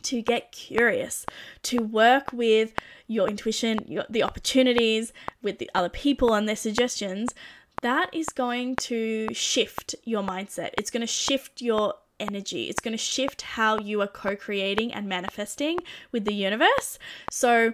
to 0.03 0.21
get 0.21 0.51
curious, 0.51 1.25
to 1.63 1.79
work 1.79 2.31
with 2.33 2.73
your 3.07 3.27
intuition, 3.27 3.85
your, 3.87 4.05
the 4.09 4.23
opportunities 4.23 5.13
with 5.41 5.59
the 5.59 5.69
other 5.73 5.89
people 5.89 6.33
and 6.33 6.47
their 6.47 6.55
suggestions, 6.55 7.33
that 7.81 8.09
is 8.13 8.27
going 8.29 8.75
to 8.75 9.33
shift 9.33 9.95
your 10.03 10.23
mindset. 10.23 10.71
It's 10.77 10.89
going 10.89 11.01
to 11.01 11.07
shift 11.07 11.61
your 11.61 11.95
energy. 12.19 12.63
It's 12.63 12.79
going 12.79 12.93
to 12.93 12.97
shift 12.97 13.41
how 13.43 13.77
you 13.79 14.01
are 14.01 14.07
co 14.07 14.35
creating 14.35 14.93
and 14.93 15.07
manifesting 15.07 15.79
with 16.11 16.25
the 16.25 16.33
universe. 16.33 16.97
So, 17.29 17.73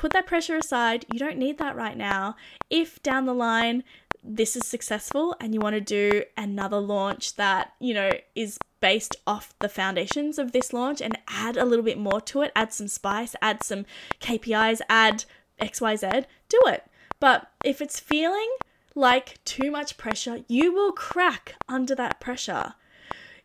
put 0.00 0.14
that 0.14 0.26
pressure 0.26 0.56
aside. 0.56 1.04
You 1.12 1.18
don't 1.18 1.36
need 1.36 1.58
that 1.58 1.76
right 1.76 1.96
now. 1.96 2.34
If 2.70 3.02
down 3.02 3.26
the 3.26 3.34
line 3.34 3.84
this 4.24 4.56
is 4.56 4.66
successful 4.66 5.36
and 5.40 5.52
you 5.52 5.60
want 5.60 5.74
to 5.74 5.80
do 5.80 6.24
another 6.38 6.78
launch 6.78 7.36
that, 7.36 7.74
you 7.80 7.92
know, 7.92 8.10
is 8.34 8.58
based 8.80 9.16
off 9.26 9.54
the 9.58 9.68
foundations 9.68 10.38
of 10.38 10.52
this 10.52 10.72
launch 10.72 11.02
and 11.02 11.18
add 11.28 11.58
a 11.58 11.66
little 11.66 11.84
bit 11.84 11.98
more 11.98 12.20
to 12.22 12.40
it, 12.40 12.50
add 12.56 12.72
some 12.72 12.88
spice, 12.88 13.36
add 13.42 13.62
some 13.62 13.84
KPIs, 14.20 14.80
add 14.88 15.24
XYZ, 15.60 16.24
do 16.48 16.60
it. 16.66 16.84
But 17.18 17.50
if 17.62 17.82
it's 17.82 18.00
feeling 18.00 18.48
like 18.94 19.42
too 19.44 19.70
much 19.70 19.98
pressure, 19.98 20.44
you 20.48 20.72
will 20.72 20.92
crack 20.92 21.56
under 21.68 21.94
that 21.94 22.20
pressure. 22.20 22.74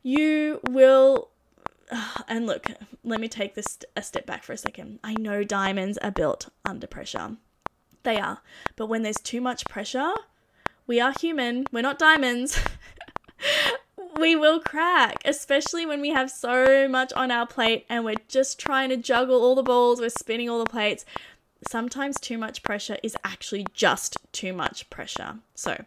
You 0.03 0.61
will 0.69 1.31
and 2.27 2.45
look, 2.45 2.67
let 3.03 3.19
me 3.19 3.27
take 3.27 3.55
this 3.55 3.79
a 3.95 4.01
step 4.01 4.25
back 4.25 4.43
for 4.43 4.53
a 4.53 4.57
second. 4.57 4.99
I 5.03 5.13
know 5.15 5.43
diamonds 5.43 5.97
are 5.99 6.11
built 6.11 6.49
under 6.63 6.87
pressure. 6.87 7.37
They 8.03 8.19
are. 8.19 8.39
But 8.75 8.87
when 8.87 9.01
there's 9.01 9.19
too 9.19 9.41
much 9.41 9.65
pressure, 9.65 10.13
we 10.87 10.99
are 10.99 11.13
human. 11.19 11.65
We're 11.71 11.81
not 11.81 11.97
diamonds. 11.97 12.59
we 14.19 14.35
will 14.35 14.59
crack, 14.59 15.17
especially 15.25 15.85
when 15.85 16.01
we 16.01 16.09
have 16.09 16.29
so 16.29 16.87
much 16.87 17.11
on 17.13 17.31
our 17.31 17.47
plate 17.47 17.85
and 17.89 18.05
we're 18.05 18.15
just 18.27 18.59
trying 18.59 18.89
to 18.89 18.97
juggle 18.97 19.41
all 19.41 19.55
the 19.55 19.63
balls, 19.63 19.99
we're 19.99 20.09
spinning 20.09 20.49
all 20.49 20.63
the 20.63 20.69
plates. 20.69 21.05
Sometimes 21.67 22.19
too 22.19 22.37
much 22.37 22.63
pressure 22.63 22.97
is 23.01 23.17
actually 23.23 23.65
just 23.73 24.17
too 24.31 24.53
much 24.53 24.89
pressure. 24.89 25.39
So, 25.55 25.85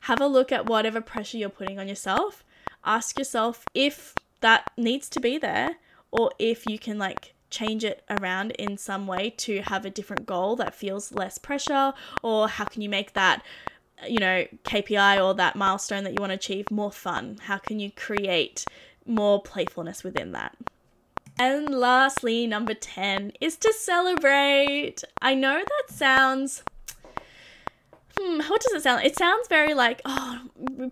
have 0.00 0.20
a 0.20 0.26
look 0.26 0.52
at 0.52 0.66
whatever 0.66 1.00
pressure 1.00 1.38
you're 1.38 1.48
putting 1.48 1.78
on 1.78 1.88
yourself. 1.88 2.44
Ask 2.84 3.18
yourself 3.18 3.64
if 3.74 4.14
that 4.46 4.70
needs 4.76 5.08
to 5.08 5.18
be 5.18 5.38
there 5.38 5.74
or 6.12 6.30
if 6.38 6.68
you 6.68 6.78
can 6.78 7.00
like 7.00 7.34
change 7.50 7.82
it 7.82 8.04
around 8.08 8.52
in 8.52 8.78
some 8.78 9.04
way 9.04 9.28
to 9.28 9.60
have 9.62 9.84
a 9.84 9.90
different 9.90 10.24
goal 10.24 10.54
that 10.54 10.72
feels 10.72 11.10
less 11.10 11.36
pressure 11.36 11.92
or 12.22 12.48
how 12.48 12.64
can 12.64 12.80
you 12.80 12.88
make 12.88 13.12
that 13.14 13.42
you 14.06 14.20
know 14.20 14.46
KPI 14.62 15.24
or 15.24 15.34
that 15.34 15.56
milestone 15.56 16.04
that 16.04 16.12
you 16.12 16.20
want 16.20 16.30
to 16.30 16.36
achieve 16.36 16.70
more 16.70 16.92
fun? 16.92 17.38
How 17.42 17.58
can 17.58 17.80
you 17.80 17.90
create 17.90 18.64
more 19.04 19.42
playfulness 19.42 20.04
within 20.04 20.30
that? 20.30 20.56
And 21.40 21.68
lastly 21.68 22.46
number 22.46 22.74
10 22.74 23.32
is 23.40 23.56
to 23.56 23.72
celebrate. 23.72 25.02
I 25.20 25.34
know 25.34 25.58
that 25.58 25.92
sounds 25.92 26.62
hmm, 28.18 28.40
what 28.48 28.60
does 28.60 28.72
it 28.72 28.82
sound 28.82 28.96
like? 28.96 29.06
It 29.06 29.16
sounds 29.16 29.48
very 29.48 29.74
like, 29.74 30.00
oh, 30.04 30.40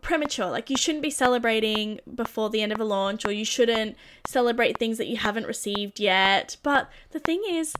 premature. 0.03 0.51
Like 0.51 0.71
you 0.71 0.77
shouldn't 0.77 1.03
be 1.03 1.11
celebrating 1.11 2.01
before 2.15 2.51
the 2.51 2.63
end 2.63 2.73
of 2.73 2.81
a 2.81 2.85
launch 2.85 3.25
or 3.25 3.33
you 3.33 3.45
shouldn't 3.45 3.97
celebrate 4.27 4.79
things 4.79 4.99
that 4.99 5.07
you 5.07 5.17
haven't 5.17 5.47
received 5.47 6.01
yet. 6.01 6.57
But 6.63 6.91
the 7.11 7.21
thing 7.21 7.43
is, 7.49 7.75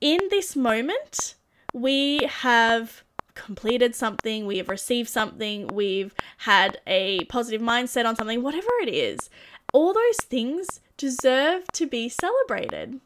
in 0.00 0.20
this 0.30 0.56
moment, 0.56 1.34
we 1.72 2.20
have 2.28 3.02
completed 3.34 3.94
something, 3.94 4.46
we 4.46 4.58
have 4.58 4.68
received 4.68 5.08
something, 5.08 5.68
we've 5.68 6.14
had 6.38 6.80
a 6.86 7.24
positive 7.26 7.60
mindset 7.60 8.04
on 8.04 8.16
something, 8.16 8.42
whatever 8.42 8.68
it 8.82 8.88
is. 8.88 9.30
All 9.72 9.92
those 9.92 10.16
things 10.16 10.80
deserve 10.96 11.64
to 11.74 11.86
be 11.86 12.08
celebrated. 12.08 13.00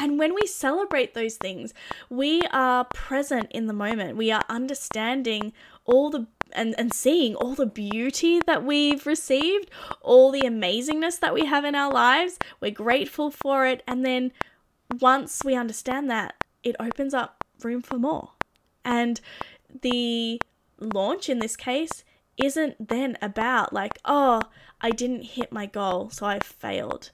And 0.00 0.18
when 0.18 0.34
we 0.34 0.46
celebrate 0.46 1.12
those 1.12 1.36
things, 1.36 1.74
we 2.08 2.40
are 2.52 2.84
present 2.84 3.52
in 3.52 3.66
the 3.66 3.74
moment. 3.74 4.16
We 4.16 4.32
are 4.32 4.44
understanding 4.48 5.52
all 5.84 6.08
the 6.08 6.26
and, 6.52 6.74
and 6.78 6.92
seeing 6.92 7.36
all 7.36 7.54
the 7.54 7.66
beauty 7.66 8.40
that 8.46 8.64
we've 8.64 9.06
received, 9.06 9.70
all 10.00 10.32
the 10.32 10.40
amazingness 10.40 11.20
that 11.20 11.32
we 11.32 11.44
have 11.44 11.64
in 11.64 11.76
our 11.76 11.92
lives. 11.92 12.38
We're 12.60 12.72
grateful 12.72 13.30
for 13.30 13.66
it. 13.66 13.84
And 13.86 14.04
then 14.04 14.32
once 15.00 15.42
we 15.44 15.54
understand 15.54 16.10
that, 16.10 16.34
it 16.64 16.74
opens 16.80 17.14
up 17.14 17.44
room 17.62 17.82
for 17.82 17.98
more. 17.98 18.32
And 18.84 19.20
the 19.82 20.40
launch 20.80 21.28
in 21.28 21.38
this 21.38 21.54
case 21.56 22.02
isn't 22.36 22.88
then 22.88 23.16
about 23.22 23.72
like, 23.72 23.98
oh, 24.04 24.42
I 24.80 24.90
didn't 24.90 25.22
hit 25.22 25.52
my 25.52 25.66
goal, 25.66 26.10
so 26.10 26.26
I 26.26 26.40
failed. 26.40 27.10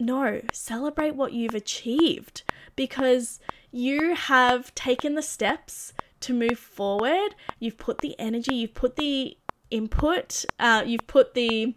No, 0.00 0.42
celebrate 0.52 1.16
what 1.16 1.32
you've 1.32 1.54
achieved 1.54 2.42
because 2.76 3.40
you 3.72 4.14
have 4.14 4.74
taken 4.74 5.14
the 5.14 5.22
steps 5.22 5.92
to 6.20 6.32
move 6.32 6.58
forward. 6.58 7.34
You've 7.58 7.78
put 7.78 7.98
the 7.98 8.18
energy, 8.18 8.54
you've 8.54 8.74
put 8.74 8.96
the 8.96 9.36
input, 9.70 10.44
uh, 10.58 10.84
you've 10.86 11.06
put 11.06 11.34
the 11.34 11.74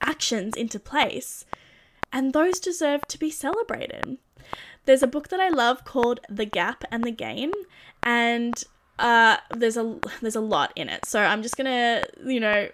actions 0.00 0.56
into 0.56 0.80
place, 0.80 1.44
and 2.12 2.32
those 2.32 2.58
deserve 2.58 3.02
to 3.08 3.18
be 3.18 3.30
celebrated. 3.30 4.18
There's 4.84 5.02
a 5.02 5.06
book 5.06 5.28
that 5.28 5.40
I 5.40 5.48
love 5.48 5.84
called 5.84 6.20
The 6.28 6.46
Gap 6.46 6.84
and 6.90 7.04
the 7.04 7.12
Gain, 7.12 7.52
and 8.02 8.64
uh, 8.98 9.36
there's 9.54 9.76
a 9.76 9.98
there's 10.20 10.36
a 10.36 10.40
lot 10.40 10.72
in 10.74 10.88
it. 10.88 11.04
So 11.04 11.20
I'm 11.20 11.42
just 11.42 11.56
gonna 11.56 12.02
you 12.24 12.40
know 12.40 12.68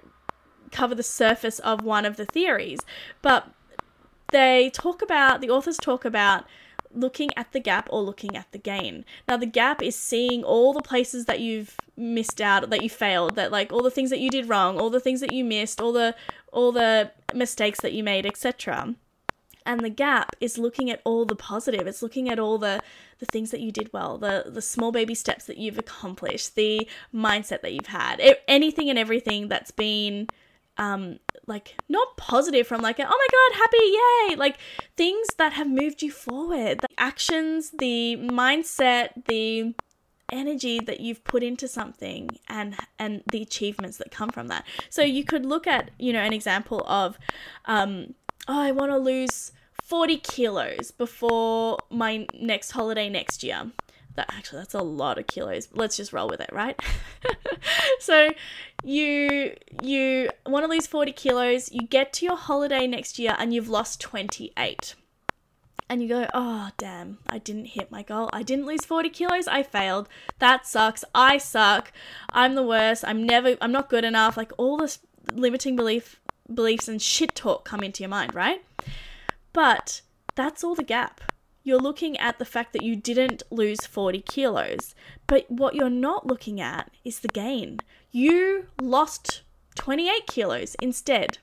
cover 0.70 0.94
the 0.94 1.02
surface 1.02 1.58
of 1.60 1.82
one 1.82 2.04
of 2.04 2.16
the 2.16 2.26
theories, 2.26 2.80
but 3.22 3.50
they 4.32 4.70
talk 4.70 5.02
about 5.02 5.40
the 5.40 5.50
authors 5.50 5.76
talk 5.76 6.04
about 6.04 6.44
looking 6.92 7.30
at 7.36 7.52
the 7.52 7.60
gap 7.60 7.88
or 7.90 8.02
looking 8.02 8.36
at 8.36 8.50
the 8.52 8.58
gain. 8.58 9.04
Now, 9.26 9.36
the 9.36 9.46
gap 9.46 9.82
is 9.82 9.96
seeing 9.96 10.42
all 10.42 10.72
the 10.72 10.82
places 10.82 11.26
that 11.26 11.40
you've 11.40 11.76
missed 11.96 12.40
out, 12.40 12.70
that 12.70 12.82
you 12.82 12.90
failed, 12.90 13.36
that 13.36 13.52
like 13.52 13.72
all 13.72 13.82
the 13.82 13.90
things 13.90 14.10
that 14.10 14.20
you 14.20 14.30
did 14.30 14.48
wrong, 14.48 14.78
all 14.78 14.90
the 14.90 15.00
things 15.00 15.20
that 15.20 15.32
you 15.32 15.44
missed, 15.44 15.80
all 15.80 15.92
the 15.92 16.14
all 16.52 16.72
the 16.72 17.10
mistakes 17.34 17.80
that 17.80 17.92
you 17.92 18.02
made, 18.02 18.26
etc. 18.26 18.94
And 19.66 19.80
the 19.80 19.90
gap 19.90 20.34
is 20.40 20.56
looking 20.56 20.90
at 20.90 21.02
all 21.04 21.26
the 21.26 21.36
positive. 21.36 21.86
It's 21.86 22.02
looking 22.02 22.30
at 22.30 22.38
all 22.38 22.58
the 22.58 22.80
the 23.18 23.26
things 23.26 23.50
that 23.50 23.60
you 23.60 23.72
did 23.72 23.92
well, 23.92 24.16
the 24.16 24.44
the 24.46 24.62
small 24.62 24.92
baby 24.92 25.14
steps 25.14 25.44
that 25.46 25.58
you've 25.58 25.78
accomplished, 25.78 26.54
the 26.54 26.88
mindset 27.14 27.62
that 27.62 27.72
you've 27.72 27.86
had, 27.86 28.20
anything 28.46 28.88
and 28.88 28.98
everything 28.98 29.48
that's 29.48 29.72
been 29.72 30.28
um 30.78 31.18
like 31.46 31.76
not 31.88 32.16
positive 32.16 32.66
from 32.66 32.80
like 32.80 32.98
oh 33.00 33.04
my 33.04 33.26
god 33.30 33.58
happy 33.58 34.30
yay 34.30 34.36
like 34.36 34.58
things 34.96 35.28
that 35.38 35.52
have 35.52 35.68
moved 35.68 36.02
you 36.02 36.10
forward. 36.10 36.80
The 36.80 36.88
actions 36.96 37.70
the 37.78 38.16
mindset 38.16 39.24
the 39.26 39.74
energy 40.30 40.78
that 40.78 41.00
you've 41.00 41.24
put 41.24 41.42
into 41.42 41.66
something 41.66 42.30
and 42.48 42.76
and 42.98 43.22
the 43.32 43.42
achievements 43.42 43.96
that 43.98 44.10
come 44.10 44.30
from 44.30 44.48
that. 44.48 44.64
So 44.90 45.02
you 45.02 45.24
could 45.24 45.46
look 45.46 45.66
at 45.66 45.90
you 45.98 46.12
know 46.12 46.20
an 46.20 46.32
example 46.32 46.84
of 46.86 47.18
um 47.64 48.14
oh 48.48 48.60
i 48.60 48.72
want 48.72 48.90
to 48.90 48.98
lose 48.98 49.52
40 49.82 50.18
kilos 50.18 50.90
before 50.90 51.78
my 51.90 52.26
next 52.34 52.72
holiday 52.72 53.08
next 53.08 53.42
year 53.42 53.70
that 54.18 54.34
actually 54.36 54.58
that's 54.58 54.74
a 54.74 54.82
lot 54.82 55.16
of 55.16 55.28
kilos. 55.28 55.68
Let's 55.72 55.96
just 55.96 56.12
roll 56.12 56.28
with 56.28 56.40
it, 56.40 56.50
right? 56.52 56.78
so 58.00 58.30
you 58.82 59.54
you 59.80 60.28
want 60.44 60.64
to 60.64 60.70
lose 60.70 60.88
40 60.88 61.12
kilos, 61.12 61.70
you 61.70 61.86
get 61.86 62.12
to 62.14 62.26
your 62.26 62.36
holiday 62.36 62.88
next 62.88 63.18
year 63.18 63.36
and 63.38 63.54
you've 63.54 63.68
lost 63.68 64.00
28. 64.00 64.96
And 65.90 66.02
you 66.02 66.08
go, 66.08 66.26
oh, 66.34 66.70
damn, 66.76 67.16
I 67.30 67.38
didn't 67.38 67.66
hit 67.66 67.90
my 67.90 68.02
goal. 68.02 68.28
I 68.30 68.42
didn't 68.42 68.66
lose 68.66 68.84
40 68.84 69.08
kilos. 69.08 69.48
I 69.48 69.62
failed. 69.62 70.06
That 70.38 70.66
sucks. 70.66 71.02
I 71.14 71.38
suck. 71.38 71.92
I'm 72.30 72.56
the 72.56 72.62
worst. 72.62 73.04
I'm 73.06 73.24
never, 73.24 73.56
I'm 73.62 73.72
not 73.72 73.88
good 73.88 74.04
enough. 74.04 74.36
Like 74.36 74.52
all 74.58 74.76
this 74.76 74.98
limiting 75.32 75.76
belief, 75.76 76.20
beliefs 76.52 76.88
and 76.88 77.00
shit 77.00 77.34
talk 77.34 77.64
come 77.64 77.82
into 77.82 78.02
your 78.02 78.10
mind, 78.10 78.34
right? 78.34 78.62
But 79.54 80.02
that's 80.34 80.62
all 80.62 80.74
the 80.74 80.82
gap 80.82 81.22
you're 81.68 81.78
looking 81.78 82.16
at 82.16 82.38
the 82.38 82.44
fact 82.44 82.72
that 82.72 82.82
you 82.82 82.96
didn't 82.96 83.42
lose 83.50 83.86
40 83.86 84.22
kilos. 84.22 84.94
But 85.26 85.50
what 85.50 85.74
you're 85.74 85.90
not 85.90 86.26
looking 86.26 86.60
at 86.60 86.90
is 87.04 87.20
the 87.20 87.28
gain. 87.28 87.80
You 88.10 88.66
lost 88.80 89.42
28 89.74 90.26
kilos 90.26 90.74
instead. 90.80 91.38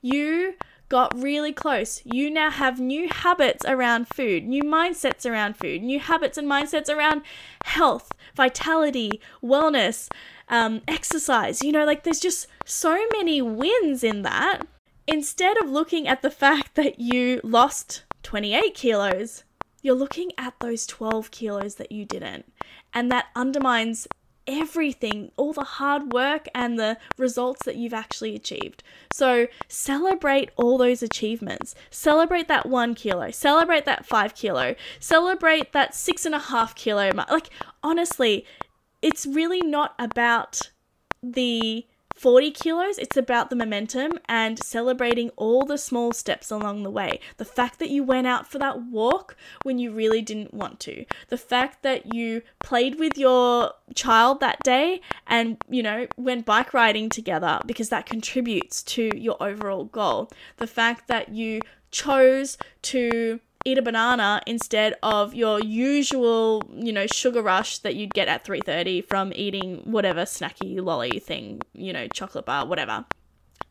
You 0.00 0.54
got 0.88 1.20
really 1.20 1.52
close. 1.52 2.00
You 2.04 2.30
now 2.30 2.50
have 2.50 2.78
new 2.78 3.08
habits 3.08 3.64
around 3.66 4.08
food, 4.08 4.44
new 4.44 4.62
mindsets 4.62 5.28
around 5.28 5.56
food, 5.56 5.82
new 5.82 5.98
habits 5.98 6.38
and 6.38 6.48
mindsets 6.48 6.88
around 6.88 7.22
health, 7.64 8.12
vitality, 8.36 9.20
wellness, 9.42 10.08
um, 10.48 10.80
exercise. 10.86 11.62
You 11.62 11.72
know, 11.72 11.84
like 11.84 12.04
there's 12.04 12.20
just 12.20 12.46
so 12.64 13.04
many 13.16 13.42
wins 13.42 14.04
in 14.04 14.22
that. 14.22 14.62
Instead 15.08 15.58
of 15.58 15.68
looking 15.68 16.06
at 16.06 16.22
the 16.22 16.30
fact 16.44 16.76
that 16.76 17.00
you 17.00 17.40
lost 17.42 18.04
28 18.22 18.74
kilos, 18.74 19.44
you're 19.82 19.94
looking 19.94 20.32
at 20.36 20.54
those 20.60 20.86
12 20.86 21.30
kilos 21.30 21.76
that 21.76 21.92
you 21.92 22.04
didn't. 22.04 22.52
And 22.92 23.10
that 23.10 23.26
undermines 23.34 24.06
everything, 24.46 25.30
all 25.36 25.52
the 25.52 25.64
hard 25.64 26.12
work 26.12 26.46
and 26.54 26.78
the 26.78 26.98
results 27.16 27.64
that 27.64 27.76
you've 27.76 27.94
actually 27.94 28.34
achieved. 28.34 28.82
So 29.12 29.46
celebrate 29.68 30.50
all 30.56 30.76
those 30.76 31.02
achievements. 31.02 31.74
Celebrate 31.90 32.48
that 32.48 32.66
one 32.66 32.94
kilo, 32.94 33.30
celebrate 33.30 33.84
that 33.84 34.06
five 34.06 34.34
kilo, 34.34 34.74
celebrate 34.98 35.72
that 35.72 35.94
six 35.94 36.26
and 36.26 36.34
a 36.34 36.38
half 36.38 36.74
kilo. 36.74 37.10
Like, 37.30 37.50
honestly, 37.82 38.44
it's 39.02 39.24
really 39.24 39.60
not 39.60 39.94
about 39.98 40.70
the 41.22 41.86
40 42.20 42.50
kilos, 42.50 42.98
it's 42.98 43.16
about 43.16 43.48
the 43.48 43.56
momentum 43.56 44.18
and 44.28 44.62
celebrating 44.62 45.30
all 45.36 45.64
the 45.64 45.78
small 45.78 46.12
steps 46.12 46.50
along 46.50 46.82
the 46.82 46.90
way. 46.90 47.18
The 47.38 47.46
fact 47.46 47.78
that 47.78 47.88
you 47.88 48.04
went 48.04 48.26
out 48.26 48.46
for 48.46 48.58
that 48.58 48.82
walk 48.82 49.38
when 49.62 49.78
you 49.78 49.90
really 49.90 50.20
didn't 50.20 50.52
want 50.52 50.80
to. 50.80 51.06
The 51.28 51.38
fact 51.38 51.82
that 51.82 52.12
you 52.12 52.42
played 52.58 52.98
with 52.98 53.16
your 53.16 53.72
child 53.94 54.40
that 54.40 54.62
day 54.62 55.00
and, 55.26 55.56
you 55.70 55.82
know, 55.82 56.08
went 56.18 56.44
bike 56.44 56.74
riding 56.74 57.08
together 57.08 57.58
because 57.64 57.88
that 57.88 58.04
contributes 58.04 58.82
to 58.82 59.10
your 59.16 59.42
overall 59.42 59.84
goal. 59.84 60.30
The 60.58 60.66
fact 60.66 61.08
that 61.08 61.30
you 61.30 61.62
chose 61.90 62.58
to 62.82 63.40
eat 63.64 63.78
a 63.78 63.82
banana 63.82 64.40
instead 64.46 64.96
of 65.02 65.34
your 65.34 65.60
usual, 65.60 66.62
you 66.74 66.92
know, 66.92 67.06
sugar 67.06 67.42
rush 67.42 67.78
that 67.78 67.94
you'd 67.94 68.14
get 68.14 68.28
at 68.28 68.44
3:30 68.44 69.02
from 69.02 69.32
eating 69.34 69.82
whatever 69.84 70.22
snacky 70.22 70.82
lolly 70.82 71.18
thing, 71.18 71.60
you 71.74 71.92
know, 71.92 72.08
chocolate 72.08 72.46
bar, 72.46 72.66
whatever. 72.66 73.04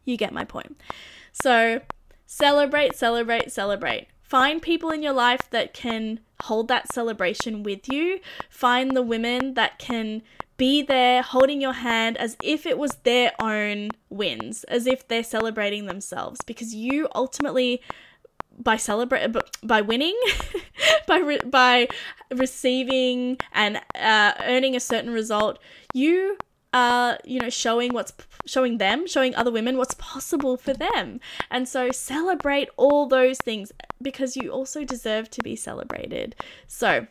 You 0.06 0.18
get 0.18 0.34
my 0.34 0.46
point. 0.46 0.80
So, 1.32 1.82
celebrate, 2.26 2.96
celebrate, 2.96 3.52
celebrate. 3.52 4.08
Find 4.22 4.62
people 4.62 4.92
in 4.92 5.02
your 5.02 5.14
life 5.14 5.50
that 5.50 5.74
can 5.74 6.20
hold 6.44 6.68
that 6.68 6.94
celebration 6.94 7.64
with 7.64 7.90
you. 7.90 8.20
Find 8.50 8.96
the 8.96 9.02
women 9.02 9.56
that 9.56 9.80
can 9.80 10.22
be 10.56 10.82
there 10.82 11.22
holding 11.22 11.62
your 11.62 11.74
hand 11.74 12.18
as 12.18 12.38
if 12.44 12.66
it 12.66 12.78
was 12.78 12.98
their 13.04 13.32
own 13.40 13.90
wins, 14.10 14.66
as 14.66 14.86
if 14.86 15.08
they're 15.08 15.24
celebrating 15.24 15.86
themselves 15.86 16.42
because 16.46 16.76
you 16.76 17.08
ultimately 17.16 17.82
by 18.60 18.76
celebrate 18.76 19.36
by 19.64 19.82
winning 19.82 20.20
by 21.08 21.18
re- 21.18 21.42
by 21.46 21.88
receiving 22.32 23.38
and 23.54 23.82
uh, 23.96 24.34
earning 24.42 24.76
a 24.76 24.80
certain 24.80 25.12
result 25.12 25.60
you 25.94 26.38
are 26.74 27.18
you 27.26 27.40
know 27.40 27.50
showing 27.50 27.94
what's 27.94 28.14
showing 28.46 28.78
them 28.78 29.08
showing 29.08 29.36
other 29.36 29.52
women 29.52 29.78
what's 29.78 29.96
possible 29.96 30.58
for 30.58 30.74
them. 30.74 31.20
And 31.52 31.68
so 31.68 31.92
celebrate 31.92 32.70
all 32.78 33.08
those 33.08 33.38
things 33.38 33.72
because 34.02 34.36
you 34.36 34.52
also 34.52 34.84
deserve 34.84 35.30
to 35.32 35.42
be 35.42 35.56
celebrated. 35.56 36.36
So 36.68 37.08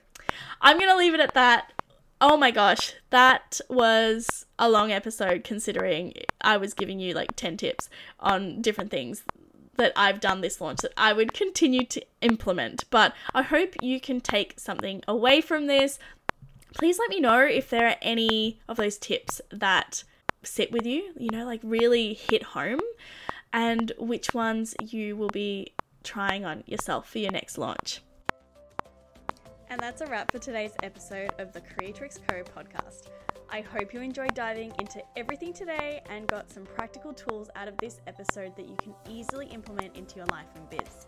i'm 0.61 0.77
going 0.77 0.91
to 0.91 0.97
leave 0.97 1.15
it 1.15 1.21
at 1.21 1.35
that. 1.35 1.73
Oh 2.21 2.37
my 2.37 2.51
gosh 2.51 2.95
that 3.11 3.61
was 3.71 4.45
a 4.59 4.69
long 4.69 4.91
episode 4.91 5.45
considering 5.45 6.13
i 6.41 6.57
was 6.57 6.75
giving 6.75 6.99
you 6.99 7.15
like 7.15 7.37
10 7.37 7.57
tips 7.57 7.89
on 8.19 8.61
different 8.61 8.91
things 8.91 9.23
that 9.79 9.93
I've 9.97 10.21
done 10.21 10.43
this 10.43 10.61
launch 10.61 10.81
that 10.81 10.93
I 10.97 11.13
would 11.13 11.33
continue 11.33 11.85
to 11.87 12.05
implement. 12.21 12.85
But 12.91 13.15
I 13.35 13.43
hope 13.43 13.75
you 13.81 14.01
can 14.01 14.21
take 14.21 14.61
something 14.61 15.03
away 15.09 15.41
from 15.41 15.67
this. 15.67 15.99
Please 16.75 16.99
let 16.99 17.09
me 17.09 17.21
know 17.21 17.41
if 17.41 17.71
there 17.71 17.89
are 17.89 17.97
any 18.03 18.61
of 18.69 18.77
those 18.77 18.99
tips 18.99 19.41
that 19.51 20.05
sit 20.43 20.71
with 20.71 20.85
you, 20.87 21.13
you 21.17 21.31
know, 21.31 21.47
like 21.47 21.61
really 21.63 22.13
hit 22.13 22.43
home, 22.43 22.81
and 23.53 23.93
which 23.99 24.35
ones 24.35 24.75
you 24.83 25.17
will 25.17 25.31
be 25.31 25.73
trying 26.05 26.45
on 26.45 26.63
yourself 26.67 27.09
for 27.09 27.19
your 27.19 27.33
next 27.33 27.57
launch. 27.57 28.03
And 29.71 29.81
that's 29.81 30.01
a 30.01 30.07
wrap 30.07 30.31
for 30.31 30.39
today's 30.39 30.73
episode 30.83 31.31
of 31.39 31.53
the 31.53 31.61
Creatrix 31.61 32.19
Co 32.29 32.43
podcast. 32.43 33.09
I 33.51 33.63
hope 33.63 33.95
you 33.95 34.03
enjoyed 34.03 34.35
diving 34.35 34.73
into 34.79 35.03
everything 35.17 35.55
today 35.55 36.03
and 36.11 36.27
got 36.27 36.51
some 36.51 36.65
practical 36.65 37.15
tools 37.15 37.49
out 37.57 37.67
of 37.67 37.79
this 37.79 37.99
episode 38.07 38.55
that 38.57 38.69
you 38.69 38.77
can 38.77 38.95
easily 39.09 39.47
implement 39.47 39.97
into 39.97 40.17
your 40.17 40.27
life 40.27 40.49
and 40.55 40.69
biz. 40.69 41.07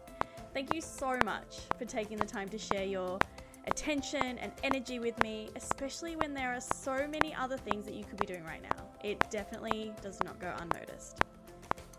Thank 0.55 0.75
you 0.75 0.81
so 0.81 1.19
much 1.23 1.59
for 1.79 1.85
taking 1.85 2.17
the 2.17 2.25
time 2.25 2.49
to 2.49 2.57
share 2.57 2.85
your 2.85 3.19
attention 3.67 4.39
and 4.39 4.53
energy 4.65 4.99
with 4.99 5.23
me, 5.23 5.51
especially 5.55 6.17
when 6.17 6.33
there 6.33 6.55
are 6.55 6.63
so 6.63 7.07
many 7.07 7.35
other 7.35 7.59
things 7.59 7.85
that 7.85 7.93
you 7.93 8.05
could 8.05 8.19
be 8.19 8.27
doing 8.27 8.45
right 8.45 8.63
now. 8.63 8.85
It 9.05 9.23
definitely 9.31 9.93
does 10.01 10.19
not 10.25 10.41
go 10.41 10.55
unnoticed. 10.61 11.21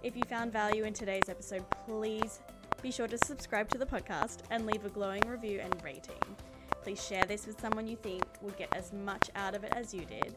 If 0.01 0.17
you 0.17 0.23
found 0.27 0.51
value 0.51 0.85
in 0.85 0.93
today's 0.93 1.29
episode, 1.29 1.63
please 1.85 2.39
be 2.81 2.89
sure 2.89 3.07
to 3.07 3.17
subscribe 3.19 3.69
to 3.69 3.77
the 3.77 3.85
podcast 3.85 4.39
and 4.49 4.65
leave 4.65 4.85
a 4.85 4.89
glowing 4.89 5.21
review 5.27 5.59
and 5.59 5.75
rating. 5.83 6.15
Please 6.84 7.05
share 7.05 7.25
this 7.25 7.45
with 7.45 7.59
someone 7.61 7.88
you 7.88 7.95
think 7.95 8.23
would 8.41 8.57
get 8.57 8.73
as 8.73 8.91
much 8.91 9.29
out 9.36 9.55
of 9.55 9.63
it 9.63 9.71
as 9.75 9.93
you 9.93 10.05
did, 10.05 10.36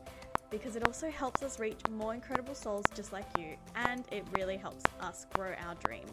because 0.51 0.77
it 0.77 0.87
also 0.87 1.11
helps 1.11 1.43
us 1.43 1.59
reach 1.59 1.81
more 1.91 2.15
incredible 2.15 2.55
souls 2.55 2.85
just 2.95 3.13
like 3.13 3.27
you, 3.39 3.57
and 3.75 4.05
it 4.13 4.25
really 4.33 4.57
helps 4.57 4.85
us 5.01 5.27
grow 5.35 5.55
our 5.67 5.75
dream. 5.77 6.07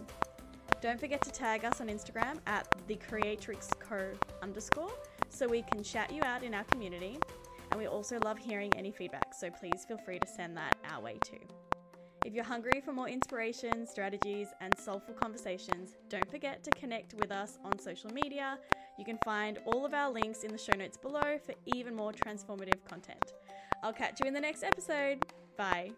Don't 0.81 0.99
forget 0.99 1.21
to 1.23 1.31
tag 1.31 1.65
us 1.65 1.81
on 1.81 1.87
Instagram 1.89 2.39
at 2.47 2.67
the 2.87 2.95
Creatrix 2.95 3.69
Co 3.79 4.13
underscore 4.41 4.91
so 5.29 5.47
we 5.47 5.63
can 5.63 5.83
shout 5.83 6.11
you 6.11 6.23
out 6.23 6.43
in 6.43 6.53
our 6.53 6.63
community. 6.63 7.19
And 7.69 7.79
we 7.79 7.87
also 7.87 8.19
love 8.19 8.37
hearing 8.37 8.73
any 8.75 8.91
feedback, 8.91 9.33
so 9.33 9.49
please 9.49 9.85
feel 9.87 9.97
free 9.97 10.19
to 10.19 10.27
send 10.27 10.57
that 10.57 10.75
our 10.91 11.01
way 11.01 11.19
too. 11.23 11.39
If 12.25 12.33
you're 12.33 12.43
hungry 12.43 12.81
for 12.81 12.93
more 12.93 13.09
inspiration, 13.09 13.87
strategies, 13.87 14.49
and 14.59 14.77
soulful 14.77 15.13
conversations, 15.13 15.95
don't 16.09 16.29
forget 16.29 16.63
to 16.63 16.71
connect 16.71 17.13
with 17.15 17.31
us 17.31 17.59
on 17.63 17.79
social 17.79 18.11
media. 18.11 18.57
You 18.97 19.05
can 19.05 19.17
find 19.23 19.59
all 19.65 19.85
of 19.85 19.93
our 19.93 20.11
links 20.11 20.43
in 20.43 20.51
the 20.51 20.57
show 20.57 20.73
notes 20.73 20.97
below 20.97 21.39
for 21.43 21.53
even 21.65 21.95
more 21.95 22.11
transformative 22.11 22.83
content. 22.87 23.33
I'll 23.83 23.93
catch 23.93 24.19
you 24.19 24.27
in 24.27 24.33
the 24.33 24.41
next 24.41 24.63
episode. 24.63 25.25
Bye. 25.57 25.91